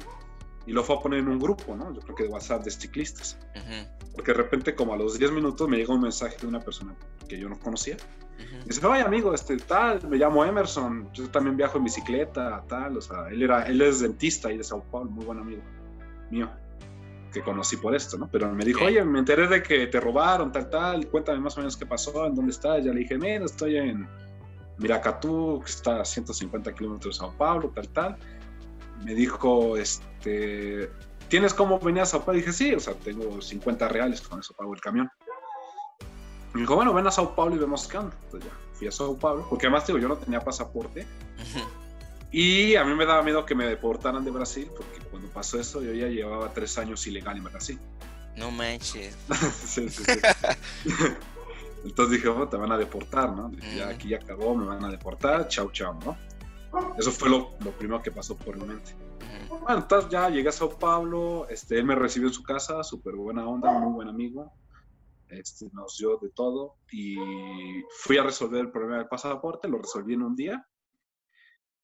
Y 0.66 0.72
lo 0.72 0.82
fue 0.82 0.96
a 0.96 1.00
poner 1.00 1.20
en 1.20 1.28
un 1.28 1.38
grupo, 1.38 1.76
¿no? 1.76 1.92
Yo 1.92 2.00
creo 2.00 2.14
que 2.14 2.22
de 2.24 2.28
WhatsApp 2.30 2.64
de 2.64 2.70
ciclistas. 2.70 3.38
Ujú. 3.54 4.10
Porque 4.14 4.32
de 4.32 4.38
repente 4.38 4.74
como 4.74 4.94
a 4.94 4.96
los 4.96 5.18
10 5.18 5.32
minutos 5.32 5.68
me 5.68 5.76
llega 5.76 5.92
un 5.92 6.00
mensaje 6.00 6.36
de 6.40 6.46
una 6.46 6.60
persona 6.60 6.94
que 7.28 7.38
yo 7.38 7.48
no 7.48 7.58
conocía. 7.58 7.96
Ujú. 7.96 8.64
Dice, 8.66 8.86
oye 8.86 9.02
amigo, 9.02 9.34
este 9.34 9.56
tal, 9.58 10.08
me 10.08 10.16
llamo 10.16 10.44
Emerson, 10.44 11.10
yo 11.12 11.28
también 11.28 11.56
viajo 11.56 11.78
en 11.78 11.84
bicicleta, 11.84 12.64
tal. 12.68 12.96
O 12.96 13.00
sea, 13.00 13.28
él, 13.30 13.42
era, 13.42 13.64
él 13.64 13.80
es 13.82 14.00
dentista 14.00 14.48
ahí 14.48 14.56
de 14.56 14.64
Sao 14.64 14.82
Paulo, 14.90 15.10
muy 15.10 15.24
buen 15.24 15.38
amigo 15.38 15.62
mío 16.30 16.50
que 17.34 17.42
conocí 17.42 17.76
por 17.76 17.94
esto, 17.94 18.16
¿no? 18.16 18.28
Pero 18.30 18.50
me 18.54 18.64
dijo, 18.64 18.80
Ok. 18.80 18.86
oye, 18.86 19.04
me 19.04 19.18
enteré 19.18 19.48
de 19.48 19.62
que 19.62 19.88
te 19.88 20.00
robaron, 20.00 20.52
tal, 20.52 20.70
tal, 20.70 21.08
cuéntame 21.08 21.40
más 21.40 21.56
o 21.56 21.60
menos 21.60 21.76
qué 21.76 21.84
pasó, 21.84 22.26
en 22.26 22.34
dónde 22.34 22.52
estás. 22.52 22.82
Ya 22.84 22.92
le 22.92 23.00
dije, 23.00 23.18
mira, 23.18 23.44
estoy 23.44 23.76
en 23.76 24.08
Miracatú, 24.78 25.60
que 25.64 25.70
está 25.70 26.00
a 26.00 26.04
150 26.04 26.72
kilómetros 26.72 27.16
de 27.16 27.18
Sao 27.18 27.36
Paulo, 27.36 27.70
tal, 27.74 27.88
tal. 27.88 28.16
Me 29.02 29.14
dijo, 29.14 29.76
este, 29.76 30.90
¿tienes 31.28 31.54
cómo 31.54 31.78
venir 31.78 32.02
a 32.02 32.06
Sao 32.06 32.24
Paulo? 32.24 32.38
dije, 32.38 32.52
sí, 32.52 32.74
o 32.74 32.80
sea, 32.80 32.94
tengo 32.94 33.40
50 33.40 33.88
reales, 33.88 34.20
con 34.22 34.40
eso 34.40 34.54
pago 34.54 34.74
el 34.74 34.80
camión. 34.80 35.10
Me 36.52 36.60
dijo, 36.60 36.76
bueno, 36.76 36.94
ven 36.94 37.06
a 37.06 37.10
Sao 37.10 37.34
Paulo 37.34 37.56
y 37.56 37.58
vemos 37.58 37.88
qué 37.88 37.98
onda. 37.98 38.16
Entonces 38.24 38.48
ya, 38.48 38.56
fui 38.74 38.86
a 38.86 38.92
Sao 38.92 39.16
Paulo, 39.16 39.46
porque 39.48 39.66
además, 39.66 39.86
digo, 39.86 39.98
yo 39.98 40.08
no 40.08 40.16
tenía 40.16 40.40
pasaporte. 40.40 41.06
Y 42.30 42.74
a 42.74 42.84
mí 42.84 42.94
me 42.94 43.06
daba 43.06 43.22
miedo 43.22 43.46
que 43.46 43.54
me 43.54 43.66
deportaran 43.66 44.24
de 44.24 44.30
Brasil, 44.30 44.68
porque 44.76 44.98
cuando 45.10 45.28
pasó 45.28 45.60
eso 45.60 45.82
yo 45.82 45.92
ya 45.92 46.08
llevaba 46.08 46.52
tres 46.52 46.76
años 46.78 47.06
ilegal 47.06 47.36
en 47.36 47.44
Brasil. 47.44 47.78
No 48.36 48.50
manches. 48.50 49.16
Sí, 49.66 49.88
sí, 49.88 50.04
sí. 50.04 50.20
Entonces 51.84 52.16
dije, 52.16 52.28
oh, 52.28 52.48
te 52.48 52.56
van 52.56 52.72
a 52.72 52.78
deportar, 52.78 53.30
¿no? 53.30 53.50
Dije, 53.50 53.76
ya 53.76 53.88
aquí 53.88 54.08
ya 54.08 54.16
acabó, 54.16 54.54
me 54.56 54.66
van 54.66 54.84
a 54.84 54.88
deportar, 54.88 55.46
chau, 55.48 55.70
chau, 55.70 55.94
¿no? 56.04 56.16
Eso 56.96 57.10
fue 57.10 57.28
lo, 57.28 57.50
lo 57.60 57.72
primero 57.72 58.02
que 58.02 58.10
pasó 58.10 58.36
por 58.36 58.56
mi 58.56 58.66
mente. 58.66 58.94
Bueno, 59.48 59.78
entonces 59.78 60.10
ya 60.10 60.28
llegué 60.28 60.48
a 60.48 60.52
Sao 60.52 60.78
Paulo, 60.78 61.48
este, 61.48 61.78
él 61.78 61.84
me 61.84 61.94
recibió 61.94 62.28
en 62.28 62.34
su 62.34 62.42
casa, 62.42 62.82
súper 62.82 63.14
buena 63.14 63.46
onda, 63.46 63.70
muy 63.72 63.92
buen 63.92 64.08
amigo, 64.08 64.52
este, 65.28 65.68
nos 65.72 65.96
dio 65.98 66.18
de 66.18 66.30
todo 66.30 66.76
y 66.92 67.16
fui 68.02 68.18
a 68.18 68.22
resolver 68.22 68.60
el 68.60 68.70
problema 68.70 68.98
del 68.98 69.08
pasaporte, 69.08 69.68
lo 69.68 69.78
resolví 69.78 70.14
en 70.14 70.22
un 70.22 70.36
día. 70.36 70.66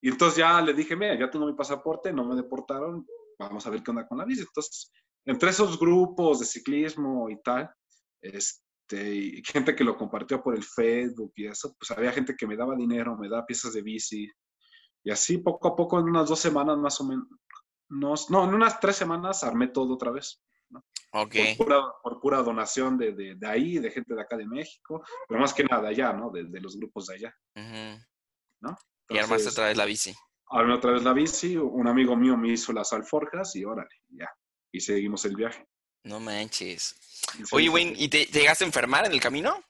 Y 0.02 0.08
entonces 0.08 0.38
ya 0.38 0.60
le 0.60 0.72
dije, 0.72 0.96
mira, 0.96 1.18
ya 1.18 1.30
tengo 1.30 1.46
mi 1.46 1.54
pasaporte, 1.54 2.12
no 2.12 2.24
me 2.24 2.36
deportaron, 2.36 3.06
vamos 3.38 3.66
a 3.66 3.70
ver 3.70 3.82
qué 3.82 3.90
onda 3.90 4.06
con 4.06 4.18
la 4.18 4.24
visa. 4.24 4.42
Entonces, 4.42 4.90
entre 5.24 5.50
esos 5.50 5.78
grupos 5.78 6.40
de 6.40 6.46
ciclismo 6.46 7.28
y 7.28 7.40
tal, 7.42 7.70
este, 8.20 9.14
y 9.14 9.42
gente 9.44 9.74
que 9.74 9.84
lo 9.84 9.96
compartió 9.96 10.42
por 10.42 10.54
el 10.54 10.62
Facebook 10.62 11.32
y 11.36 11.46
eso, 11.46 11.74
pues 11.78 11.90
había 11.90 12.12
gente 12.12 12.34
que 12.36 12.46
me 12.46 12.56
daba 12.56 12.74
dinero, 12.76 13.16
me 13.16 13.28
daba 13.28 13.46
piezas 13.46 13.74
de 13.74 13.82
bici. 13.82 14.30
Y 15.02 15.10
así 15.10 15.38
poco 15.38 15.68
a 15.68 15.76
poco, 15.76 15.98
en 15.98 16.06
unas 16.06 16.28
dos 16.28 16.40
semanas 16.40 16.76
más 16.78 17.00
o 17.00 17.04
menos, 17.04 17.26
no, 17.88 18.14
no, 18.28 18.44
en 18.44 18.54
unas 18.54 18.78
tres 18.78 18.96
semanas 18.96 19.42
armé 19.42 19.68
todo 19.68 19.94
otra 19.94 20.10
vez. 20.10 20.42
Ok. 21.12 21.34
Por, 21.56 21.66
pura, 21.66 21.82
por 22.02 22.20
pura 22.20 22.42
donación 22.42 22.96
de, 22.96 23.12
de, 23.12 23.34
de 23.34 23.46
ahí, 23.46 23.78
de 23.78 23.90
gente 23.90 24.14
de 24.14 24.20
acá 24.20 24.36
de 24.36 24.46
México, 24.46 25.02
pero 25.26 25.40
más 25.40 25.52
que 25.52 25.64
nada 25.64 25.88
allá, 25.88 26.12
¿no? 26.12 26.30
De, 26.30 26.44
de 26.44 26.60
los 26.60 26.76
grupos 26.76 27.06
de 27.06 27.14
allá. 27.16 27.34
¿no? 28.60 28.76
Y 29.08 29.18
armaste 29.18 29.48
otra 29.48 29.66
vez 29.66 29.76
la 29.76 29.86
bici. 29.86 30.14
Armé 30.50 30.74
otra 30.74 30.92
vez 30.92 31.02
la 31.02 31.12
bici, 31.12 31.56
un 31.56 31.88
amigo 31.88 32.16
mío 32.16 32.36
me 32.36 32.52
hizo 32.52 32.72
las 32.72 32.92
alforjas 32.92 33.56
y 33.56 33.64
órale, 33.64 34.02
ya. 34.08 34.28
Y 34.72 34.80
seguimos 34.80 35.24
el 35.24 35.34
viaje. 35.34 35.66
No 36.04 36.20
manches. 36.20 36.94
Oye, 37.50 37.68
Wayne, 37.68 37.94
¿y 37.96 38.08
te, 38.08 38.26
te 38.26 38.40
llegaste 38.40 38.64
a 38.64 38.68
enfermar 38.68 39.04
en 39.06 39.12
el 39.12 39.20
camino? 39.20 39.60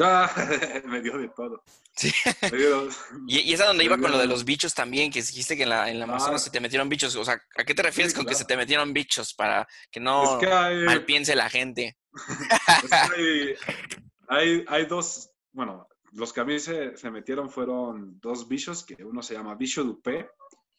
Ah, 0.00 0.30
me 0.86 1.00
dio 1.00 1.18
de 1.18 1.28
todo. 1.28 1.62
Sí. 1.96 2.12
Me 2.42 2.56
dio- 2.58 2.88
Y, 3.26 3.40
y 3.40 3.52
esa 3.52 3.66
donde 3.66 3.84
iba 3.84 3.98
con 3.98 4.10
lo 4.12 4.18
de 4.18 4.26
los 4.26 4.44
bichos 4.44 4.72
también, 4.74 5.10
que 5.10 5.20
dijiste 5.20 5.56
que 5.56 5.64
en 5.64 5.68
la, 5.70 5.90
en 5.90 5.98
la 5.98 6.04
Amazonas 6.04 6.40
Ah. 6.42 6.44
se 6.44 6.50
te 6.50 6.60
metieron 6.60 6.88
bichos. 6.88 7.16
O 7.16 7.24
sea, 7.24 7.42
¿a 7.56 7.64
qué 7.64 7.74
te 7.74 7.82
refieres 7.82 8.12
Sí, 8.12 8.16
con 8.16 8.26
que 8.26 8.34
se 8.34 8.44
te 8.44 8.56
metieron 8.56 8.92
bichos? 8.92 9.34
Para 9.34 9.66
que 9.90 9.98
no 10.00 10.34
Es 10.38 10.46
que 10.46 10.52
hay, 10.52 10.84
mal 10.84 11.04
piense 11.04 11.34
la 11.34 11.50
gente. 11.50 11.98
es 12.84 12.90
que 12.90 12.96
hay, 12.96 13.54
hay, 14.28 14.64
hay 14.68 14.86
dos, 14.86 15.30
bueno, 15.52 15.88
los 16.12 16.32
que 16.32 16.40
a 16.40 16.44
mí 16.44 16.58
se, 16.60 16.96
se 16.96 17.10
metieron 17.10 17.50
fueron 17.50 18.18
dos 18.20 18.48
bichos, 18.48 18.84
que 18.84 18.94
uno 19.04 19.22
se 19.22 19.34
llama 19.34 19.54
bicho 19.56 19.82
dupé, 19.84 20.30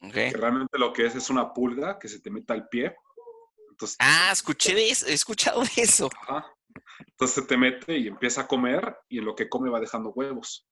Ok. 0.01 0.13
que 0.13 0.31
realmente 0.33 0.77
lo 0.79 0.91
que 0.93 1.05
es 1.05 1.15
es 1.15 1.29
una 1.29 1.53
pulga 1.53 1.99
que 1.99 2.07
se 2.07 2.19
te 2.21 2.29
mete 2.31 2.53
al 2.53 2.67
pie. 2.69 2.95
Entonces, 3.69 3.97
Ah, 3.99 4.29
escuché 4.31 4.73
de 4.73 4.89
eso, 4.89 5.05
he 5.07 5.13
escuchado 5.13 5.61
de 5.61 5.81
eso. 5.83 6.09
ajá. 6.27 6.45
Entonces 6.99 7.35
se 7.35 7.41
te 7.43 7.57
mete 7.57 7.97
y 7.97 8.07
empieza 8.07 8.41
a 8.41 8.47
comer 8.47 8.97
y 9.09 9.19
en 9.19 9.25
lo 9.25 9.35
que 9.35 9.49
come 9.49 9.69
va 9.69 9.79
dejando 9.79 10.09
huevos. 10.11 10.67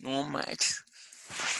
No 0.00 0.22
manches. 0.24 0.84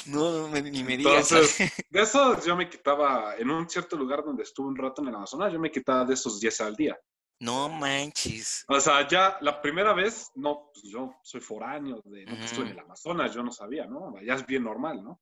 No, 0.06 0.48
me- 0.48 0.62
ni 0.62 0.84
me 0.84 0.96
digas. 0.96 1.30
Entonces, 1.32 1.56
de 1.90 2.02
esos 2.02 2.44
yo 2.44 2.56
me 2.56 2.68
quitaba, 2.68 3.36
en 3.36 3.50
un 3.50 3.68
cierto 3.68 3.96
lugar 3.96 4.24
donde 4.24 4.42
estuve 4.42 4.68
un 4.68 4.76
rato 4.76 5.02
en 5.02 5.08
el 5.08 5.14
Amazonas, 5.14 5.52
yo 5.52 5.58
me 5.58 5.70
quitaba 5.70 6.04
de 6.04 6.14
esos 6.14 6.40
10 6.40 6.60
al 6.60 6.76
día. 6.76 6.98
No 7.40 7.68
manches. 7.68 8.64
O 8.68 8.78
sea, 8.80 9.06
ya 9.08 9.36
la 9.40 9.60
primera 9.60 9.92
vez, 9.92 10.30
no, 10.36 10.70
pues 10.72 10.84
yo 10.86 11.16
soy 11.22 11.40
foráneo, 11.40 12.00
de, 12.04 12.24
no, 12.26 12.36
que 12.36 12.44
estuve 12.44 12.64
en 12.66 12.70
Ujú. 12.72 12.78
el 12.80 12.84
Amazonas, 12.84 13.34
yo 13.34 13.42
no 13.42 13.50
sabía, 13.50 13.86
¿no? 13.86 14.14
Allá 14.16 14.34
es 14.34 14.46
bien 14.46 14.64
normal, 14.64 15.02
¿no? 15.02 15.20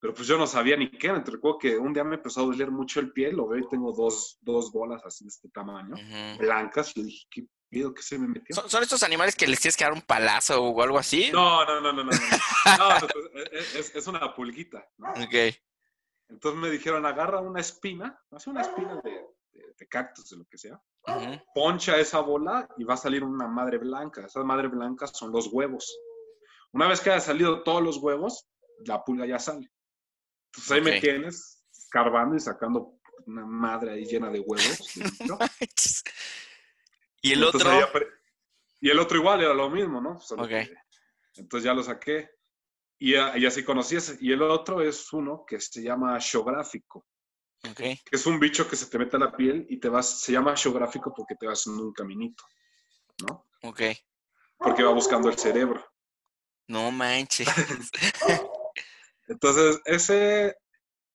Pero 0.00 0.12
pues 0.14 0.28
yo 0.28 0.36
no 0.36 0.46
sabía 0.46 0.76
ni 0.76 0.90
qué, 0.90 1.10
me 1.12 1.20
recuerdo 1.20 1.58
que 1.58 1.76
un 1.78 1.92
día 1.92 2.04
me 2.04 2.16
empezó 2.16 2.40
a 2.40 2.44
doler 2.44 2.70
mucho 2.70 3.00
el 3.00 3.10
pie, 3.12 3.32
lo 3.32 3.48
veo 3.48 3.60
y 3.64 3.68
tengo 3.68 3.90
dos, 3.92 4.36
dos 4.42 4.70
bolas 4.70 5.02
así 5.04 5.24
de 5.24 5.28
este 5.30 5.48
tamaño, 5.48 5.94
blancas, 6.38 6.94
y 6.96 7.02
dije, 7.04 7.26
¿qué 7.30 7.46
que 7.94 8.02
se 8.02 8.18
me 8.18 8.28
metió? 8.28 8.54
¿Son, 8.54 8.68
son 8.70 8.82
estos 8.82 9.02
animales 9.02 9.34
que 9.34 9.46
les 9.46 9.60
tienes 9.60 9.76
que 9.76 9.84
dar 9.84 9.92
un 9.92 10.02
palazo 10.02 10.62
o 10.62 10.82
algo 10.82 10.98
así? 10.98 11.30
No, 11.32 11.64
no, 11.64 11.80
no, 11.80 11.92
no, 11.92 12.04
no, 12.04 12.10
no. 12.12 12.18
No, 12.78 12.98
no, 13.00 13.08
es, 13.52 13.94
es- 13.94 14.06
una 14.06 14.34
pulguita, 14.34 14.86
¿no? 14.98 15.08
Ok. 15.10 15.34
Entonces 16.28 16.60
me 16.60 16.70
dijeron, 16.70 17.04
agarra 17.04 17.40
una 17.40 17.60
espina, 17.60 18.18
hace 18.30 18.50
una 18.50 18.62
espina 18.62 19.00
de, 19.04 19.10
de, 19.52 19.74
de 19.78 19.88
cactus, 19.88 20.30
de 20.30 20.36
lo 20.38 20.44
que 20.46 20.56
sea, 20.58 20.80
Ujú. 21.06 21.42
poncha 21.54 21.98
esa 21.98 22.20
bola 22.20 22.66
y 22.78 22.84
va 22.84 22.94
a 22.94 22.98
salir 22.98 23.22
una 23.24 23.46
madre 23.46 23.78
blanca. 23.78 24.24
Esas 24.26 24.44
madres 24.44 24.70
blancas 24.70 25.10
son 25.14 25.32
los 25.32 25.48
huevos. 25.52 25.94
Una 26.72 26.88
vez 26.88 27.00
que 27.00 27.10
haya 27.10 27.20
salido 27.20 27.62
todos 27.62 27.82
los 27.82 27.98
huevos, 27.98 28.46
la 28.86 29.04
pulga 29.04 29.26
ya 29.26 29.38
sale. 29.38 29.70
Entonces 30.46 30.72
ahí 30.72 30.80
me 30.80 30.94
Ok. 30.96 31.00
tienes 31.02 31.64
escarbando 31.72 32.36
y 32.36 32.40
sacando 32.40 32.94
una 33.26 33.44
madre 33.46 33.92
ahí 33.92 34.04
llena 34.06 34.30
de 34.30 34.40
huevos. 34.40 34.90
bicho. 34.94 35.38
Y 37.24 37.32
el 37.32 37.42
Entonces 37.42 37.68
otro. 37.84 38.06
y 38.80 38.90
el 38.90 38.98
otro 38.98 39.16
igual 39.16 39.40
era 39.42 39.54
lo 39.54 39.70
mismo, 39.70 40.00
¿no? 40.00 40.20
Solo 40.20 40.42
Ok. 40.42 40.48
que- 40.50 40.74
entonces 41.36 41.64
ya 41.64 41.72
lo 41.72 41.82
saqué. 41.82 42.30
Y, 42.98 43.14
a- 43.14 43.36
y 43.38 43.46
así 43.46 43.64
conocí 43.64 43.96
ese. 43.96 44.18
Y 44.20 44.30
el 44.32 44.42
otro 44.42 44.80
es 44.82 45.10
uno 45.12 45.44
que 45.46 45.58
se 45.58 45.82
llama 45.82 46.20
geográfico. 46.20 47.06
Ok. 47.66 47.78
que 47.78 48.00
es 48.12 48.26
un 48.26 48.38
bicho 48.38 48.68
que 48.68 48.76
se 48.76 48.84
te 48.90 48.98
mete 48.98 49.16
a 49.16 49.20
la 49.20 49.34
piel 49.34 49.64
y 49.70 49.78
te 49.80 49.88
vas, 49.88 50.20
se 50.20 50.32
llama 50.32 50.54
geográfico 50.54 51.14
porque 51.16 51.34
te 51.34 51.46
vas 51.46 51.66
en 51.66 51.72
un 51.72 51.94
caminito, 51.94 52.44
¿no? 53.26 53.46
Ok. 53.62 53.80
Porque 54.58 54.82
va 54.82 54.92
buscando 54.92 55.30
el 55.30 55.38
cerebro. 55.38 55.82
No 56.68 56.90
manches. 56.90 57.48
Entonces, 59.28 59.80
ese, 59.86 60.56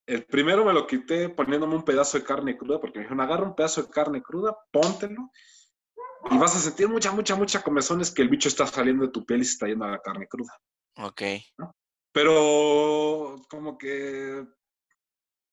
el 0.07 0.26
primero 0.26 0.66
me 0.66 0.74
lo 0.74 0.88
quité 0.88 1.30
poniéndome 1.30 1.76
un 1.76 1.86
pedazo 1.86 2.18
de 2.18 2.24
carne 2.24 2.57
cruda, 2.57 2.80
porque 2.80 2.97
me 2.97 3.03
dijeron, 3.03 3.22
agarra 3.22 3.43
un 3.43 3.55
pedazo 3.55 3.84
de 3.84 3.89
carne 3.91 4.22
cruda, 4.24 4.57
póntelo, 4.72 5.30
y 6.32 6.38
vas 6.38 6.55
a 6.55 6.59
sentir 6.59 6.88
mucha, 6.89 7.11
mucha, 7.11 7.36
mucha 7.36 7.61
comezón, 7.61 8.01
es 8.01 8.11
que 8.11 8.22
el 8.22 8.30
bicho 8.30 8.47
está 8.49 8.65
saliendo 8.67 9.05
de 9.05 9.11
tu 9.11 9.26
piel 9.26 9.41
y 9.41 9.45
se 9.45 9.53
está 9.53 9.67
yendo 9.67 9.86
a 9.86 9.91
la 9.91 9.99
carne 9.99 10.28
cruda. 10.28 10.53
Ok. 10.97 11.22
Pero 12.11 13.36
como 13.49 13.78
que 13.78 14.45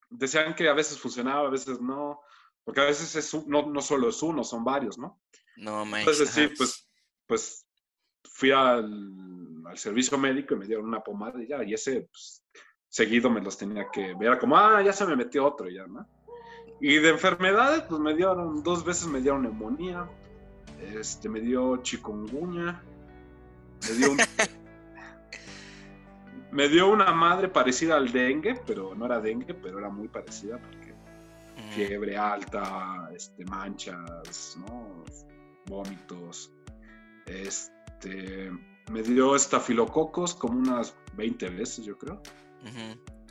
decían 0.09 0.55
que 0.55 0.67
a 0.69 0.73
veces 0.73 0.99
funcionaba, 0.99 1.47
a 1.47 1.51
veces 1.51 1.79
no. 1.79 2.21
Porque 2.63 2.81
a 2.81 2.85
veces 2.85 3.15
es 3.15 3.33
un- 3.33 3.47
no, 3.47 3.65
no 3.67 3.81
solo 3.81 4.09
es 4.09 4.21
uno, 4.21 4.43
son 4.43 4.63
varios, 4.65 4.97
¿no? 4.97 5.21
No, 5.55 5.85
man. 5.85 6.01
Entonces 6.01 6.29
sí, 6.29 6.47
pues, 6.57 6.89
pues 7.25 7.65
fui 8.25 8.51
al, 8.51 9.63
al 9.65 9.77
servicio 9.77 10.17
médico 10.17 10.53
y 10.53 10.57
me 10.57 10.65
dieron 10.67 10.85
una 10.85 11.01
pomada 11.01 11.41
y 11.41 11.47
ya, 11.47 11.63
y 11.63 11.73
ese 11.73 12.01
pues, 12.11 12.43
seguido 12.89 13.29
me 13.29 13.41
los 13.41 13.57
tenía 13.57 13.87
que 13.91 14.13
ver, 14.15 14.37
como, 14.37 14.57
ah, 14.57 14.81
ya 14.81 14.91
se 14.91 15.05
me 15.05 15.15
metió 15.15 15.45
otro 15.45 15.69
ya, 15.69 15.87
¿no? 15.87 16.07
Y 16.81 16.97
de 16.97 17.09
enfermedades, 17.09 17.83
pues 17.83 17.99
me 18.01 18.13
dieron, 18.13 18.61
dos 18.63 18.83
veces 18.83 19.07
me 19.07 19.21
dieron 19.21 19.43
neumonía, 19.43 20.07
este, 20.79 21.29
me 21.29 21.39
dio 21.41 21.77
chikungunya, 21.77 22.81
me 23.89 23.95
dio 23.95 24.11
un- 24.11 24.17
me 26.51 26.69
dio 26.69 26.89
una 26.89 27.11
madre 27.13 27.49
parecida 27.49 27.97
al 27.97 28.11
dengue, 28.11 28.55
pero 28.65 28.95
no 28.95 29.05
era 29.05 29.19
dengue, 29.19 29.53
pero 29.53 29.79
era 29.79 29.89
muy 29.89 30.07
parecida 30.07 30.57
porque 30.59 30.93
Ujú. 31.57 31.71
fiebre 31.73 32.17
alta, 32.17 33.09
este, 33.15 33.45
manchas, 33.45 34.57
¿no? 34.59 35.03
vómitos. 35.67 36.51
Este, 37.25 38.51
me 38.89 39.03
dio 39.03 39.35
estafilococos 39.35 40.33
como 40.33 40.59
unas 40.59 40.95
20 41.15 41.49
veces, 41.49 41.85
yo 41.85 41.97
creo. 41.97 42.21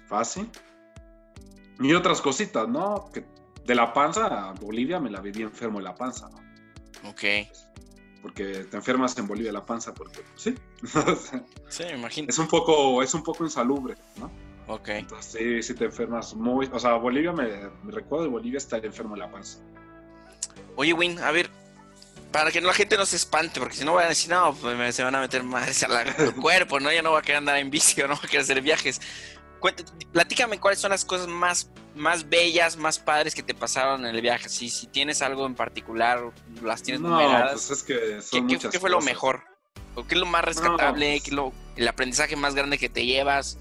Fácil. 0.07 0.49
Y 1.81 1.93
otras 1.95 2.21
cositas, 2.21 2.69
¿no? 2.69 3.11
Que 3.13 3.25
de 3.65 3.75
la 3.75 3.93
panza 3.93 4.49
a 4.49 4.53
Bolivia 4.53 5.01
me 5.01 5.11
la 5.11 5.21
viví 5.21 5.43
enfermo 5.43 5.79
de 5.79 5.85
la 5.85 5.95
panza, 5.95 6.29
¿no? 6.29 6.37
Ok. 7.09 7.23
Porque 8.23 8.65
te 8.65 8.77
enfermas 8.77 9.17
en 9.19 9.27
Bolivia 9.27 9.53
la 9.53 9.65
panza 9.65 9.95
porque, 9.95 10.21
pues, 10.21 10.43
sí. 10.43 10.55
Sí, 11.69 11.85
me 11.85 11.93
imagino. 11.99 12.29
es 12.29 12.39
un 12.39 12.49
poco, 12.49 13.03
es 13.03 13.13
un 13.15 13.23
poco 13.23 13.45
insalubre, 13.45 13.95
¿no? 14.17 14.31
Ok. 14.69 14.89
Entonces 14.89 15.33
sí, 15.33 15.63
sí 15.63 15.75
te 15.79 15.85
enfermas 15.85 16.35
muy, 16.35 16.69
o 16.73 16.79
sea, 16.81 16.95
Bolivia 16.95 17.33
me, 17.33 17.47
me 17.85 17.93
recuerdo 17.93 18.25
de 18.25 18.31
Bolivia 18.31 18.59
estar 18.59 18.85
enfermo 18.85 19.15
de 19.15 19.21
la 19.21 19.31
panza. 19.31 19.59
Oye, 20.75 20.93
Win, 20.93 21.19
a 21.21 21.31
ver, 21.31 21.49
para 22.33 22.51
que 22.51 22.61
la 22.61 22.73
gente 22.75 22.97
no 22.97 23.07
se 23.07 23.17
espante, 23.17 23.61
porque 23.61 23.77
si 23.77 23.85
no 23.85 23.95
van 23.95 24.07
a 24.07 24.09
decir, 24.09 24.31
no, 24.31 24.53
pues 24.55 24.77
me- 24.77 24.93
se 24.93 25.05
van 25.05 25.15
a 25.15 25.21
meter 25.21 25.43
al 25.43 25.97
al 25.97 26.35
cuerpo, 26.41 26.81
¿no? 26.81 26.93
Ya 26.93 27.03
no 27.03 27.13
va 27.13 27.21
a 27.21 27.23
querer 27.23 27.37
andar 27.39 27.57
en 27.59 27.71
bici 27.71 28.01
o 28.03 28.09
no 28.09 28.15
va 28.15 28.21
a 28.23 28.27
querer 28.27 28.41
hacer 28.43 28.61
viajes. 28.61 29.01
Platícame 30.13 30.59
cuáles 30.61 30.79
son 30.81 30.91
las 30.91 31.05
cosas 31.05 31.29
más, 31.29 31.71
más 31.95 32.29
bellas, 32.29 32.77
más 32.77 32.99
padres 32.99 33.35
que 33.35 33.43
te 33.43 33.55
pasaron 33.55 34.05
en 34.07 34.15
el 34.15 34.21
viaje. 34.23 34.49
Si, 34.49 34.69
si 34.71 34.87
tienes 34.87 35.23
algo 35.23 35.47
en 35.47 35.55
particular, 35.55 36.21
las 36.63 36.83
tienes 36.83 37.01
No, 37.01 37.11
numeradas. 37.11 37.53
pues 37.53 37.71
es 37.71 37.83
que 37.83 37.95
¿Qué, 37.95 38.23
son 38.23 38.47
qué- 38.49 38.55
muchas 38.55 38.71
qué 38.73 38.81
fue 38.81 38.91
lo 38.91 39.01
mejor? 39.01 39.43
¿O 39.95 40.07
qué 40.07 40.15
es 40.15 40.21
lo 40.21 40.27
más 40.27 40.45
rescatable? 40.45 41.11
pues- 41.13 41.23
¿Qué 41.23 41.31
es 41.31 41.37
lo- 41.37 41.53
el 41.77 41.89
aprendizaje 41.89 42.37
más 42.37 42.55
grande 42.55 42.79
que 42.79 42.89
te 42.89 43.05
llevas? 43.07 43.59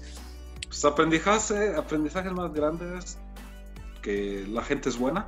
Pues 0.68 0.84
aprendizaje, 0.84 1.74
aprendizajes 1.76 2.32
más 2.32 2.52
grandes 2.52 3.16
que 4.02 4.44
la 4.48 4.62
gente 4.62 4.88
es 4.88 4.98
buena. 4.98 5.26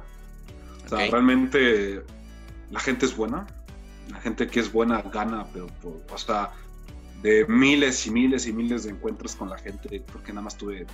O 0.84 0.88
sea, 0.88 1.10
realmente 1.10 2.02
la 2.70 2.80
gente 2.80 3.06
es 3.06 3.16
buena. 3.16 3.46
La 4.10 4.20
gente 4.20 4.46
que 4.48 4.60
es 4.60 4.72
buena 4.72 5.02
gana, 5.02 5.46
pero 5.52 5.66
por, 5.82 6.00
o 6.10 6.18
sea, 6.18 6.50
de 7.22 7.46
miles 7.46 8.06
y 8.06 8.10
miles 8.10 8.46
y 8.46 8.52
miles 8.52 8.84
de 8.84 8.90
encuentros 8.90 9.34
con 9.34 9.50
la 9.50 9.58
gente, 9.58 10.04
porque 10.12 10.32
nada 10.32 10.42
más 10.42 10.56
tuve 10.56 10.86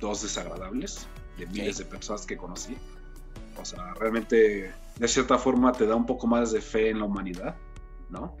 dos 0.00 0.22
desagradables 0.22 1.08
de 1.38 1.46
miles 1.46 1.78
de 1.78 1.84
personas 1.84 2.24
que 2.26 2.36
conocí. 2.36 2.76
O 3.60 3.64
sea, 3.64 3.94
realmente 3.94 4.72
de 4.98 5.08
cierta 5.08 5.38
forma 5.38 5.72
te 5.72 5.86
da 5.86 5.94
un 5.94 6.06
poco 6.06 6.26
más 6.26 6.52
de 6.52 6.60
fe 6.60 6.90
en 6.90 6.98
la 7.00 7.06
humanidad, 7.06 7.56
¿no? 8.10 8.36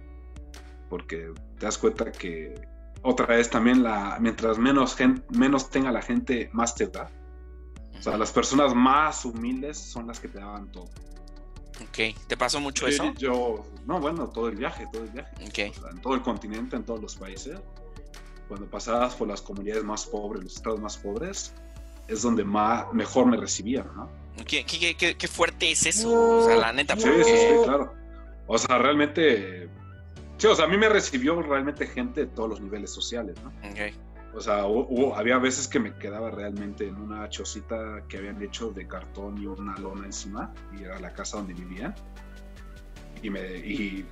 Porque 0.88 1.32
te 1.58 1.66
das 1.66 1.78
cuenta 1.78 2.12
que 2.12 2.54
otra 3.02 3.26
vez 3.26 3.50
también 3.50 3.82
la 3.82 4.18
mientras 4.20 4.58
menos 4.58 4.94
gen- 4.94 5.24
menos 5.30 5.70
tenga 5.70 5.90
la 5.90 6.02
gente, 6.02 6.50
más 6.52 6.74
te 6.74 6.86
da. 6.86 7.10
O 7.98 8.02
sea, 8.02 8.16
las 8.16 8.30
personas 8.30 8.74
más 8.74 9.24
humildes 9.24 9.78
son 9.78 10.06
las 10.06 10.20
que 10.20 10.28
te 10.28 10.38
daban 10.38 10.70
todo. 10.70 10.90
Ok. 11.82 12.16
¿Te 12.26 12.36
pasó 12.36 12.60
mucho 12.60 12.86
Sí, 12.86 12.94
eso? 12.94 13.12
Yo, 13.18 13.64
no, 13.86 14.00
bueno, 14.00 14.28
todo 14.28 14.48
el 14.48 14.56
viaje, 14.56 14.86
todo 14.92 15.02
el 15.04 15.10
viaje. 15.10 15.30
Ok. 15.42 15.76
O 15.76 15.80
sea, 15.80 15.90
en 15.90 16.00
todo 16.00 16.14
el 16.14 16.22
continente, 16.22 16.76
en 16.76 16.84
todos 16.84 17.00
los 17.02 17.16
países. 17.16 17.58
Cuando 18.48 18.66
pasabas 18.70 19.14
por 19.14 19.26
las 19.28 19.42
comunidades 19.42 19.82
más 19.84 20.06
pobres, 20.06 20.44
los 20.44 20.56
estados 20.56 20.80
más 20.80 20.96
pobres, 20.96 21.52
es 22.08 22.22
donde 22.22 22.44
más, 22.44 22.92
mejor 22.92 23.26
me 23.26 23.36
recibían, 23.36 23.86
¿no? 23.96 24.08
¿Qué, 24.46 24.64
qué- 24.64 24.94
qué- 24.96 25.16
qué 25.16 25.28
fuerte 25.28 25.70
es 25.72 25.84
eso? 25.86 26.38
O 26.38 26.46
sea, 26.46 26.56
la 26.56 26.72
neta, 26.72 26.94
Sí, 26.96 27.02
porque... 27.04 27.24
sí, 27.24 27.30
sí, 27.36 27.54
claro. 27.64 27.92
O 28.46 28.56
sea, 28.58 28.78
realmente, 28.78 29.68
sí, 30.38 30.46
o 30.46 30.54
sea, 30.54 30.66
a 30.66 30.68
mí 30.68 30.76
me 30.76 30.88
recibió 30.88 31.42
realmente 31.42 31.86
gente 31.88 32.20
de 32.20 32.26
todos 32.28 32.48
los 32.50 32.60
niveles 32.60 32.92
sociales, 32.92 33.34
¿no? 33.42 33.48
Ok. 33.68 33.92
O 34.36 34.40
sea, 34.40 34.66
hubo- 34.66 35.16
había 35.16 35.38
veces 35.38 35.66
que 35.66 35.80
me 35.80 35.94
quedaba 35.94 36.30
realmente 36.30 36.86
en 36.86 36.96
una 36.96 37.26
chocita 37.30 38.02
que 38.06 38.18
habían 38.18 38.40
hecho 38.42 38.70
de 38.70 38.86
cartón 38.86 39.38
y 39.42 39.46
una 39.46 39.76
lona 39.78 40.04
encima, 40.04 40.52
y 40.78 40.84
era 40.84 41.00
la 41.00 41.14
casa 41.14 41.38
donde 41.38 41.54
vivían. 41.54 41.94
Y 43.22 43.30
me, 43.30 43.40
y 43.56 44.06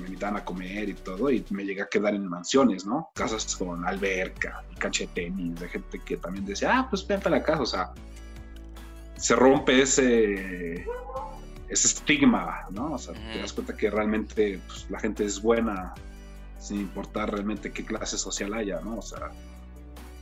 me 0.00 0.06
invitaban 0.06 0.38
a 0.38 0.44
comer 0.44 0.88
y 0.88 0.94
todo, 0.94 1.30
y 1.30 1.44
me 1.50 1.62
llegué 1.64 1.82
a 1.82 1.88
quedar 1.88 2.14
en 2.14 2.26
mansiones, 2.26 2.86
¿no? 2.86 3.10
Casas 3.14 3.54
con 3.54 3.86
alberca, 3.86 4.64
cancha 4.78 5.04
de 5.04 5.08
tenis, 5.08 5.60
de 5.60 5.68
gente 5.68 6.00
que 6.06 6.16
también 6.16 6.46
decía, 6.46 6.78
ah, 6.78 6.86
pues 6.88 7.06
vente 7.06 7.28
a 7.28 7.32
la 7.32 7.42
casa, 7.42 7.60
o 7.60 7.66
sea, 7.66 7.92
se 9.16 9.36
rompe 9.36 9.82
ese, 9.82 10.86
ese 11.68 11.86
estigma, 11.86 12.66
¿no? 12.70 12.94
O 12.94 12.98
sea, 12.98 13.12
te 13.12 13.38
das 13.40 13.52
cuenta 13.52 13.76
que 13.76 13.90
realmente 13.90 14.58
pues, 14.66 14.86
la 14.88 15.00
gente 15.00 15.26
es 15.26 15.40
buena, 15.40 15.92
sin 16.58 16.80
importar 16.80 17.30
realmente 17.30 17.70
qué 17.70 17.84
clase 17.84 18.16
social 18.16 18.54
haya, 18.54 18.80
¿no? 18.80 18.96
O 18.96 19.02
sea, 19.02 19.30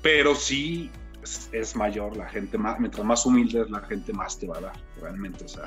pero 0.05 0.35
sí 0.35 0.91
es, 1.23 1.49
es 1.51 1.75
mayor 1.75 2.15
la 2.15 2.29
gente, 2.29 2.59
más, 2.59 2.79
mientras 2.79 3.05
más 3.07 3.25
humilde 3.25 3.63
es 3.63 3.71
la 3.71 3.81
gente, 3.81 4.13
más 4.13 4.39
te 4.39 4.47
va 4.47 4.59
a 4.59 4.61
dar, 4.61 4.77
realmente, 5.01 5.47
o 5.47 5.49
sea. 5.49 5.65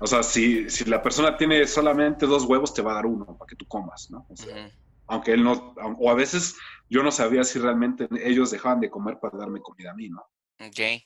O 0.00 0.06
sea, 0.06 0.22
si, 0.22 0.70
si 0.70 0.86
la 0.86 1.02
persona 1.02 1.36
tiene 1.36 1.66
solamente 1.66 2.24
dos 2.24 2.44
huevos, 2.44 2.72
te 2.72 2.80
va 2.80 2.92
a 2.92 2.94
dar 2.94 3.06
uno 3.06 3.36
para 3.36 3.46
que 3.46 3.54
tú 3.54 3.66
comas, 3.68 4.10
¿no? 4.10 4.26
O 4.30 4.36
sea, 4.36 4.70
aunque 5.08 5.32
él 5.32 5.44
no, 5.44 5.74
o 5.98 6.10
a 6.10 6.14
veces 6.14 6.56
yo 6.88 7.02
no 7.02 7.12
sabía 7.12 7.44
si 7.44 7.58
realmente 7.58 8.08
ellos 8.24 8.50
dejaban 8.50 8.80
de 8.80 8.90
comer 8.90 9.18
para 9.20 9.36
darme 9.36 9.60
comida 9.60 9.90
a 9.90 9.94
mí, 9.94 10.08
¿no? 10.08 10.22
Ok. 10.66 11.02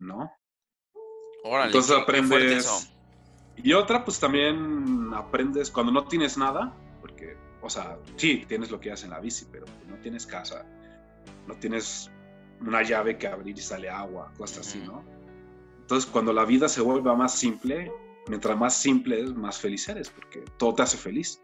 ¿No? 0.00 0.28
Órale. 1.44 1.66
Entonces 1.66 1.96
aprendes. 1.96 2.92
Y 3.56 3.74
otra, 3.74 4.04
pues 4.04 4.18
también 4.18 5.12
aprendes 5.14 5.70
cuando 5.70 5.92
no 5.92 6.04
tienes 6.08 6.36
nada, 6.36 6.74
porque, 7.00 7.36
o 7.62 7.70
sea, 7.70 7.96
sí, 8.16 8.44
tienes 8.48 8.72
lo 8.72 8.80
que 8.80 8.90
haces 8.90 9.04
en 9.04 9.10
la 9.10 9.20
bici, 9.20 9.46
pero 9.52 9.66
no 9.88 9.96
tienes 9.98 10.26
casa, 10.26 10.66
no 11.46 11.54
tienes 11.54 12.10
una 12.60 12.82
llave 12.82 13.16
que 13.16 13.26
abrir 13.26 13.58
y 13.58 13.62
sale 13.62 13.88
agua, 13.88 14.32
cosas 14.36 14.66
así. 14.66 14.78
¿no? 14.80 15.04
Entonces, 15.80 16.08
cuando 16.10 16.32
la 16.32 16.44
vida 16.44 16.68
se 16.68 16.80
vuelve 16.80 17.14
más 17.16 17.34
simple, 17.34 17.90
mientras 18.28 18.56
más 18.56 18.76
simple 18.76 19.20
es, 19.20 19.34
más 19.34 19.58
feliz 19.58 19.88
eres, 19.88 20.08
porque 20.10 20.44
todo 20.56 20.74
te 20.74 20.82
hace 20.82 20.96
feliz, 20.96 21.42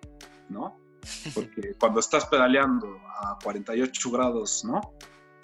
¿no? 0.49 0.79
Porque 1.35 1.75
cuando 1.79 2.01
estás 2.01 2.27
pedaleando 2.27 2.99
a 3.21 3.39
48 3.43 4.11
grados, 4.11 4.65
¿no? 4.65 4.81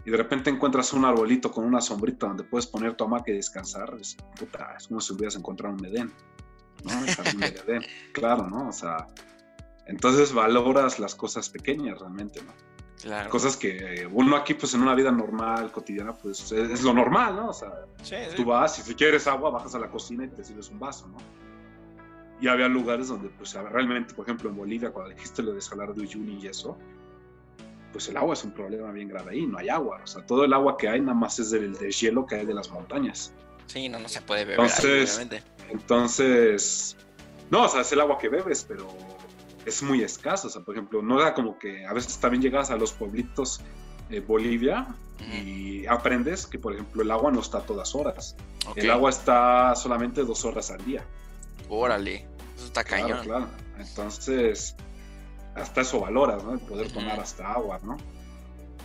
Y 0.05 0.11
de 0.11 0.16
repente 0.16 0.50
encuentras 0.50 0.92
un 0.92 1.05
arbolito 1.05 1.53
con 1.53 1.64
una 1.64 1.80
sombrita 1.80 2.26
donde 2.26 2.42
puedes 2.42 2.66
poner 2.66 2.94
tu 2.94 3.05
hamaca 3.05 3.30
y 3.30 3.34
descansar, 3.34 3.96
es, 4.00 4.16
puta, 4.38 4.74
es 4.76 4.88
como 4.88 5.00
si 5.00 5.12
hubieras 5.12 5.36
encontrado 5.36 5.74
un 5.74 5.84
Edén, 5.84 6.12
¿no? 6.84 7.05
El 7.05 7.14
jardín 7.14 7.40
del 7.40 7.57
Edén, 7.59 7.82
claro, 8.12 8.48
¿no? 8.48 8.68
O 8.68 8.72
sea, 8.72 9.07
entonces 9.86 10.32
valoras 10.32 10.98
las 10.98 11.14
cosas 11.14 11.48
pequeñas 11.48 12.00
realmente, 12.00 12.42
¿no? 12.42 12.53
Claro. 13.03 13.28
Cosas 13.30 13.57
que 13.57 14.09
uno 14.12 14.36
aquí, 14.36 14.55
pues 14.55 14.74
en 14.74 14.82
una 14.82 14.94
vida 14.94 15.11
normal, 15.11 15.72
cotidiana, 15.72 16.12
pues 16.14 16.40
es, 16.53 16.70
es 16.70 16.82
lo 16.82 16.92
normal, 16.94 17.34
¿no? 17.34 17.48
O 17.48 17.53
sea, 17.53 17.84
Sí, 18.03 18.14
sí. 18.30 18.36
tú 18.36 18.44
vas 18.44 18.78
y 18.78 18.82
si 18.82 18.94
quieres 18.94 19.26
agua, 19.26 19.50
bajas 19.50 19.74
a 19.74 19.80
la 19.80 19.88
cocina 19.90 20.24
y 20.24 20.28
te 20.28 20.44
sirves 20.44 20.68
un 20.70 20.78
vaso, 20.78 21.09
¿no? 21.09 21.16
Y 22.40 22.46
había 22.48 22.68
lugares 22.68 23.09
donde, 23.09 23.28
pues 23.30 23.55
realmente, 23.55 24.14
por 24.14 24.24
ejemplo, 24.26 24.50
en 24.50 24.57
Bolivia, 24.57 24.90
cuando 24.90 25.11
dijiste 25.14 25.42
lo 25.42 25.53
de 25.53 25.61
Salar 25.61 25.94
de 25.94 26.00
Uyuni 26.03 26.40
y 26.42 26.46
eso, 26.46 26.76
pues 27.92 28.09
el 28.09 28.16
agua 28.16 28.34
es 28.34 28.42
un 28.44 28.53
problema 28.53 28.90
bien 28.92 29.09
grave 29.09 29.32
ahí, 29.32 29.46
no 29.46 29.59
hay 29.59 29.68
agua. 29.68 30.00
O 30.03 30.07
sea, 30.07 30.24
todo 30.24 30.44
el 30.44 30.53
agua 30.53 30.76
que 30.76 30.88
hay 30.88 31.00
nada 31.00 31.14
más 31.14 31.38
es 31.38 31.50
del 31.50 31.72
deshielo 31.74 32.24
que 32.26 32.36
hay 32.36 32.46
de 32.46 32.55
las 32.55 32.70
montañas. 32.70 33.32
Sí, 33.66 33.88
no, 33.88 33.98
no 33.98 34.09
se 34.09 34.20
puede 34.22 34.44
beber 34.44 34.61
ahí, 34.61 34.66
Entonces- 34.66 35.16
obviamente. 35.18 35.42
Entonces, 35.70 36.96
no, 37.50 37.64
o 37.64 37.68
sea, 37.68 37.82
es 37.82 37.92
el 37.92 38.00
agua 38.00 38.18
que 38.18 38.28
bebes, 38.28 38.64
pero 38.66 38.88
es 39.66 39.82
muy 39.82 40.02
escaso. 40.02 40.48
O 40.48 40.50
sea, 40.50 40.62
por 40.62 40.74
ejemplo, 40.74 41.02
no 41.02 41.20
era 41.20 41.34
como 41.34 41.58
que 41.58 41.84
a 41.86 41.92
veces 41.92 42.18
también 42.18 42.42
llegas 42.42 42.70
a 42.70 42.76
los 42.76 42.92
pueblitos 42.92 43.60
de 44.08 44.20
Bolivia 44.20 44.86
Ujú. 45.20 45.32
y 45.46 45.86
aprendes 45.86 46.46
que, 46.46 46.58
por 46.58 46.72
ejemplo, 46.74 47.02
el 47.02 47.10
agua 47.10 47.30
no 47.30 47.40
está 47.40 47.58
a 47.58 47.62
todas 47.62 47.94
horas. 47.94 48.36
El 48.76 48.90
agua 48.90 49.10
está 49.10 49.74
solamente 49.74 50.22
dos 50.24 50.44
horas 50.44 50.70
al 50.70 50.84
día. 50.84 51.04
Órale. 51.68 52.26
Eso 52.56 52.66
está 52.66 52.84
Claro, 52.84 53.08
cañón. 53.08 53.24
claro. 53.24 53.46
Entonces, 53.78 54.76
hasta 55.54 55.80
eso 55.80 56.00
valoras, 56.00 56.42
¿no? 56.44 56.52
El 56.54 56.60
poder 56.60 56.92
tomar 56.92 57.18
hasta 57.20 57.52
agua, 57.52 57.78
¿no? 57.82 57.96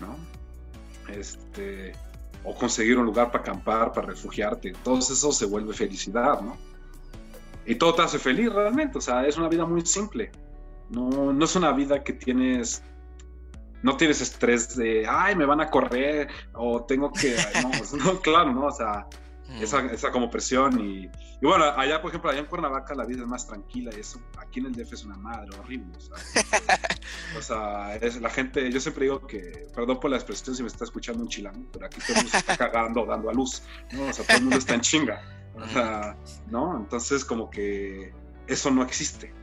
¿No? 0.02 0.16
Este, 1.14 1.94
o 2.44 2.54
conseguir 2.56 2.98
un 2.98 3.06
lugar 3.06 3.32
para 3.32 3.44
acampar, 3.44 3.92
para 3.92 4.08
refugiarte. 4.08 4.74
Todo 4.84 5.00
eso 5.00 5.32
se 5.32 5.46
vuelve 5.46 5.74
felicidad, 5.74 6.42
¿no? 6.42 6.58
Y 7.66 7.76
todo 7.76 7.96
te 7.96 8.02
hace 8.04 8.20
feliz 8.20 8.52
realmente. 8.52 8.98
O 8.98 9.02
sea, 9.02 9.26
es 9.28 9.38
una 9.38 9.50
vida 9.50 9.66
muy 9.66 9.86
simple. 9.86 10.32
No, 10.90 11.34
no 11.34 11.46
es 11.46 11.56
una 11.56 11.72
vida 11.72 12.04
que 12.04 12.14
tienes. 12.14 12.84
No 13.84 13.96
tienes 13.96 14.22
estrés 14.22 14.76
de, 14.76 15.06
ay, 15.08 15.36
me 15.36 15.46
van 15.46 15.62
a 15.62 15.70
correr, 15.70 16.28
o 16.54 16.84
tengo 16.84 17.12
que. 17.12 17.36
No, 17.62 17.72
pues, 17.72 17.94
no, 17.94 18.20
claro, 18.22 18.52
¿no? 18.52 18.66
O 18.66 18.72
sea, 18.72 19.08
esa, 19.62 19.86
esa, 19.86 20.12
como 20.12 20.30
presión 20.30 20.80
y, 20.80 21.06
y, 21.06 21.46
bueno, 21.46 21.66
allá 21.66 22.02
por 22.02 22.10
ejemplo, 22.10 22.30
allá 22.30 22.40
en 22.40 22.46
Cuernavaca 22.48 22.94
la 22.94 23.06
vida 23.06 23.22
es 23.22 23.28
más 23.28 23.48
tranquila 23.48 23.92
y 23.96 24.02
eso, 24.02 24.20
aquí 24.38 24.60
en 24.60 24.68
el 24.68 24.74
DF 24.74 24.94
es 24.94 25.06
una 25.06 25.16
madre 25.18 25.50
horrible, 25.58 25.96
o 25.98 26.02
sea, 26.02 26.16
o 27.38 27.42
sea 27.42 27.96
es, 27.96 28.20
la 28.20 28.30
gente, 28.30 28.70
yo 28.70 28.80
siempre 28.80 29.06
digo 29.06 29.26
que, 29.26 29.68
perdón 29.74 30.00
por 30.00 30.12
la 30.12 30.18
expresión 30.18 30.56
si 30.56 30.64
me 30.64 30.68
está 30.68 30.84
escuchando 30.84 31.24
un 31.24 31.30
chilango, 31.30 31.66
pero 31.72 31.86
aquí 31.86 32.00
todo 32.02 32.10
el 32.10 32.16
mundo 32.16 32.32
se 32.32 32.38
está 32.38 32.58
cagando, 32.58 33.06
dando 33.06 33.30
a 33.30 33.34
luz, 33.34 33.64
¿no? 33.94 34.04
o 34.04 34.14
sea, 34.14 34.26
todo 34.26 34.38
el 34.38 34.44
mundo 34.44 34.58
está 34.58 34.76
en 34.76 34.82
chinga, 34.82 35.22
o 35.56 35.68
sea, 35.70 36.18
¿no? 36.48 36.78
Entonces 36.78 37.24
como 37.24 37.50
que 37.50 38.14
eso 38.48 38.70
no 38.70 38.84
existe, 38.84 39.34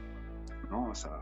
¿no? 0.71 0.91
O 0.91 0.95
sea, 0.95 1.21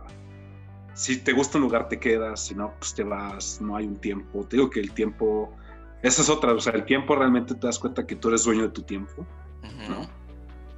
si 0.94 1.18
te 1.18 1.32
gusta 1.32 1.58
un 1.58 1.64
lugar 1.64 1.88
te 1.88 1.98
quedas, 1.98 2.46
si 2.46 2.54
no, 2.54 2.74
pues 2.78 2.94
te 2.94 3.02
vas, 3.02 3.60
no 3.60 3.76
hay 3.76 3.86
un 3.86 3.96
tiempo, 3.96 4.44
te 4.46 4.56
digo 4.56 4.70
que 4.70 4.80
el 4.80 4.92
tiempo 4.92 5.54
esa 6.02 6.22
es 6.22 6.28
otra, 6.28 6.52
o 6.52 6.60
sea, 6.60 6.72
el 6.72 6.84
tiempo 6.84 7.14
realmente 7.14 7.54
te 7.54 7.66
das 7.66 7.78
cuenta 7.78 8.06
que 8.06 8.16
tú 8.16 8.28
eres 8.28 8.44
dueño 8.44 8.62
de 8.62 8.70
tu 8.70 8.82
tiempo, 8.82 9.24
¿no? 9.88 10.08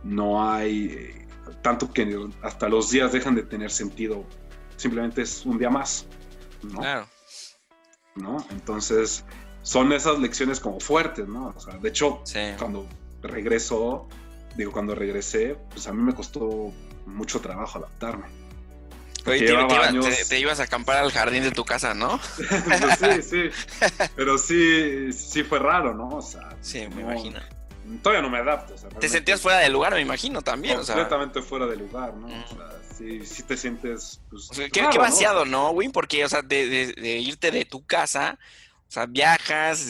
No 0.03 0.45
hay 0.45 0.87
eh, 0.87 1.29
tanto 1.63 1.91
que 1.91 2.29
hasta 2.43 2.69
los 2.69 2.91
días 2.91 3.13
dejan 3.13 3.35
de 3.35 3.43
tener 3.43 3.71
sentido, 3.71 4.25
simplemente 4.77 5.23
es 5.23 5.47
un 5.47 5.59
día 5.59 5.71
más, 5.71 6.07
¿no? 6.63 6.81
Claro. 6.81 7.07
¿No? 8.17 8.45
Entonces, 8.51 9.25
son 9.63 9.93
esas 9.93 10.19
lecciones 10.19 10.61
como 10.61 10.79
fuertes, 10.79 11.27
¿no? 11.27 11.55
O 11.57 11.61
sea, 11.61 11.79
de 11.79 11.89
hecho, 11.89 12.23
cuando 12.59 12.87
regreso, 13.23 14.07
digo, 14.57 14.73
cuando 14.73 14.95
regresé, 14.95 15.57
pues 15.71 15.89
a 15.89 15.95
mí 15.95 16.03
me 16.03 16.15
costó 16.15 16.71
mucho 17.07 17.41
trabajo 17.41 17.79
adaptarme 17.79 18.44
te, 19.25 20.39
ibas 20.39 20.61
a 20.61 20.65
acampar 20.65 20.99
al 20.99 21.11
jardín 21.11 21.43
de 21.43 21.51
tu 21.51 21.65
casa, 21.65 21.95
¿no? 21.95 22.21
Pues 22.39 23.23
sí, 23.23 23.51
sí. 23.51 23.77
Pero 24.15 24.39
sí, 24.39 25.13
sí 25.13 25.43
fue 25.43 25.59
raro, 25.59 25.95
¿no? 25.95 26.09
O 26.09 26.23
sea, 26.23 26.57
sí, 26.61 26.87
me 26.95 27.03
imagino. 27.03 27.41
Todavía 28.03 28.23
no 28.23 28.31
me 28.31 28.39
adapto. 28.39 28.75
te 28.99 29.09
sentías 29.09 29.41
fuera 29.41 29.59
de 29.59 29.69
lugar, 29.69 29.95
me 29.95 30.01
imagino, 30.01 30.43
también. 30.43 30.77
Completamente 30.77 31.43
fuera 31.43 31.67
de 31.67 31.77
lugar, 31.77 32.15
¿no? 32.15 32.27
O 32.27 32.49
sea, 32.49 32.71
sí, 32.97 33.25
sí 33.25 33.43
te 33.43 33.57
sientes. 33.57 34.21
Pues, 34.31 34.51
qué, 34.73 34.83
vaciado, 34.99 35.45
¿no, 35.45 35.71
Win? 35.71 35.93
Porque, 35.93 36.25
o 36.25 36.29
sea, 36.29 36.43
de, 36.43 36.95
irte 37.21 37.51
de 37.51 37.65
tu 37.65 37.85
casa, 37.85 38.39
o 38.89 38.91
sea, 38.91 39.07
viajas, 39.07 39.87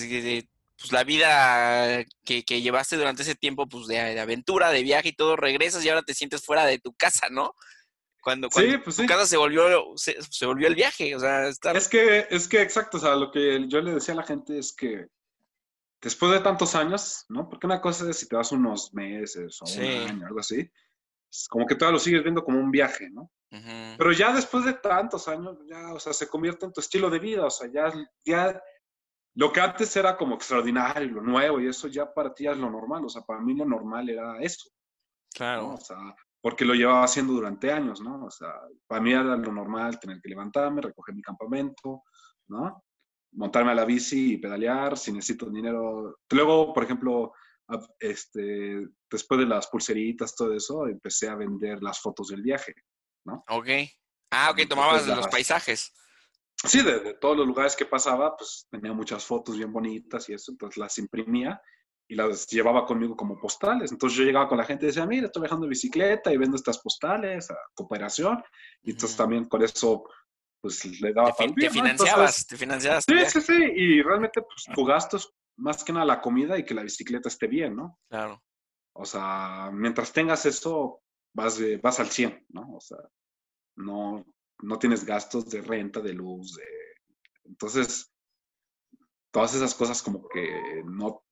pues 0.76 0.92
la 0.92 1.04
vida 1.04 2.04
que, 2.24 2.42
llevaste 2.42 2.96
durante 2.96 3.22
ese 3.22 3.36
tiempo, 3.36 3.68
pues 3.68 3.86
de, 3.86 3.96
de 3.96 4.20
aventura, 4.20 4.70
de 4.70 4.82
viaje 4.82 5.10
y 5.10 5.12
todo, 5.12 5.36
regresas 5.36 5.84
y 5.84 5.88
ahora 5.88 6.02
te 6.02 6.14
sientes 6.14 6.44
fuera 6.44 6.66
de 6.66 6.78
tu 6.78 6.94
casa, 6.94 7.28
¿no? 7.30 7.54
Cuando, 8.24 8.48
cuando 8.48 8.82
pues 8.82 8.96
tu 8.96 9.04
casa 9.04 9.26
se 9.26 9.36
volvió, 9.36 9.92
se, 9.96 10.46
volvió 10.46 10.66
el 10.66 10.74
viaje, 10.74 11.14
o 11.14 11.20
sea, 11.20 11.46
Es 11.46 11.88
que, 11.88 12.26
es 12.30 12.48
que 12.48 12.62
exacto, 12.62 12.96
o 12.96 13.00
sea, 13.00 13.14
lo 13.16 13.30
que 13.30 13.68
yo 13.68 13.82
le 13.82 13.92
decía 13.92 14.14
a 14.14 14.16
la 14.16 14.22
gente 14.22 14.58
es 14.58 14.72
que 14.72 15.08
después 16.00 16.32
de 16.32 16.40
tantos 16.40 16.74
años, 16.74 17.26
¿no? 17.28 17.48
Porque 17.50 17.66
una 17.66 17.82
cosa 17.82 18.08
es 18.08 18.18
si 18.18 18.26
te 18.26 18.36
vas 18.36 18.50
unos 18.50 18.94
meses 18.94 19.60
o 19.60 19.66
un 19.66 19.84
año, 19.84 20.26
algo 20.26 20.40
así, 20.40 20.70
es 21.30 21.48
como 21.48 21.66
que 21.66 21.74
todavía 21.74 21.98
lo 21.98 21.98
sigues 21.98 22.22
viendo 22.22 22.42
como 22.42 22.58
un 22.58 22.70
viaje, 22.70 23.10
¿no? 23.10 23.30
Pero 23.50 24.10
ya 24.12 24.32
después 24.32 24.64
de 24.64 24.72
tantos 24.72 25.28
años, 25.28 25.58
ya, 25.68 25.92
o 25.92 26.00
sea, 26.00 26.12
se 26.12 26.26
convierte 26.26 26.64
en 26.66 26.72
tu 26.72 26.80
estilo 26.80 27.08
de 27.08 27.20
vida, 27.20 27.46
o 27.46 27.50
sea, 27.50 27.70
ya, 27.70 27.92
ya 28.24 28.60
lo 29.34 29.52
que 29.52 29.60
antes 29.60 29.94
era 29.96 30.16
como 30.16 30.34
extraordinario, 30.34 31.08
lo 31.08 31.20
nuevo 31.20 31.60
y 31.60 31.68
eso 31.68 31.88
ya 31.88 32.12
para 32.12 32.34
ti 32.34 32.48
es 32.48 32.56
lo 32.56 32.70
normal, 32.70 33.04
o 33.04 33.08
sea, 33.08 33.22
para 33.22 33.40
mí 33.40 33.54
lo 33.54 33.64
normal 33.64 34.08
era 34.08 34.40
eso. 34.40 34.70
Claro. 35.32 35.74
O 35.74 35.76
sea, 35.76 35.98
porque 36.44 36.66
lo 36.66 36.74
llevaba 36.74 37.04
haciendo 37.04 37.32
durante 37.32 37.72
años, 37.72 38.02
¿no? 38.02 38.26
O 38.26 38.30
sea, 38.30 38.52
para 38.86 39.00
mí 39.00 39.12
era 39.12 39.22
lo 39.22 39.50
normal 39.50 39.98
tener 39.98 40.20
que 40.20 40.28
levantarme, 40.28 40.82
recoger 40.82 41.14
mi 41.14 41.22
campamento, 41.22 42.02
¿no? 42.48 42.84
Montarme 43.32 43.70
a 43.70 43.74
la 43.74 43.86
bici 43.86 44.34
y 44.34 44.36
pedalear 44.36 44.98
si 44.98 45.10
necesito 45.10 45.48
dinero. 45.48 46.18
Luego, 46.30 46.74
por 46.74 46.84
ejemplo, 46.84 47.32
este, 47.98 48.86
después 49.10 49.40
de 49.40 49.46
las 49.46 49.68
pulseritas, 49.68 50.36
todo 50.36 50.52
eso, 50.52 50.86
empecé 50.86 51.30
a 51.30 51.34
vender 51.34 51.82
las 51.82 51.98
fotos 51.98 52.28
del 52.28 52.42
viaje, 52.42 52.74
¿no? 53.24 53.42
Ok. 53.48 53.68
Ah, 54.30 54.50
ok, 54.50 54.68
tomabas 54.68 55.06
los 55.06 55.28
paisajes. 55.28 55.94
Sí, 56.62 56.82
de, 56.82 57.00
de, 57.00 57.14
todos 57.14 57.38
los 57.38 57.46
lugares 57.46 57.74
que 57.74 57.86
pasaba, 57.86 58.36
pues 58.36 58.66
tenía 58.70 58.92
muchas 58.92 59.24
fotos 59.24 59.56
bien 59.56 59.72
bonitas 59.72 60.28
y 60.28 60.34
eso, 60.34 60.52
entonces 60.52 60.76
las 60.76 60.98
imprimía 60.98 61.58
y 62.06 62.14
las 62.14 62.46
llevaba 62.46 62.84
conmigo 62.84 63.16
como 63.16 63.38
postales. 63.38 63.90
Entonces 63.90 64.18
yo 64.18 64.24
llegaba 64.24 64.48
con 64.48 64.58
la 64.58 64.64
gente 64.64 64.84
y 64.84 64.88
decía, 64.88 65.06
mira, 65.06 65.26
estoy 65.26 65.42
viajando 65.42 65.66
bicicleta 65.66 66.32
y 66.32 66.36
vendo 66.36 66.56
estas 66.56 66.78
postales 66.78 67.50
a 67.50 67.56
cooperación. 67.74 68.42
Y 68.82 68.90
entonces 68.90 69.16
también 69.16 69.46
con 69.46 69.62
eso, 69.62 70.04
pues 70.60 70.84
le 71.00 71.12
daba 71.12 71.32
Te, 71.32 71.48
te 71.52 71.70
financiabas, 71.70 72.46
te 72.46 72.56
financiabas. 72.56 73.04
Sí, 73.04 73.14
sí, 73.26 73.40
sí. 73.40 73.62
Y 73.74 74.02
realmente, 74.02 74.42
pues 74.42 74.66
tu 74.74 74.84
gasto 74.84 75.16
es 75.16 75.30
más 75.56 75.82
que 75.82 75.92
nada 75.92 76.04
la 76.04 76.20
comida 76.20 76.58
y 76.58 76.64
que 76.64 76.74
la 76.74 76.82
bicicleta 76.82 77.28
esté 77.28 77.46
bien, 77.46 77.76
¿no? 77.76 77.98
Claro. 78.08 78.42
O 78.92 79.04
sea, 79.04 79.70
mientras 79.72 80.12
tengas 80.12 80.46
eso, 80.46 81.02
vas, 81.32 81.58
vas 81.82 82.00
al 82.00 82.08
100, 82.08 82.46
¿no? 82.50 82.74
O 82.74 82.80
sea, 82.80 82.98
no, 83.76 84.24
no 84.62 84.78
tienes 84.78 85.04
gastos 85.04 85.48
de 85.50 85.62
renta, 85.62 86.00
de 86.00 86.12
luz, 86.12 86.54
de... 86.54 86.64
Entonces, 87.44 88.10
todas 89.30 89.54
esas 89.54 89.74
cosas 89.74 90.00
como 90.02 90.28
que 90.28 90.82
no 90.84 91.23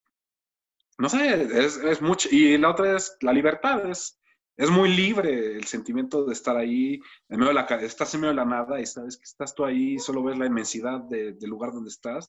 no 0.98 1.08
sé, 1.08 1.42
es, 1.64 2.02
mucho. 2.02 2.28
Y 2.30 2.56
la 2.58 2.70
otra 2.70 2.96
es 2.96 3.16
la 3.20 3.32
libertad, 3.32 3.88
es, 3.88 4.20
es 4.56 4.70
muy 4.70 4.94
libre 4.94 5.56
el 5.56 5.64
sentimiento 5.64 6.24
de 6.24 6.32
estar 6.32 6.56
ahí, 6.56 7.00
en 7.28 7.38
medio 7.38 7.48
de 7.48 7.54
la, 7.54 7.62
estás 7.62 8.14
en 8.14 8.20
medio 8.20 8.32
de 8.32 8.36
la 8.36 8.44
nada 8.44 8.80
y 8.80 8.86
sabes 8.86 9.16
que 9.16 9.24
estás 9.24 9.54
tú 9.54 9.64
ahí, 9.64 9.98
solo 9.98 10.22
ves 10.22 10.38
la 10.38 10.46
inmensidad 10.46 11.00
del 11.00 11.38
lugar 11.48 11.72
donde 11.72 11.90
estás. 11.90 12.28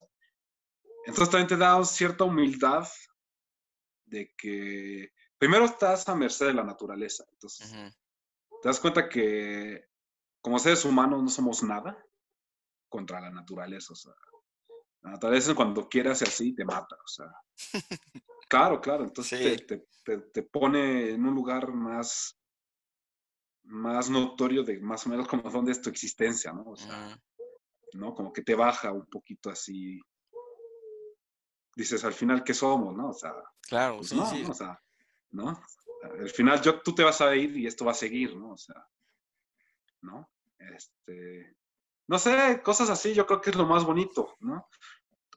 Entonces 1.05 1.29
también 1.29 1.47
te 1.47 1.57
da 1.57 1.83
cierta 1.83 2.23
humildad 2.23 2.87
de 4.05 4.33
que 4.37 5.11
primero 5.37 5.65
estás 5.65 6.07
a 6.07 6.15
merced 6.15 6.47
de 6.47 6.53
la 6.53 6.63
naturaleza. 6.63 7.25
Entonces 7.33 7.69
te 7.69 8.69
das 8.69 8.79
cuenta 8.79 9.09
que 9.09 9.85
como 10.41 10.59
seres 10.59 10.85
humanos 10.85 11.21
no 11.21 11.29
somos 11.29 11.63
nada 11.63 11.97
contra 12.87 13.19
la 13.19 13.29
naturaleza. 13.29 13.91
O 13.91 13.95
sea, 13.95 14.13
la 15.01 15.11
naturaleza 15.11 15.53
cuando 15.53 15.89
quieras 15.89 16.21
así 16.21 16.55
te 16.55 16.63
mata. 16.63 16.95
O 16.95 17.07
sea, 17.07 17.27
Claro, 18.53 18.79
claro. 18.79 19.03
Entonces 19.03 19.65
te, 19.65 20.43
pone 20.43 21.09
en 21.09 21.25
un 21.25 21.33
lugar 21.33 21.73
más, 21.73 22.37
más 23.63 24.09
notorio 24.11 24.63
de 24.63 24.79
más 24.79 25.07
o 25.07 25.09
menos 25.09 25.27
como 25.27 25.49
dónde 25.49 25.71
es 25.71 25.81
tu 25.81 25.89
existencia, 25.89 26.53
¿no? 26.53 26.63
O 26.65 26.75
sea, 26.75 27.19
¿no? 27.93 28.13
Como 28.13 28.31
que 28.31 28.43
te 28.43 28.53
baja 28.53 28.91
un 28.91 29.07
poquito 29.07 29.49
así. 29.49 29.99
Dices, 31.75 32.03
al 32.03 32.13
final, 32.13 32.43
¿qué 32.43 32.53
somos, 32.53 32.95
no? 32.95 33.09
O 33.09 33.13
sea, 33.13 33.33
claro, 33.61 33.97
pues 33.97 34.09
sí, 34.09 34.15
no, 34.15 34.25
sí. 34.27 34.43
O 34.47 34.53
sea, 34.53 34.79
¿no? 35.31 35.59
Al 36.03 36.29
final 36.29 36.61
yo, 36.61 36.79
tú 36.81 36.93
te 36.93 37.03
vas 37.03 37.21
a 37.21 37.35
ir 37.35 37.57
y 37.57 37.65
esto 37.65 37.85
va 37.85 37.93
a 37.93 37.95
seguir, 37.95 38.35
¿no? 38.35 38.51
O 38.51 38.57
sea, 38.57 38.85
¿no? 40.01 40.29
Este, 40.59 41.55
no 42.07 42.19
sé, 42.19 42.61
cosas 42.61 42.91
así 42.91 43.15
yo 43.15 43.25
creo 43.25 43.41
que 43.41 43.49
es 43.49 43.55
lo 43.55 43.65
más 43.65 43.83
bonito, 43.83 44.35
¿no? 44.41 44.69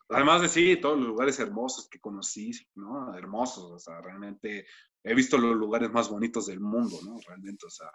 Además 0.08 0.42
de 0.42 0.48
sí, 0.48 0.76
todos 0.76 0.98
los 0.98 1.08
lugares 1.08 1.38
hermosos 1.40 1.88
que 1.88 1.98
conocí, 1.98 2.52
¿no? 2.74 3.16
Hermosos, 3.16 3.72
o 3.72 3.78
sea, 3.78 4.00
realmente 4.00 4.66
he 5.02 5.14
visto 5.14 5.36
los 5.36 5.56
lugares 5.56 5.90
más 5.90 6.08
bonitos 6.08 6.46
del 6.46 6.60
mundo, 6.60 6.98
¿no? 7.04 7.18
Realmente, 7.26 7.66
o 7.66 7.70
sea. 7.70 7.90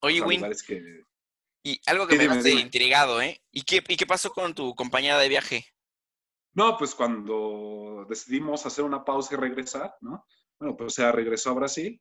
Oye, 0.00 0.20
Win. 0.20 0.44
Y 1.62 1.80
algo 1.86 2.06
que 2.06 2.16
me 2.16 2.24
dejaste 2.24 2.52
intrigado, 2.52 3.20
¿eh? 3.20 3.40
¿Y 3.50 3.62
qué, 3.62 3.84
¿Y 3.86 3.96
qué 3.96 4.06
pasó 4.06 4.30
con 4.32 4.54
tu 4.54 4.74
compañera 4.74 5.18
de 5.18 5.28
viaje? 5.28 5.66
No, 6.54 6.76
pues 6.76 6.94
cuando 6.94 8.06
decidimos 8.08 8.64
hacer 8.66 8.84
una 8.84 9.04
pausa 9.04 9.34
y 9.34 9.38
regresar, 9.38 9.94
¿no? 10.00 10.26
Bueno, 10.58 10.76
pues 10.76 10.98
ella 10.98 11.12
regresó 11.12 11.50
a 11.50 11.54
Brasil 11.54 12.00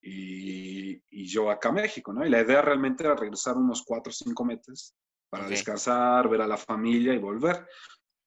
y, 0.00 1.02
y, 1.10 1.26
yo 1.26 1.50
acá 1.50 1.70
a 1.70 1.72
México, 1.72 2.12
¿no? 2.12 2.24
Y 2.24 2.30
la 2.30 2.42
idea 2.42 2.62
realmente 2.62 3.04
era 3.04 3.16
regresar 3.16 3.56
unos 3.56 3.82
cuatro 3.82 4.10
o 4.10 4.14
cinco 4.14 4.44
meses 4.44 4.94
para 5.30 5.48
descansar, 5.48 6.28
ver 6.28 6.42
a 6.42 6.46
la 6.46 6.58
familia 6.58 7.14
y 7.14 7.18
volver. 7.18 7.66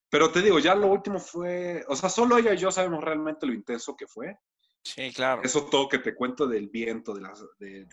Pero 0.10 0.32
te 0.32 0.42
digo, 0.42 0.60
ya 0.60 0.76
lo 0.76 0.88
último 0.88 1.20
fue, 1.20 1.84
o 1.88 1.96
sea, 1.96 2.10
solo 2.10 2.38
ella 2.38 2.54
y 2.54 2.58
yo 2.58 2.72
sabemos 2.72 3.04
realmente 3.04 3.46
lo 3.46 3.54
intenso 3.54 3.96
que 3.96 4.08
fue. 4.08 4.38
Sí, 4.84 5.12
claro. 5.12 5.42
Eso 5.44 5.66
todo 5.66 5.90
que 5.90 5.98
te 5.98 6.14
cuento 6.14 6.48
del 6.48 6.70
viento, 6.70 7.14
de 7.16 7.22
las... 7.22 7.44
De, 7.58 7.88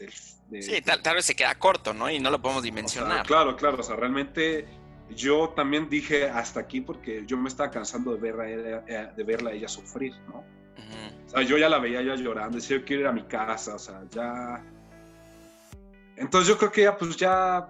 sí, 0.60 0.82
tal, 0.82 1.14
vez 1.14 1.24
se 1.24 1.34
queda 1.34 1.58
corto, 1.58 1.94
¿no? 1.94 2.10
Y 2.10 2.20
no 2.20 2.30
lo 2.30 2.42
podemos 2.42 2.62
dimensionar. 2.62 3.26
claro, 3.26 3.56
claro, 3.56 3.78
o 3.80 3.82
sea, 3.82 3.96
realmente 3.96 4.66
yo 5.08 5.50
también 5.50 5.88
dije 5.88 6.28
hasta 6.28 6.60
aquí 6.60 6.82
porque 6.82 7.24
yo 7.26 7.38
me 7.38 7.48
estaba 7.48 7.70
cansando 7.70 8.14
de, 8.14 8.20
verla, 8.20 8.84
eh, 8.86 9.12
de 9.16 9.24
verla 9.24 9.52
ella 9.52 9.68
sufrir, 9.68 10.12
¿no? 10.28 10.44
O 11.26 11.28
sea, 11.30 11.42
yo 11.42 11.56
ya 11.56 11.70
la 11.70 11.78
veía 11.78 12.02
ya 12.02 12.14
llorando, 12.14 12.58
decía, 12.58 12.76
yo 12.76 12.84
quiero 12.84 13.02
ir 13.02 13.08
a 13.08 13.12
mi 13.12 13.24
casa, 13.24 13.74
o 13.74 13.78
sea, 13.78 14.02
ya... 14.10 14.62
Entonces 16.16 16.48
yo 16.48 16.58
creo 16.58 16.70
que 16.70 16.82
ya, 16.82 16.96
pues 16.96 17.16
ya 17.16 17.66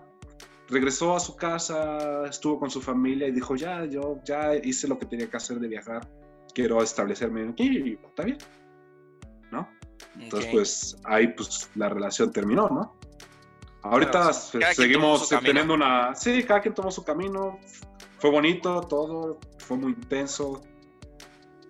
regresó 0.72 1.14
a 1.14 1.20
su 1.20 1.36
casa, 1.36 2.26
estuvo 2.26 2.58
con 2.58 2.70
su 2.70 2.80
familia 2.80 3.28
y 3.28 3.32
dijo, 3.32 3.54
ya, 3.54 3.84
yo 3.84 4.18
ya 4.24 4.54
hice 4.56 4.88
lo 4.88 4.98
que 4.98 5.06
tenía 5.06 5.30
que 5.30 5.36
hacer 5.36 5.60
de 5.60 5.68
viajar, 5.68 6.08
quiero 6.54 6.82
establecerme 6.82 7.48
aquí 7.48 7.78
y 7.78 7.98
está 8.04 8.24
bien, 8.24 8.38
¿no? 9.50 9.68
Entonces, 10.18 10.50
pues 10.50 10.96
ahí 11.04 11.28
pues 11.28 11.70
la 11.74 11.88
relación 11.88 12.32
terminó, 12.32 12.68
¿no? 12.68 12.96
Ahorita 13.82 14.32
seguimos 14.32 15.28
teniendo 15.28 15.74
una... 15.74 16.14
Sí, 16.14 16.42
cada 16.44 16.60
quien 16.60 16.74
tomó 16.74 16.90
su 16.90 17.04
camino, 17.04 17.58
fue 18.18 18.30
bonito 18.30 18.80
todo, 18.82 19.38
fue 19.58 19.76
muy 19.76 19.92
intenso, 19.92 20.62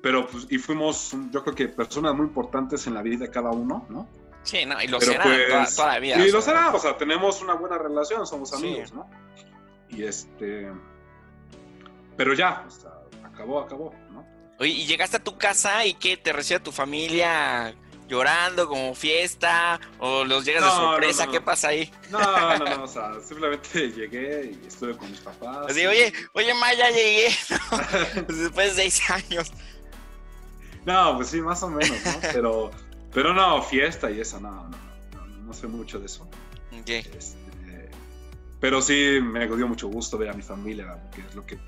pero 0.03 0.27
pues, 0.27 0.47
y 0.51 0.59
fuimos, 0.59 1.17
yo 1.31 1.43
creo 1.43 1.55
que 1.55 1.69
personas 1.69 2.15
muy 2.15 2.27
importantes 2.27 2.87
en 2.87 2.95
la 2.95 3.03
vida 3.03 3.25
de 3.25 3.31
cada 3.31 3.51
uno, 3.51 3.87
¿no? 3.89 4.09
Sí, 4.43 4.65
no, 4.67 4.81
y 4.83 4.89
lo 4.89 5.01
será 5.01 5.23
pues, 5.23 5.49
toda, 5.49 5.67
toda 5.67 5.89
la 5.95 5.99
vida. 6.01 6.17
Y 6.27 6.31
o 6.31 6.33
lo 6.33 6.43
será, 6.43 6.71
o 6.75 6.79
sea, 6.79 6.97
tenemos 6.97 7.41
una 7.43 7.55
buena 7.55 7.79
relación, 7.79 8.27
somos 8.27 8.51
Sí. 8.51 8.57
amigos, 8.57 8.93
¿no? 8.93 9.09
Y 9.89 10.03
este. 10.05 10.71
Pero 12.17 12.35
ya, 12.35 12.65
o 12.67 12.71
sea, 12.71 12.91
acabó, 13.25 13.61
acabó, 13.61 13.95
¿no? 14.11 14.27
Oye, 14.59 14.71
y 14.71 14.87
llegaste 14.87 15.17
a 15.19 15.25
tu 15.25 15.39
casa 15.39 15.85
y 15.87 15.95
qué, 15.95 16.17
te 16.17 16.33
recibe 16.33 16.61
tu 16.61 16.73
familia 16.73 17.75
llorando 18.09 18.69
como 18.69 18.95
fiesta 18.95 19.81
o 19.99 20.25
los 20.25 20.45
llegas 20.45 20.63
de 20.65 20.69
No, 20.69 20.75
no, 20.83 20.91
sorpresa, 20.93 21.23
no, 21.25 21.27
no. 21.27 21.33
¿qué 21.33 21.41
pasa 21.41 21.69
ahí? 21.69 21.91
No, 22.11 22.59
no, 22.59 22.65
no, 22.77 22.83
o 22.85 22.89
sea, 22.89 23.13
simplemente 23.27 23.91
llegué 23.91 24.53
y 24.63 24.67
estuve 24.67 24.97
con 24.97 25.11
mis 25.11 25.21
papás. 25.21 25.67
Así, 25.71 25.81
y- 25.83 25.87
oye, 25.87 26.13
oye, 26.35 26.53
Ma, 26.55 26.73
ya 26.75 26.91
llegué. 26.91 27.29
Pues 28.27 28.39
después 28.41 28.77
de 28.77 28.83
seis 28.83 29.11
años. 29.11 29.51
No, 30.85 31.17
pues 31.17 31.29
sí, 31.29 31.41
más 31.41 31.63
o 31.63 31.69
menos, 31.71 31.97
¿no? 32.05 32.13
Pero, 32.33 32.71
pero 33.13 33.35
no, 33.35 33.63
fiesta 33.63 34.11
y 34.11 34.21
eso, 34.21 34.41
no, 34.41 34.69
no, 34.69 34.79
no, 35.15 35.27
no, 35.27 35.53
sé 35.53 35.67
mucho 35.67 35.99
de 35.99 36.07
eso. 36.07 36.29
Ok. 36.73 36.89
Este, 36.89 37.91
pero 38.61 38.81
sí 38.81 39.19
me 39.23 39.47
dio 39.47 39.69
mucho 39.69 39.89
gusto 39.89 40.17
ver 40.17 40.31
a 40.31 40.33
mi 40.35 40.43
familia, 40.43 40.97
porque 41.03 41.27
es 41.29 41.35
lo 41.35 41.45
que. 41.45 41.59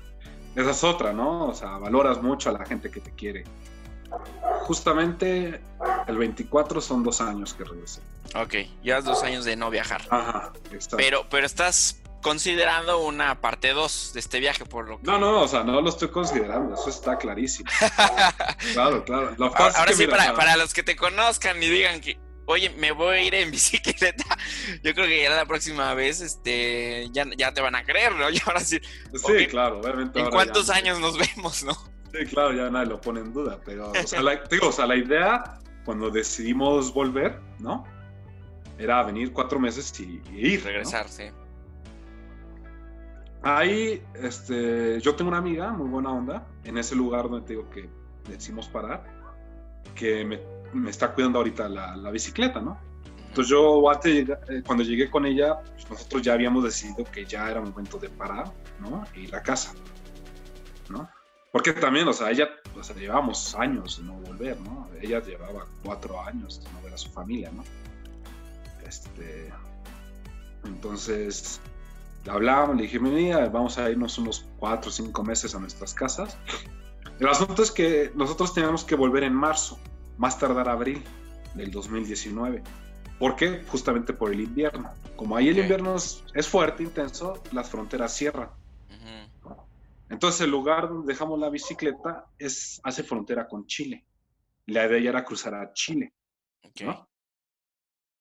Esa 0.55 0.71
es 0.71 0.83
otra, 0.83 1.11
¿no? 1.11 1.47
O 1.47 1.53
sea, 1.53 1.77
valoras 1.77 2.21
mucho 2.21 2.49
a 2.49 2.53
la 2.53 2.65
gente 2.65 2.89
que 2.89 3.01
te 3.01 3.11
quiere. 3.11 3.43
Justamente 4.61 5.59
el 6.07 6.17
24 6.17 6.79
son 6.79 7.03
dos 7.03 7.19
años 7.21 7.53
que 7.53 7.65
regresé. 7.65 8.01
Ok, 8.35 8.55
llevas 8.81 9.03
dos 9.03 9.23
años 9.23 9.45
de 9.45 9.55
no 9.55 9.69
viajar. 9.69 10.01
Ajá, 10.09 10.53
exacto. 10.71 10.97
Pero, 10.97 11.25
pero 11.29 11.45
estás 11.45 12.01
considerando 12.25 12.97
una 13.05 13.39
parte 13.39 13.69
2 13.71 14.13
de 14.13 14.19
este 14.19 14.39
viaje, 14.39 14.65
por 14.65 14.89
lo 14.89 14.97
que. 14.99 15.05
No, 15.05 15.19
no, 15.19 15.41
o 15.43 15.47
sea, 15.47 15.63
no 15.63 15.79
lo 15.79 15.89
estoy 15.89 16.07
considerando, 16.09 16.73
eso 16.73 16.89
está 16.89 17.19
clarísimo. 17.19 17.69
Claro, 18.73 19.05
claro. 19.05 19.35
Lo 19.37 19.55
Ahora, 19.55 19.85
que, 19.85 19.93
sí, 19.93 20.07
mira, 20.07 20.17
para, 20.17 20.33
para 20.33 20.57
los 20.57 20.73
que 20.73 20.81
te 20.81 20.95
conozcan 20.95 21.61
y 21.61 21.67
digan 21.67 22.01
que, 22.01 22.17
oye, 22.47 22.71
me 22.71 22.91
voy 22.93 23.15
a 23.15 23.21
ir 23.21 23.35
en 23.35 23.51
bicicleta, 23.57 24.25
yo 24.83 24.95
creo 24.95 25.05
que 25.05 25.21
ya 25.21 25.29
la 25.29 25.45
próxima 25.45 25.93
vez 25.93 26.19
este, 26.19 27.09
ya, 27.11 27.25
ya 27.37 27.53
te 27.53 27.61
van 27.61 27.75
a 27.75 27.83
creer, 27.83 28.15
¿no? 28.15 28.27
Y 28.31 28.41
ahora 28.43 28.59
sí, 28.61 28.79
Sí, 29.13 29.45
claro, 29.47 29.81
obviamente. 29.81 30.17
¿en 30.17 30.25
ahora 30.25 30.35
cuántos 30.35 30.65
ya- 30.67 30.75
años 30.75 30.99
nos 30.99 31.15
vemos, 31.19 31.63
no? 31.63 31.73
Sí, 32.11 32.25
claro, 32.25 32.53
ya 32.53 32.71
nadie 32.71 32.87
lo 32.87 32.99
pone 32.99 33.19
en 33.19 33.33
duda, 33.33 33.59
pero, 33.63 33.91
o 33.91 34.07
sea, 34.07 34.21
la, 34.23 34.37
digo, 34.49 34.69
o 34.69 34.71
sea, 34.71 34.87
la 34.87 34.95
idea 34.95 35.59
cuando 35.85 36.09
decidimos 36.09 36.91
volver, 36.91 37.39
¿no? 37.59 37.85
Era 38.79 39.03
venir 39.03 39.31
cuatro 39.31 39.59
meses 39.59 39.93
y, 39.99 40.19
y 40.33 40.53
ir. 40.53 40.59
¿no? 40.61 40.65
Regresar, 40.65 41.07
sí. 41.07 41.25
Ahí, 43.47 44.01
este, 44.15 44.99
yo 45.01 45.13
tengo 45.13 45.29
una 45.29 45.37
amiga 45.37 45.71
muy 45.71 45.87
buena 45.87 46.11
onda, 46.11 46.47
en 46.63 46.79
ese 46.79 46.95
lugar 46.95 47.29
donde 47.29 47.45
te 47.45 47.53
digo 47.53 47.69
que 47.69 47.87
decidimos 48.27 48.67
parar, 48.67 49.03
que 49.93 50.25
me, 50.25 50.39
me 50.73 50.89
está 50.89 51.13
cuidando 51.13 51.37
ahorita 51.37 51.69
la, 51.69 51.95
la 51.95 52.09
bicicleta, 52.09 52.59
¿no? 52.59 52.79
Entonces 53.27 53.51
yo 53.51 53.83
eh, 54.03 54.63
cuando 54.65 54.83
llegué 54.83 55.11
con 55.11 55.27
ella, 55.27 55.59
pues 55.61 55.87
nosotros 55.91 56.23
ya 56.23 56.33
habíamos 56.33 56.63
decidido 56.63 57.03
que 57.03 57.23
ya 57.23 57.51
era 57.51 57.61
momento 57.61 57.99
de 57.99 58.09
parar, 58.09 58.51
¿no? 58.79 59.03
E 59.13 59.19
ir 59.19 59.35
a 59.35 59.43
casa, 59.43 59.75
¿no? 60.89 61.07
Porque 61.51 61.71
también, 61.73 62.07
o 62.07 62.13
sea, 62.13 62.31
ella, 62.31 62.49
o 62.75 62.81
sea, 62.81 62.95
llevamos 62.95 63.53
años 63.53 63.99
de 63.99 64.05
no 64.05 64.13
volver, 64.13 64.59
¿no? 64.61 64.89
Ella 64.99 65.21
llevaba 65.21 65.67
cuatro 65.83 66.19
años 66.19 66.63
de 66.63 66.71
no 66.71 66.81
ver 66.81 66.95
a 66.95 66.97
su 66.97 67.11
familia, 67.11 67.51
¿no? 67.51 67.63
Este, 68.87 69.53
entonces, 70.63 71.61
le 72.25 72.31
hablamos, 72.31 72.75
le 72.75 72.83
dije, 72.83 72.99
mira, 72.99 73.47
vamos 73.49 73.77
a 73.77 73.89
irnos 73.89 74.17
unos 74.17 74.47
cuatro 74.57 74.89
o 74.89 74.91
cinco 74.91 75.23
meses 75.23 75.53
a 75.53 75.59
nuestras 75.59 75.93
casas. 75.93 76.37
El 77.19 77.27
asunto 77.27 77.61
es 77.61 77.71
que 77.71 78.11
nosotros 78.15 78.53
teníamos 78.53 78.83
que 78.83 78.95
volver 78.95 79.23
en 79.23 79.33
marzo, 79.33 79.79
más 80.17 80.39
tardar 80.39 80.67
abril 80.67 81.03
del 81.53 81.71
2019. 81.71 82.63
¿Por 83.19 83.35
qué? 83.35 83.63
Justamente 83.67 84.11
por 84.11 84.33
el 84.33 84.41
invierno. 84.41 84.89
Como 85.15 85.37
ahí 85.37 85.49
el 85.49 85.59
invierno 85.59 85.95
es, 85.95 86.23
es 86.33 86.47
fuerte, 86.47 86.83
intenso, 86.83 87.41
las 87.51 87.69
fronteras 87.69 88.13
cierran. 88.13 88.49
Ujú. 88.89 89.55
Entonces 90.09 90.41
el 90.41 90.51
lugar 90.51 90.89
donde 90.89 91.13
dejamos 91.13 91.39
la 91.39 91.49
bicicleta 91.49 92.25
es, 92.39 92.81
hace 92.83 93.03
frontera 93.03 93.47
con 93.47 93.67
Chile. 93.67 94.03
La 94.65 94.87
idea 94.87 95.09
era 95.11 95.23
cruzar 95.23 95.53
a 95.53 95.71
Chile. 95.73 96.11
Ok. 96.63 96.81
¿no? 96.81 97.07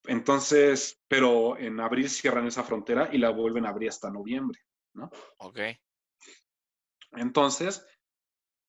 Entonces, 0.05 1.01
pero 1.09 1.57
en 1.57 1.81
abril 1.81 2.09
cierran 2.11 2.47
esa 2.47 2.63
frontera 2.63 3.09
y 3.13 3.19
la 3.19 3.31
vuelven 3.31 3.67
a 3.67 3.71
abrir 3.71 3.89
hasta 3.89 4.11
noviembre. 4.11 4.61
Ok. 5.39 5.61
Entonces, 7.13 7.85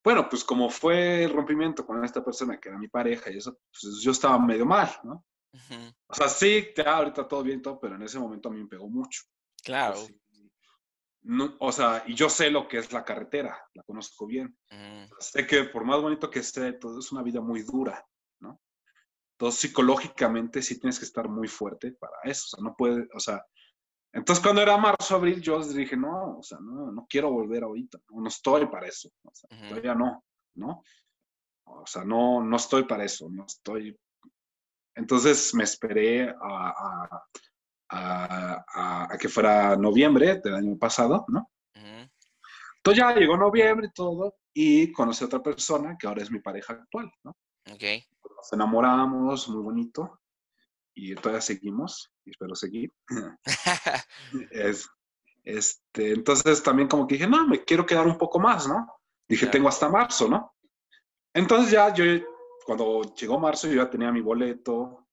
bueno, 0.04 0.30
pues 0.30 0.44
como 0.44 0.70
fue 0.70 1.24
el 1.24 1.34
rompimiento 1.34 1.86
con 1.86 2.04
esta 2.06 2.24
persona 2.24 2.60
que 2.60 2.70
era 2.70 2.78
mi 2.78 2.88
pareja 2.88 3.32
y 3.32 3.38
eso, 3.38 3.60
pues 3.72 4.02
yo 4.02 4.12
estaba 4.12 4.38
medio 4.40 4.66
mal, 4.66 4.90
¿no? 5.04 5.26
Ujú. 5.54 5.94
O 6.08 6.14
sea, 6.14 6.30
sí, 6.30 6.68
ya 6.76 6.98
ahorita 6.98 7.28
todo 7.28 7.44
bien 7.44 7.60
y 7.60 7.62
todo, 7.62 7.80
pero 7.80 7.96
en 7.96 8.04
ese 8.04 8.20
momento 8.20 8.50
a 8.50 8.52
mí 8.52 8.62
me 8.62 8.68
pegó 8.68 8.88
mucho. 8.90 9.24
Claro. 9.64 10.06
No, 11.24 11.56
o 11.60 11.72
sea, 11.72 12.04
y 12.06 12.14
yo 12.14 12.30
sé 12.30 12.52
lo 12.52 12.68
que 12.68 12.78
es 12.78 12.94
la 12.94 13.04
carretera, 13.04 13.60
la 13.74 13.82
conozco 13.82 14.28
bien. 14.28 14.56
Sé 15.20 15.48
que 15.48 15.64
por 15.64 15.84
más 15.84 16.00
bonito 16.00 16.30
que 16.30 16.40
esté, 16.40 16.74
todo 16.74 17.00
es 17.00 17.12
una 17.12 17.24
vida 17.24 17.42
muy 17.42 17.64
dura, 17.64 18.06
¿no? 18.06 18.15
Entonces, 19.38 19.60
psicológicamente 19.62 20.62
sí 20.62 20.80
tienes 20.80 20.98
que 20.98 21.06
estar 21.06 21.28
muy 21.28 21.48
fuerte 21.50 21.92
para 21.94 22.14
eso, 22.24 22.46
o 22.46 22.50
sea, 22.58 22.64
no 22.64 22.76
puede, 22.76 23.08
o 23.14 23.20
sea, 23.20 23.46
entonces 24.14 24.42
cuando 24.42 24.62
era 24.62 24.78
marzo, 24.78 25.16
abril, 25.16 25.42
yo 25.42 25.62
dije, 25.62 25.98
no, 25.98 26.38
o 26.40 26.44
sea, 26.44 26.58
no, 26.62 26.90
no 26.92 27.06
quiero 27.10 27.30
volver 27.32 27.64
ahorita, 27.64 27.98
no, 28.12 28.22
no 28.22 28.28
estoy 28.30 28.66
para 28.68 28.88
eso, 28.88 29.10
o 29.24 29.32
sea, 29.34 29.50
todavía 29.68 29.94
no, 29.94 30.24
¿no? 30.56 30.84
O 31.66 31.86
sea, 31.86 32.06
no, 32.06 32.42
no 32.42 32.56
estoy 32.56 32.84
para 32.86 33.04
eso, 33.04 33.28
no 33.30 33.46
estoy. 33.46 33.98
Entonces 34.96 35.54
me 35.54 35.66
esperé 35.66 36.30
a, 36.30 36.36
a- 36.40 37.24
a- 37.90 39.18
que 39.20 39.28
fuera 39.28 39.76
noviembre 39.76 40.40
del 40.42 40.56
año 40.56 40.78
pasado, 40.78 41.26
¿no? 41.28 41.50
Entonces 42.78 43.04
ya 43.04 43.14
llegó 43.16 43.36
noviembre 43.36 43.88
y 43.88 43.92
todo, 43.94 44.36
y 44.54 44.92
conocí 44.94 45.24
a 45.24 45.28
otra 45.28 45.42
persona 45.42 45.98
que 46.00 46.08
ahora 46.08 46.24
es 46.24 46.32
mi 46.32 46.40
pareja 46.40 46.74
actual, 46.74 47.12
¿no? 47.24 47.32
Ok. 47.72 47.84
Nos 48.46 48.54
enamoramos, 48.54 49.50
muy 49.50 49.64
bonito, 49.64 50.22
y 50.94 51.16
todavía 51.16 51.42
seguimos, 51.42 52.12
y 52.24 52.30
espero 52.30 52.54
seguir. 52.54 52.94
Es, 54.52 54.88
este, 55.44 56.12
entonces 56.12 56.62
también 56.62 56.88
como 56.88 57.08
que 57.08 57.16
dije, 57.16 57.28
no, 57.28 57.48
me 57.48 57.64
quiero 57.64 57.88
quedar 57.88 58.06
un 58.06 58.20
poco 58.20 58.40
más, 58.40 58.68
¿no? 58.68 58.88
Dije, 59.28 59.46
Claro. 59.46 59.52
tengo 59.52 59.70
hasta 59.70 59.90
marzo, 59.90 60.30
¿no? 60.30 60.54
Entonces 61.34 61.72
ya 61.72 61.92
yo, 61.92 62.04
cuando 62.68 63.02
llegó 63.16 63.40
marzo, 63.40 63.68
yo 63.68 63.84
ya 63.84 63.90
tenía 63.90 64.12
mi 64.12 64.22
boleto, 64.22 65.08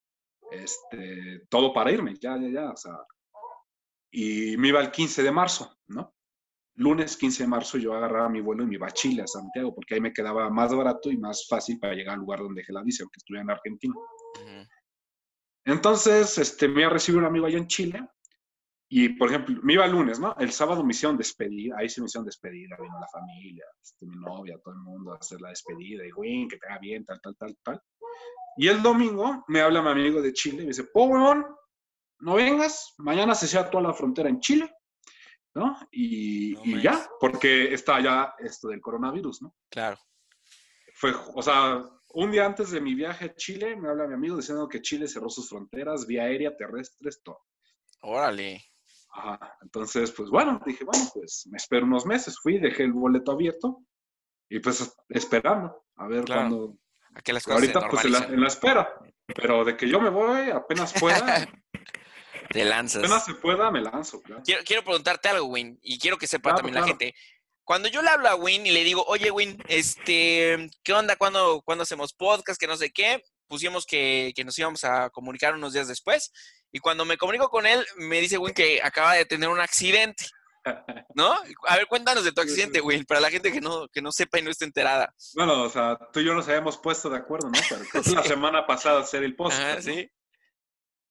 este, 0.50 1.46
todo 1.48 1.72
para 1.72 1.90
irme, 1.90 2.14
ya, 2.20 2.36
ya, 2.36 2.48
ya, 2.48 2.70
o 2.70 2.76
sea, 2.76 2.98
y 4.10 4.58
me 4.58 4.68
iba 4.68 4.80
el 4.80 4.90
15 4.90 5.22
de 5.22 5.32
marzo, 5.32 5.74
¿no? 5.86 6.11
Lunes 6.76 7.16
15 7.16 7.42
de 7.42 7.48
marzo 7.48 7.78
yo 7.78 7.94
agarraba 7.94 8.28
mi 8.28 8.40
vuelo 8.40 8.62
y 8.62 8.66
me 8.66 8.74
iba 8.76 8.86
a 8.86 8.92
Chile, 8.92 9.22
a 9.22 9.26
Santiago, 9.26 9.74
porque 9.74 9.94
ahí 9.94 10.00
me 10.00 10.12
quedaba 10.12 10.48
más 10.48 10.74
barato 10.74 11.10
y 11.10 11.18
más 11.18 11.46
fácil 11.48 11.78
para 11.78 11.94
llegar 11.94 12.14
al 12.14 12.20
lugar 12.20 12.40
donde 12.40 12.60
dejé 12.60 12.72
la 12.72 12.82
bici, 12.82 13.02
aunque 13.02 13.18
estuviera 13.18 13.42
en 13.42 13.50
Argentina. 13.50 13.94
Entonces, 15.64 16.38
este, 16.38 16.68
me 16.68 16.80
iba 16.80 16.90
a 16.90 16.94
recibir 16.94 17.20
un 17.20 17.26
amigo 17.26 17.46
allá 17.46 17.58
en 17.58 17.66
Chile 17.66 18.08
y, 18.88 19.10
por 19.10 19.28
ejemplo, 19.28 19.58
me 19.62 19.74
iba 19.74 19.84
el 19.84 19.92
lunes, 19.92 20.18
¿no? 20.18 20.34
El 20.38 20.50
sábado 20.52 20.82
me 20.84 20.92
hicieron 20.92 21.16
despedida, 21.16 21.76
ahí 21.78 21.88
sí 21.88 22.00
me 22.00 22.06
hicieron 22.06 22.26
despedida, 22.26 22.76
vino 22.80 22.98
la 22.98 23.08
familia, 23.08 23.64
este, 23.80 24.06
mi 24.06 24.16
novia, 24.16 24.58
todo 24.62 24.74
el 24.74 24.80
mundo 24.80 25.12
a 25.12 25.16
hacer 25.16 25.40
la 25.40 25.50
despedida 25.50 26.06
y, 26.06 26.10
güey, 26.10 26.48
que 26.48 26.56
te 26.56 26.66
haga 26.66 26.78
bien, 26.78 27.04
tal, 27.04 27.20
tal, 27.20 27.36
tal, 27.36 27.56
tal. 27.62 27.80
Y 28.56 28.68
el 28.68 28.82
domingo 28.82 29.44
me 29.48 29.60
habla 29.60 29.82
mi 29.82 29.90
amigo 29.90 30.20
de 30.20 30.32
Chile 30.32 30.58
y 30.58 30.60
me 30.60 30.66
dice, 30.68 30.84
po, 30.84 31.04
weón, 31.04 31.44
no 32.20 32.34
vengas, 32.34 32.94
mañana 32.98 33.34
se 33.34 33.46
cierra 33.46 33.70
toda 33.70 33.84
la 33.84 33.94
frontera 33.94 34.28
en 34.28 34.40
Chile, 34.40 34.70
¿no? 35.54 35.76
Y, 35.90 36.54
No 36.54 36.64
y 36.64 36.82
ya, 36.82 37.06
porque 37.20 37.72
está 37.74 38.00
ya 38.00 38.34
esto 38.38 38.68
del 38.68 38.80
coronavirus, 38.80 39.42
¿no? 39.42 39.54
Claro. 39.70 39.98
fue, 40.94 41.12
o 41.34 41.42
sea, 41.42 41.82
un 42.14 42.30
día 42.30 42.44
antes 42.46 42.70
de 42.70 42.80
mi 42.80 42.94
viaje 42.94 43.26
a 43.26 43.34
Chile, 43.34 43.76
me 43.76 43.88
habla 43.88 44.06
mi 44.06 44.14
amigo 44.14 44.36
diciendo 44.36 44.68
que 44.68 44.82
Chile 44.82 45.08
cerró 45.08 45.28
sus 45.30 45.48
fronteras, 45.48 46.06
vía 46.06 46.24
aérea, 46.24 46.56
terrestres, 46.56 47.22
todo. 47.22 47.40
Órale. 48.02 48.62
Ajá. 49.14 49.56
Entonces, 49.62 50.10
pues 50.12 50.28
bueno, 50.30 50.60
dije, 50.66 50.84
bueno, 50.84 51.04
pues 51.14 51.46
me 51.50 51.56
espero 51.56 51.86
unos 51.86 52.06
meses. 52.06 52.38
Fui, 52.40 52.58
dejé 52.58 52.84
el 52.84 52.92
boleto 52.92 53.32
abierto 53.32 53.82
y 54.48 54.58
pues 54.60 54.94
esperando 55.08 55.84
a 55.96 56.06
ver 56.08 56.24
Claro. 56.24 56.40
cuándo. 56.48 56.78
A 57.14 57.20
que 57.20 57.32
las 57.32 57.44
cosas 57.44 57.60
Ahorita, 57.60 57.80
se 57.82 57.88
pues 57.88 58.04
en 58.06 58.12
la, 58.12 58.18
en 58.24 58.40
la 58.40 58.46
espera. 58.48 58.94
Pero 59.26 59.64
de 59.64 59.76
que 59.76 59.88
yo 59.88 60.00
me 60.00 60.10
voy, 60.10 60.50
apenas 60.50 60.92
pueda, 60.98 61.16
Te 62.52 62.64
lanzas. 62.64 63.02
apenas 63.02 63.24
se 63.24 63.34
pueda, 63.34 63.70
me 63.70 63.80
lanzo, 63.80 64.20
claro. 64.22 64.42
Quiero, 64.44 64.62
quiero 64.64 64.84
preguntarte 64.84 65.28
algo, 65.28 65.46
Win, 65.46 65.78
y 65.82 65.98
quiero 65.98 66.18
que 66.18 66.26
sepa 66.26 66.50
Claro, 66.50 66.56
también 66.58 66.74
la 66.80 66.86
gente. 66.86 67.14
Cuando 67.64 67.88
yo 67.88 68.02
le 68.02 68.10
hablo 68.10 68.28
a 68.28 68.34
Win 68.34 68.66
y 68.66 68.70
le 68.70 68.84
digo, 68.84 69.04
oye, 69.06 69.30
Win, 69.30 69.62
este, 69.68 70.68
¿qué 70.82 70.92
onda? 70.92 71.16
¿Cuándo, 71.16 71.62
cuándo 71.64 71.82
hacemos 71.82 72.12
podcast? 72.12 72.60
Que 72.60 72.66
no 72.66 72.76
sé 72.76 72.90
qué. 72.90 73.22
Pusimos 73.46 73.86
que, 73.86 74.32
que 74.34 74.44
nos 74.44 74.58
íbamos 74.58 74.84
a 74.84 75.10
comunicar 75.10 75.54
unos 75.54 75.72
días 75.72 75.86
después. 75.88 76.32
Y 76.72 76.80
cuando 76.80 77.04
me 77.04 77.18
comunico 77.18 77.48
con 77.50 77.66
él, 77.66 77.84
me 77.96 78.20
dice 78.20 78.38
Win 78.38 78.54
que 78.54 78.80
acaba 78.82 79.14
de 79.14 79.26
tener 79.26 79.48
un 79.48 79.60
accidente. 79.60 80.26
¿No? 81.14 81.34
A 81.68 81.76
ver, 81.76 81.86
cuéntanos 81.86 82.24
de 82.24 82.32
tu 82.32 82.40
accidente, 82.40 82.80
Win, 82.80 83.04
para 83.04 83.20
la 83.20 83.30
gente 83.30 83.52
que 83.52 83.60
no, 83.60 83.88
que 83.88 84.02
no 84.02 84.10
sepa 84.10 84.38
y 84.38 84.42
no 84.42 84.50
esté 84.50 84.64
enterada. 84.64 85.14
Bueno, 85.34 85.62
o 85.62 85.68
sea, 85.68 85.98
tú 86.12 86.20
y 86.20 86.24
yo 86.24 86.34
nos 86.34 86.48
habíamos 86.48 86.78
puesto 86.78 87.10
de 87.10 87.18
acuerdo, 87.18 87.50
¿no? 87.50 87.60
Pero 87.68 88.02
la 88.14 88.22
semana 88.22 88.66
pasada 88.66 89.00
hacer 89.00 89.22
el 89.22 89.36
post. 89.36 89.58
Ajá, 89.58 89.82
sí. 89.82 90.10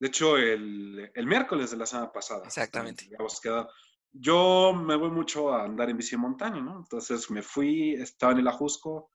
De 0.01 0.07
hecho, 0.07 0.35
el, 0.35 1.11
el 1.13 1.27
miércoles 1.27 1.69
de 1.69 1.77
la 1.77 1.85
semana 1.85 2.11
pasada. 2.11 2.43
Exactamente. 2.45 3.05
Habíamos 3.05 3.39
quedado. 3.39 3.69
Yo 4.11 4.73
me 4.73 4.95
voy 4.95 5.11
mucho 5.11 5.53
a 5.53 5.63
andar 5.63 5.91
en 5.91 5.97
bici 5.97 6.15
en 6.15 6.21
montaña, 6.21 6.59
¿no? 6.59 6.77
Entonces 6.79 7.29
me 7.29 7.43
fui, 7.43 7.93
estaba 7.93 8.31
en 8.31 8.39
el 8.39 8.47
Ajusco 8.47 9.11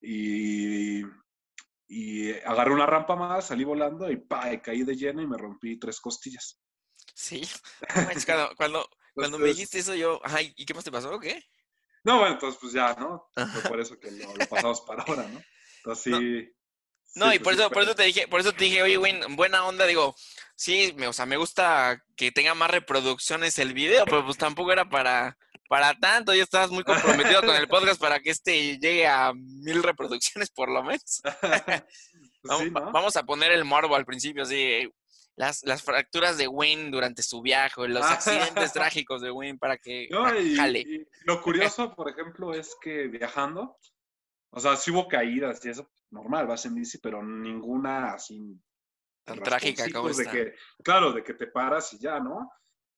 y, 0.00 1.02
y 1.88 2.30
agarré 2.46 2.72
una 2.72 2.86
rampa 2.86 3.16
más, 3.16 3.48
salí 3.48 3.64
volando 3.64 4.08
y 4.10 4.18
pa, 4.18 4.52
y 4.52 4.60
caí 4.60 4.84
de 4.84 4.94
lleno 4.96 5.20
y 5.20 5.26
me 5.26 5.36
rompí 5.36 5.78
tres 5.80 6.00
costillas. 6.00 6.60
Sí. 7.14 7.42
Cuando, 8.24 8.54
cuando, 8.56 8.88
cuando 9.14 9.38
me 9.38 9.48
Entonces- 9.48 9.56
dijiste 9.56 9.78
eso, 9.80 9.94
yo, 9.96 10.20
ay, 10.22 10.54
¿y 10.56 10.64
qué 10.64 10.74
más 10.74 10.84
te 10.84 10.92
pasó? 10.92 11.12
¿O 11.12 11.18
qué? 11.18 11.42
No, 12.04 12.18
bueno, 12.20 12.34
entonces 12.34 12.58
pues 12.60 12.72
ya, 12.72 12.94
¿no? 12.94 13.28
Fue 13.34 13.62
por 13.68 13.80
eso 13.80 13.98
que 13.98 14.10
lo, 14.12 14.34
lo 14.34 14.46
pasamos 14.46 14.80
para 14.82 15.02
ahora, 15.02 15.26
¿no? 15.28 15.40
Entonces 15.78 16.04
sí. 16.04 16.10
No, 16.10 16.18
sí, 17.14 17.22
y 17.34 17.38
por 17.38 17.52
eso, 17.54 17.70
por 17.70 17.82
eso 17.82 17.94
te 17.94 18.04
dije, 18.04 18.28
por 18.28 18.40
eso 18.40 18.52
te 18.52 18.64
dije, 18.64 18.82
oye, 18.82 18.98
Win, 18.98 19.20
buena 19.36 19.64
onda, 19.66 19.86
digo, 19.86 20.14
sí, 20.56 20.94
me, 20.96 21.06
o 21.06 21.12
sea, 21.12 21.26
me 21.26 21.36
gusta 21.36 22.02
que 22.16 22.30
tenga 22.32 22.54
más 22.54 22.70
reproducciones 22.70 23.58
el 23.58 23.72
video, 23.74 24.04
pero 24.04 24.24
pues 24.24 24.36
tampoco 24.38 24.72
era 24.72 24.88
para, 24.88 25.36
para 25.68 25.94
tanto, 25.94 26.34
ya 26.34 26.42
estabas 26.42 26.70
muy 26.70 26.84
comprometido 26.84 27.40
con 27.42 27.54
el 27.56 27.68
podcast 27.68 28.00
para 28.00 28.20
que 28.20 28.30
este 28.30 28.78
llegue 28.78 29.06
a 29.06 29.32
mil 29.34 29.82
reproducciones 29.82 30.50
por 30.50 30.70
lo 30.70 30.82
menos. 30.82 31.20
Pues 32.42 32.48
Vamos, 32.48 32.64
sí, 32.64 32.70
¿no? 32.70 32.90
vamos 32.92 33.16
a 33.16 33.22
poner 33.24 33.52
el 33.52 33.66
morbo 33.66 33.94
al 33.94 34.06
principio, 34.06 34.44
así, 34.44 34.90
las, 35.36 35.62
las 35.64 35.82
fracturas 35.82 36.38
de 36.38 36.48
Win 36.48 36.90
durante 36.90 37.22
su 37.22 37.42
viaje, 37.42 37.86
los 37.86 38.02
Ah. 38.02 38.12
accidentes 38.14 38.72
trágicos 38.72 39.20
de 39.20 39.30
Win 39.30 39.58
para 39.58 39.76
que 39.76 40.08
No, 40.10 40.34
y, 40.40 40.56
jale. 40.56 40.80
y 40.80 41.06
lo 41.26 41.42
curioso, 41.42 41.94
por 41.94 42.08
ejemplo, 42.08 42.54
es 42.54 42.74
que 42.80 43.08
viajando, 43.08 43.76
o 44.50 44.60
sea, 44.60 44.76
sí 44.76 44.90
hubo 44.90 45.08
caídas 45.08 45.64
y 45.64 45.70
eso, 45.70 45.90
normal, 46.10 46.46
vas 46.46 46.64
en 46.66 46.74
bici, 46.74 46.98
pero 46.98 47.22
ninguna 47.22 48.14
así. 48.14 48.60
Tan 49.24 49.40
trágica 49.40 49.84
como 49.92 50.08
de 50.08 50.26
que, 50.26 50.54
claro, 50.82 51.12
de 51.12 51.22
que 51.22 51.34
te 51.34 51.46
paras 51.46 51.92
y 51.92 51.98
ya, 51.98 52.18
¿no? 52.18 52.50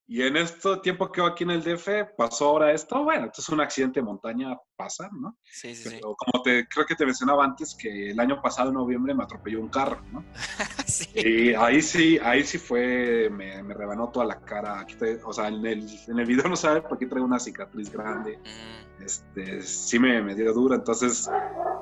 Y 0.08 0.22
en 0.22 0.36
este 0.36 0.76
tiempo 0.78 1.10
que 1.10 1.20
voy 1.22 1.30
aquí 1.30 1.44
en 1.44 1.52
el 1.52 1.62
DF, 1.62 1.88
pasó 2.18 2.48
ahora 2.48 2.72
esto, 2.72 3.02
bueno, 3.02 3.26
esto 3.26 3.40
es 3.40 3.48
un 3.48 3.60
accidente 3.60 4.00
de 4.00 4.04
montaña, 4.04 4.58
pasa, 4.76 5.08
¿no? 5.12 5.38
Sí, 5.44 5.74
sí, 5.74 5.84
sí. 5.84 5.88
Pero 5.94 6.14
como 6.16 6.42
te, 6.42 6.66
creo 6.68 6.84
que 6.84 6.94
te 6.96 7.06
mencionaba 7.06 7.44
antes, 7.44 7.74
que 7.74 8.10
el 8.10 8.20
año 8.20 8.42
pasado, 8.42 8.68
en 8.68 8.74
noviembre, 8.74 9.14
me 9.14 9.22
atropelló 9.24 9.60
un 9.60 9.68
carro, 9.68 10.02
¿no? 10.12 10.24
Sí. 10.86 11.08
Y 11.14 11.54
ahí 11.54 11.80
sí, 11.80 12.18
ahí 12.22 12.44
sí 12.44 12.58
fue, 12.58 13.30
me, 13.30 13.62
me 13.62 13.72
rebanó 13.72 14.10
toda 14.10 14.26
la 14.26 14.40
cara. 14.44 14.80
Aquí 14.80 14.94
te- 14.96 15.20
o 15.24 15.32
sea, 15.32 15.48
en 15.48 15.64
el, 15.64 15.88
en 16.08 16.18
el 16.18 16.26
video 16.26 16.46
no 16.48 16.56
sabe 16.56 16.82
porque 16.82 17.06
traigo 17.06 17.24
una 17.26 17.38
cicatriz 17.38 17.90
grande. 17.90 18.38
Mm, 18.38 19.02
Este, 19.02 19.62
sí 19.62 19.98
me, 19.98 20.20
me 20.20 20.34
dio 20.34 20.52
dura. 20.52 20.76
Entonces, 20.76 21.30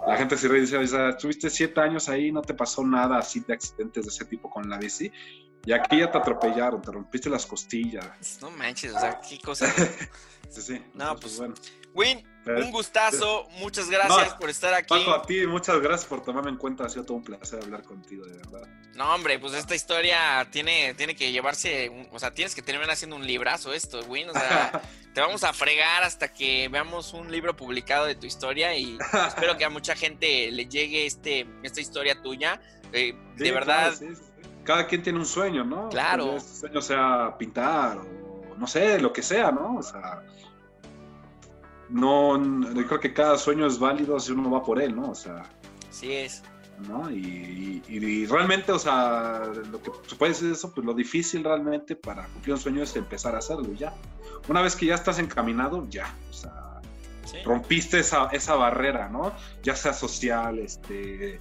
la 0.07 0.16
gente 0.16 0.37
se 0.37 0.47
ríe 0.47 0.59
y 0.59 0.61
dice, 0.62 0.77
o 0.77 0.87
sea, 0.87 1.09
estuviste 1.09 1.51
siete 1.51 1.81
años 1.81 2.09
ahí, 2.09 2.31
no 2.31 2.43
te 2.43 2.55
pasó 2.55 2.87
nada 2.87 3.18
así 3.18 3.41
de 3.41 3.55
accidentes 3.55 4.05
de 4.05 4.09
ese 4.11 4.25
tipo 4.27 4.49
con 4.49 4.68
la 4.68 4.79
bici. 4.79 5.11
Y 5.65 5.73
aquí 5.73 5.99
ya 5.99 6.11
te 6.11 6.19
atropellaron, 6.19 6.81
te 6.81 6.91
rompiste 6.91 7.29
las 7.29 7.47
costillas. 7.47 8.39
No 8.41 8.51
manches, 8.51 8.95
o 8.95 9.01
sea, 9.01 9.21
qué 9.21 9.39
cosa. 9.39 9.67
Sí, 10.51 10.63
sí. 10.63 10.83
No, 10.95 11.15
pues, 11.15 11.39
bueno. 11.39 11.55
Win, 11.95 12.27
un 12.47 12.71
gustazo, 12.71 13.49
muchas 13.59 13.91
gracias 13.91 14.31
No, 14.33 14.39
por 14.39 14.51
estar 14.51 14.73
aquí. 14.75 14.89
Paco, 14.89 15.13
a 15.13 15.23
ti 15.23 15.47
muchas 15.47 15.81
gracias 15.81 16.07
por 16.07 16.23
tomarme 16.23 16.51
en 16.51 16.57
cuenta. 16.57 16.85
Ha 16.85 16.89
sido 16.89 17.05
todo 17.05 17.17
un 17.17 17.25
placer 17.25 17.61
hablar 17.63 17.83
contigo, 17.83 18.25
de 18.25 18.37
verdad. 18.37 18.67
No, 18.95 19.15
hombre, 19.15 19.39
pues 19.39 19.55
esta 19.55 19.75
historia 19.75 20.47
tiene, 20.51 20.95
tiene 20.95 21.15
que 21.15 21.33
llevarse, 21.33 22.09
o 22.13 22.19
sea, 22.19 22.33
tienes 22.33 22.55
que 22.55 22.63
terminar 22.63 22.91
haciendo 22.91 23.17
un 23.17 23.27
librazo 23.27 23.73
esto, 23.73 24.01
Win, 24.09 24.31
o 24.31 24.33
sea, 24.33 24.81
te 25.15 25.21
vamos 25.21 25.43
a 25.45 25.53
fregar 25.53 26.03
hasta 26.03 26.33
que 26.33 26.69
veamos 26.69 27.13
un 27.13 27.31
libro 27.31 27.57
publicado 27.57 28.07
de 28.07 28.15
tu 28.15 28.27
historia 28.27 28.75
y 28.77 28.99
espero 29.29 29.57
que 29.57 29.65
a 29.65 29.71
mucha 29.71 29.95
gente 29.95 30.51
le 30.51 30.67
llegue 30.67 31.07
este, 31.07 31.47
esta 31.63 31.81
historia 31.81 32.21
tuya. 32.23 32.61
Eh, 32.93 33.15
de 33.37 33.53
verdad, 33.53 33.97
claro, 33.97 33.97
sí, 33.97 34.09
sí, 34.09 34.15
sí. 34.17 34.30
Cada 34.65 34.87
quien 34.87 35.03
tiene 35.03 35.19
un 35.19 35.27
sueño, 35.27 35.65
¿no? 35.65 35.89
Claro. 35.89 36.25
Tal 36.27 36.35
vez 36.35 36.43
su 36.45 36.57
sueño 36.57 36.81
sea 36.83 37.35
pintar 37.39 37.99
o 37.99 38.55
no 38.57 38.67
sé, 38.67 39.01
lo 39.01 39.13
que 39.13 39.23
sea, 39.23 39.51
¿no? 39.51 39.77
O 39.79 39.83
sea, 39.83 40.23
no, 41.89 42.39
yo 42.75 42.87
creo 42.87 43.01
que 43.01 43.13
cada 43.13 43.37
sueño 43.37 43.67
es 43.67 43.79
válido 43.79 44.19
si 44.21 44.33
uno 44.33 44.51
va 44.51 44.63
por 44.63 44.81
él, 44.81 44.95
¿no? 44.95 45.11
O 45.11 45.15
sea, 45.15 45.43
sí 45.91 46.13
es. 46.13 46.43
¿no? 46.89 47.11
Y, 47.11 47.83
y- 47.89 47.97
y 47.99 48.27
realmente, 48.27 48.73
o 48.73 48.79
sea, 48.79 49.43
lo 49.71 49.83
que 49.83 49.91
se 50.07 50.17
puede 50.17 50.33
decir 50.33 50.51
eso, 50.53 50.73
pues 50.73 50.87
lo 50.87 50.95
difícil 50.95 51.45
realmente 51.45 51.95
para 51.95 52.27
cumplir 52.29 52.55
un 52.55 52.61
sueño 52.61 52.83
es 52.83 52.97
empezar 52.97 53.35
a 53.35 53.39
hacerlo 53.39 53.71
ya. 53.75 53.93
Una 54.49 54.63
vez 54.63 54.77
que 54.77 54.87
ya 54.87 54.95
estás 54.95 55.19
encaminado, 55.19 55.87
ya, 55.91 56.15
o 56.31 56.33
sea, 56.33 56.67
Sí, 57.27 57.37
rompiste 57.45 57.99
esa, 58.01 58.27
esa 58.33 58.55
barrera, 58.57 59.09
¿no? 59.11 59.33
Ya 59.63 59.77
sea 59.77 59.93
social, 59.93 60.59
este, 60.59 61.39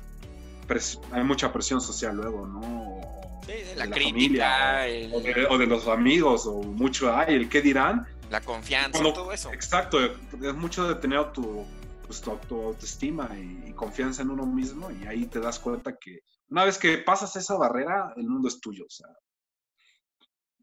pres- 0.70 1.02
hay 1.12 1.24
mucha 1.24 1.52
presión 1.52 1.82
social 1.82 2.16
luego, 2.16 2.46
¿no? 2.48 3.42
sí, 3.46 3.52
sí, 3.54 3.64
de 3.70 3.76
la, 3.76 3.86
la 3.88 3.96
crítica, 3.96 4.10
familia, 4.12 4.88
el- 4.88 5.14
O 5.14 5.20
de, 5.22 5.46
o 5.50 5.58
de 5.58 5.66
los 5.68 5.88
amigos, 5.88 6.46
o 6.46 6.62
mucho, 6.62 7.12
ay, 7.14 7.34
el 7.36 7.50
qué 7.50 7.62
dirán. 7.62 8.08
la 8.30 8.42
confianza, 8.42 8.92
Cuando- 8.92 9.14
todo 9.14 9.34
eso. 9.34 9.52
Exacto, 9.52 9.98
es 10.00 10.54
mucho 10.56 10.88
de 10.88 10.96
tener 10.96 11.34
tu, 11.34 11.66
pues, 12.06 12.22
tu, 12.22 12.32
tu 12.48 12.62
autoestima 12.62 13.28
y, 13.36 13.70
y 13.70 13.74
confianza 13.74 14.22
en 14.22 14.30
uno 14.30 14.46
mismo, 14.46 14.92
y 14.92 15.06
ahí 15.08 15.26
te 15.26 15.40
das 15.40 15.58
cuenta 15.60 15.98
que 15.98 16.20
una 16.50 16.64
vez 16.66 16.78
que 16.78 17.00
pasas 17.00 17.36
esa 17.36 17.56
barrera, 17.58 18.14
el 18.18 18.28
mundo 18.30 18.48
es 18.48 18.60
tuyo, 18.60 18.86
o 18.86 18.90
sea, 18.90 19.08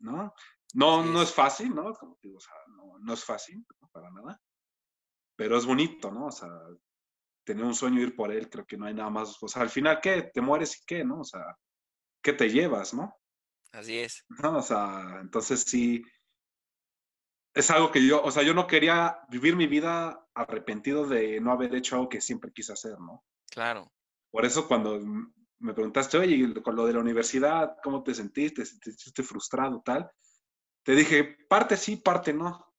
¿no? 0.00 0.32
No, 0.74 1.04
no 1.04 1.22
es. 1.22 1.32
fácil, 1.32 1.74
¿no? 1.74 1.92
Como 1.94 2.16
te 2.20 2.28
digo, 2.28 2.38
o 2.38 2.40
sea, 2.40 2.52
no, 2.76 2.98
no 3.00 3.12
es 3.14 3.24
fácil, 3.24 3.64
no, 3.80 3.88
para 3.92 4.10
nada, 4.10 4.40
pero 5.36 5.56
es 5.56 5.64
bonito, 5.64 6.10
¿no? 6.10 6.26
O 6.26 6.32
sea, 6.32 6.48
tener 7.46 7.64
un 7.64 7.74
sueño, 7.74 8.02
ir 8.02 8.14
por 8.14 8.32
él, 8.32 8.50
creo 8.50 8.66
que 8.66 8.76
no 8.76 8.86
hay 8.86 8.94
nada 8.94 9.08
más, 9.08 9.42
o 9.42 9.48
sea, 9.48 9.62
al 9.62 9.70
final, 9.70 10.00
¿qué? 10.02 10.30
Te 10.34 10.40
mueres 10.40 10.78
y 10.78 10.84
qué, 10.84 11.04
¿no? 11.04 11.20
O 11.20 11.24
sea, 11.24 11.56
¿qué 12.20 12.32
te 12.32 12.50
llevas, 12.50 12.92
no? 12.92 13.16
Así 13.72 13.98
es. 13.98 14.24
¿no? 14.42 14.58
O 14.58 14.62
sea, 14.62 15.18
entonces 15.20 15.62
sí, 15.62 16.02
es 17.54 17.70
algo 17.70 17.90
que 17.90 18.06
yo, 18.06 18.22
o 18.22 18.30
sea, 18.30 18.42
yo 18.42 18.52
no 18.52 18.66
quería 18.66 19.20
vivir 19.28 19.54
mi 19.56 19.66
vida 19.66 20.28
arrepentido 20.34 21.06
de 21.06 21.40
no 21.40 21.52
haber 21.52 21.74
hecho 21.74 21.94
algo 21.94 22.08
que 22.08 22.20
siempre 22.20 22.52
quise 22.52 22.72
hacer, 22.72 22.98
¿no? 22.98 23.24
Claro. 23.50 23.92
Por 24.30 24.44
eso 24.44 24.66
cuando 24.66 25.00
me 25.58 25.72
preguntaste, 25.72 26.18
oye, 26.18 26.52
con 26.62 26.74
lo 26.74 26.84
de 26.84 26.94
la 26.94 27.00
universidad, 27.00 27.76
¿cómo 27.82 28.02
te 28.02 28.14
sentiste? 28.14 28.62
¿Te 28.62 28.66
sentiste 28.66 29.22
frustrado, 29.22 29.80
tal? 29.84 30.10
Te 30.82 30.94
dije, 30.94 31.36
parte 31.48 31.76
sí, 31.76 31.96
parte 31.96 32.32
no. 32.32 32.74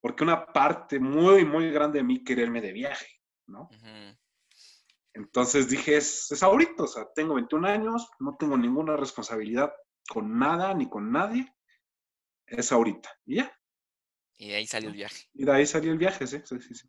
Porque 0.00 0.22
una 0.22 0.46
parte 0.46 0.98
muy, 1.00 1.44
muy 1.44 1.70
grande 1.70 1.98
de 1.98 2.04
mí 2.04 2.22
quería 2.22 2.44
irme 2.44 2.60
de 2.60 2.72
viaje, 2.72 3.13
¿no? 3.46 3.68
Entonces 5.12 5.68
dije, 5.68 5.96
es, 5.96 6.30
es 6.32 6.42
ahorita, 6.42 6.82
o 6.82 6.86
sea, 6.86 7.06
tengo 7.14 7.34
21 7.34 7.68
años, 7.68 8.08
no 8.18 8.36
tengo 8.36 8.56
ninguna 8.56 8.96
responsabilidad 8.96 9.72
con 10.08 10.38
nada 10.38 10.74
ni 10.74 10.88
con 10.88 11.12
nadie. 11.12 11.46
Es 12.46 12.72
ahorita. 12.72 13.10
Y 13.24 13.36
ya. 13.36 13.60
Y 14.36 14.48
de 14.48 14.56
ahí 14.56 14.66
salió 14.66 14.90
el 14.90 14.96
viaje. 14.96 15.24
Y 15.32 15.44
de 15.44 15.52
ahí 15.52 15.66
salió 15.66 15.92
el 15.92 15.98
viaje, 15.98 16.26
sí, 16.26 16.40
sí, 16.44 16.60
sí. 16.60 16.74
sí. 16.74 16.88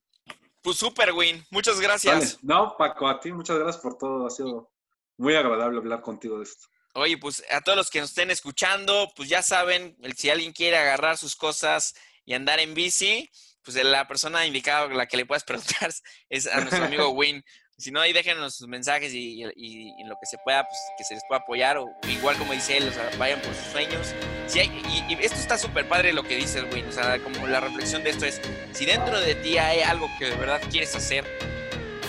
Pues 0.62 0.78
súper, 0.78 1.12
Win. 1.12 1.46
Muchas 1.52 1.76
Vale. 1.76 1.88
gracias. 1.88 2.44
No, 2.44 2.76
Paco, 2.76 3.08
a 3.08 3.20
ti 3.20 3.32
muchas 3.32 3.60
gracias 3.60 3.82
por 3.84 4.00
todo. 4.00 4.26
Ha 4.26 4.32
sido 4.32 4.74
muy 5.18 5.36
agradable 5.36 5.78
hablar 5.78 6.02
contigo 6.02 6.38
de 6.40 6.44
esto. 6.44 6.68
Oye, 6.96 7.18
pues 7.18 7.44
a 7.52 7.62
todos 7.62 7.78
los 7.78 7.90
que 7.92 8.00
nos 8.00 8.10
estén 8.10 8.32
escuchando, 8.32 9.12
pues 9.16 9.30
ya 9.30 9.44
saben, 9.44 9.96
si 10.16 10.30
alguien 10.30 10.54
quiere 10.54 10.78
agarrar 10.78 11.18
sus 11.18 11.36
cosas 11.36 11.94
y 12.26 12.34
andar 12.34 12.60
en 12.60 12.74
bici, 12.74 13.30
pues 13.66 13.76
la 13.84 14.08
persona 14.08 14.46
indicada 14.46 14.88
la 14.88 15.08
que 15.08 15.18
le 15.18 15.26
puedas 15.26 15.44
preguntar 15.44 15.92
es 16.30 16.48
a 16.48 16.62
nuestro 16.62 16.86
amigo 16.86 17.10
Win. 17.12 17.44
Si 17.78 17.92
no, 17.92 18.00
ahí 18.00 18.14
déjenos 18.14 18.56
sus 18.56 18.70
mensajes 18.70 19.14
y, 19.14 19.44
y- 19.44 19.52
y 19.58 20.02
en 20.02 20.08
lo 20.08 20.16
que 20.16 20.26
se 20.28 20.38
pueda, 20.46 20.64
pues 20.66 20.80
que 20.98 21.04
se 21.04 21.14
les 21.16 21.24
pueda 21.28 21.42
apoyar. 21.42 21.78
O 21.78 21.92
igual 22.08 22.38
como 22.38 22.54
dice 22.54 22.78
él, 22.78 22.88
o 22.88 22.92
sea, 22.94 23.10
vayan 23.18 23.42
por 23.42 23.54
sus 23.54 23.66
sueños. 23.66 24.14
Si 24.48 24.60
hay- 24.62 24.72
y, 25.10 25.14
y 25.14 25.18
esto 25.26 25.38
está 25.38 25.58
súper 25.58 25.86
padre 25.90 26.14
lo 26.14 26.24
que 26.24 26.38
dices, 26.38 26.64
Win. 26.72 26.86
O 26.88 26.92
sea, 26.94 27.20
como 27.20 27.46
la 27.48 27.60
reflexión 27.60 28.02
de 28.06 28.12
esto 28.12 28.26
es, 28.26 28.40
si 28.72 28.86
dentro 28.86 29.20
de 29.20 29.36
ti 29.36 29.58
hay 29.58 29.82
algo 29.82 30.08
que 30.18 30.30
de 30.30 30.36
verdad 30.38 30.62
quieres 30.72 30.96
hacer, 30.96 31.26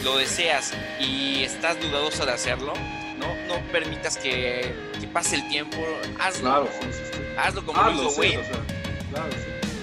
lo 0.04 0.16
deseas 0.18 0.72
y 1.00 1.42
estás 1.42 1.80
dudoso 1.80 2.24
de 2.24 2.30
hacerlo, 2.32 2.72
no, 3.18 3.34
no 3.48 3.60
permitas 3.72 4.16
que, 4.18 4.72
que 5.00 5.08
pase 5.08 5.34
el 5.34 5.48
tiempo, 5.48 5.78
hazlo. 6.20 6.42
Claro, 6.48 6.70
sí, 6.80 6.88
sí, 6.92 7.02
sí. 7.12 7.22
Hazlo 7.36 7.66
como 7.66 7.80
Ah, 7.80 7.90
lo 7.90 8.08
hizo 8.08 8.20
Win 8.20 8.38
o 8.38 8.44
sea, 8.44 8.52
claro, 9.10 9.30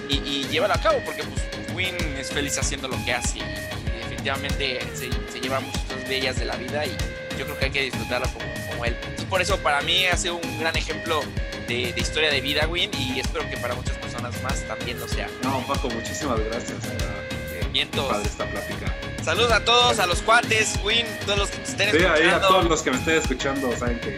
y 0.08 0.44
llévalo 0.48 0.72
a 0.74 0.80
cabo 0.80 0.98
porque 1.04 1.22
pues 1.24 1.42
Win 1.74 1.96
es 2.18 2.30
feliz 2.30 2.56
haciendo 2.58 2.88
lo 2.88 2.96
que 3.04 3.12
hace 3.12 3.38
y, 3.38 3.42
definitivamente 4.00 4.80
se, 4.94 5.10
se 5.32 5.40
lleva 5.40 5.60
muchas 5.60 5.82
cosas 5.82 6.08
bellas 6.08 6.38
de 6.38 6.44
la 6.46 6.56
vida 6.56 6.86
y 6.86 6.90
yo 7.38 7.44
creo 7.44 7.58
que 7.58 7.64
hay 7.66 7.70
que 7.70 7.82
disfrutarlo 7.82 8.26
como, 8.32 8.46
como 8.70 8.84
él. 8.84 8.96
Entonces 9.02 9.24
por 9.26 9.42
eso 9.42 9.58
para 9.58 9.80
mí 9.82 10.06
ha 10.06 10.16
sido 10.16 10.36
un 10.36 10.60
gran 10.60 10.76
ejemplo 10.76 11.20
de, 11.68 11.92
de 11.92 12.00
historia 12.00 12.30
de 12.30 12.40
vida 12.40 12.66
Win 12.68 12.90
y 12.98 13.20
espero 13.20 13.48
que 13.50 13.56
para 13.56 13.74
muchas 13.74 13.96
personas 13.98 14.40
más 14.42 14.62
también 14.66 14.98
lo 15.00 15.08
sea. 15.08 15.28
No, 15.42 15.64
Paco, 15.66 15.88
muchísimas 15.90 16.38
gracias. 16.40 16.80
de 16.82 17.66
Vientos. 17.72 18.06
Padre 18.08 18.28
esta 18.28 18.46
plática. 18.48 18.94
Saludos 19.24 19.52
a 19.52 19.64
todos, 19.64 19.98
a 19.98 20.06
los 20.06 20.22
cuates, 20.22 20.78
Win, 20.84 21.06
todos 21.26 21.38
los 21.38 21.50
que 21.50 21.56
te 21.58 21.70
estén 21.70 21.90
Sí, 21.90 21.96
ahí 21.98 22.04
a 22.04 22.14
escuchando. 22.14 22.48
todos 22.48 22.64
los 22.66 22.82
que 22.82 22.90
me 22.90 22.96
estén 22.98 23.16
escuchando, 23.16 23.76
saben 23.76 23.98
que, 24.00 24.16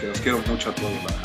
que 0.00 0.06
los 0.08 0.20
quiero 0.20 0.38
mucho 0.40 0.70
a 0.70 0.74
todos. 0.74 0.92
¿verdad? 1.04 1.18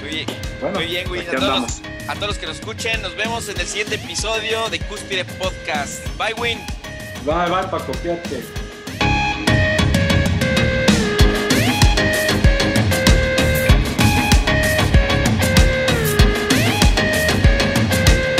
Muy 0.00 0.10
bien, 0.10 0.26
Bueno, 0.60 0.78
Muy 0.78 0.86
bien, 0.86 1.10
Win, 1.10 1.22
a 1.22 1.24
todos 1.32 1.42
andamos. 1.42 1.82
A 2.08 2.14
todos 2.14 2.28
los 2.28 2.38
que 2.38 2.46
nos 2.46 2.58
escuchen. 2.58 3.00
Nos 3.02 3.14
vemos 3.16 3.48
en 3.48 3.60
el 3.60 3.66
siguiente 3.66 3.96
episodio 3.96 4.68
de 4.70 4.80
Cúspide 4.80 5.24
Podcast. 5.24 6.06
Bye, 6.16 6.34
Win. 6.34 6.58
Bye, 7.24 7.50
bye, 7.50 7.68
Paco, 7.70 7.92
fíjate. 7.94 8.67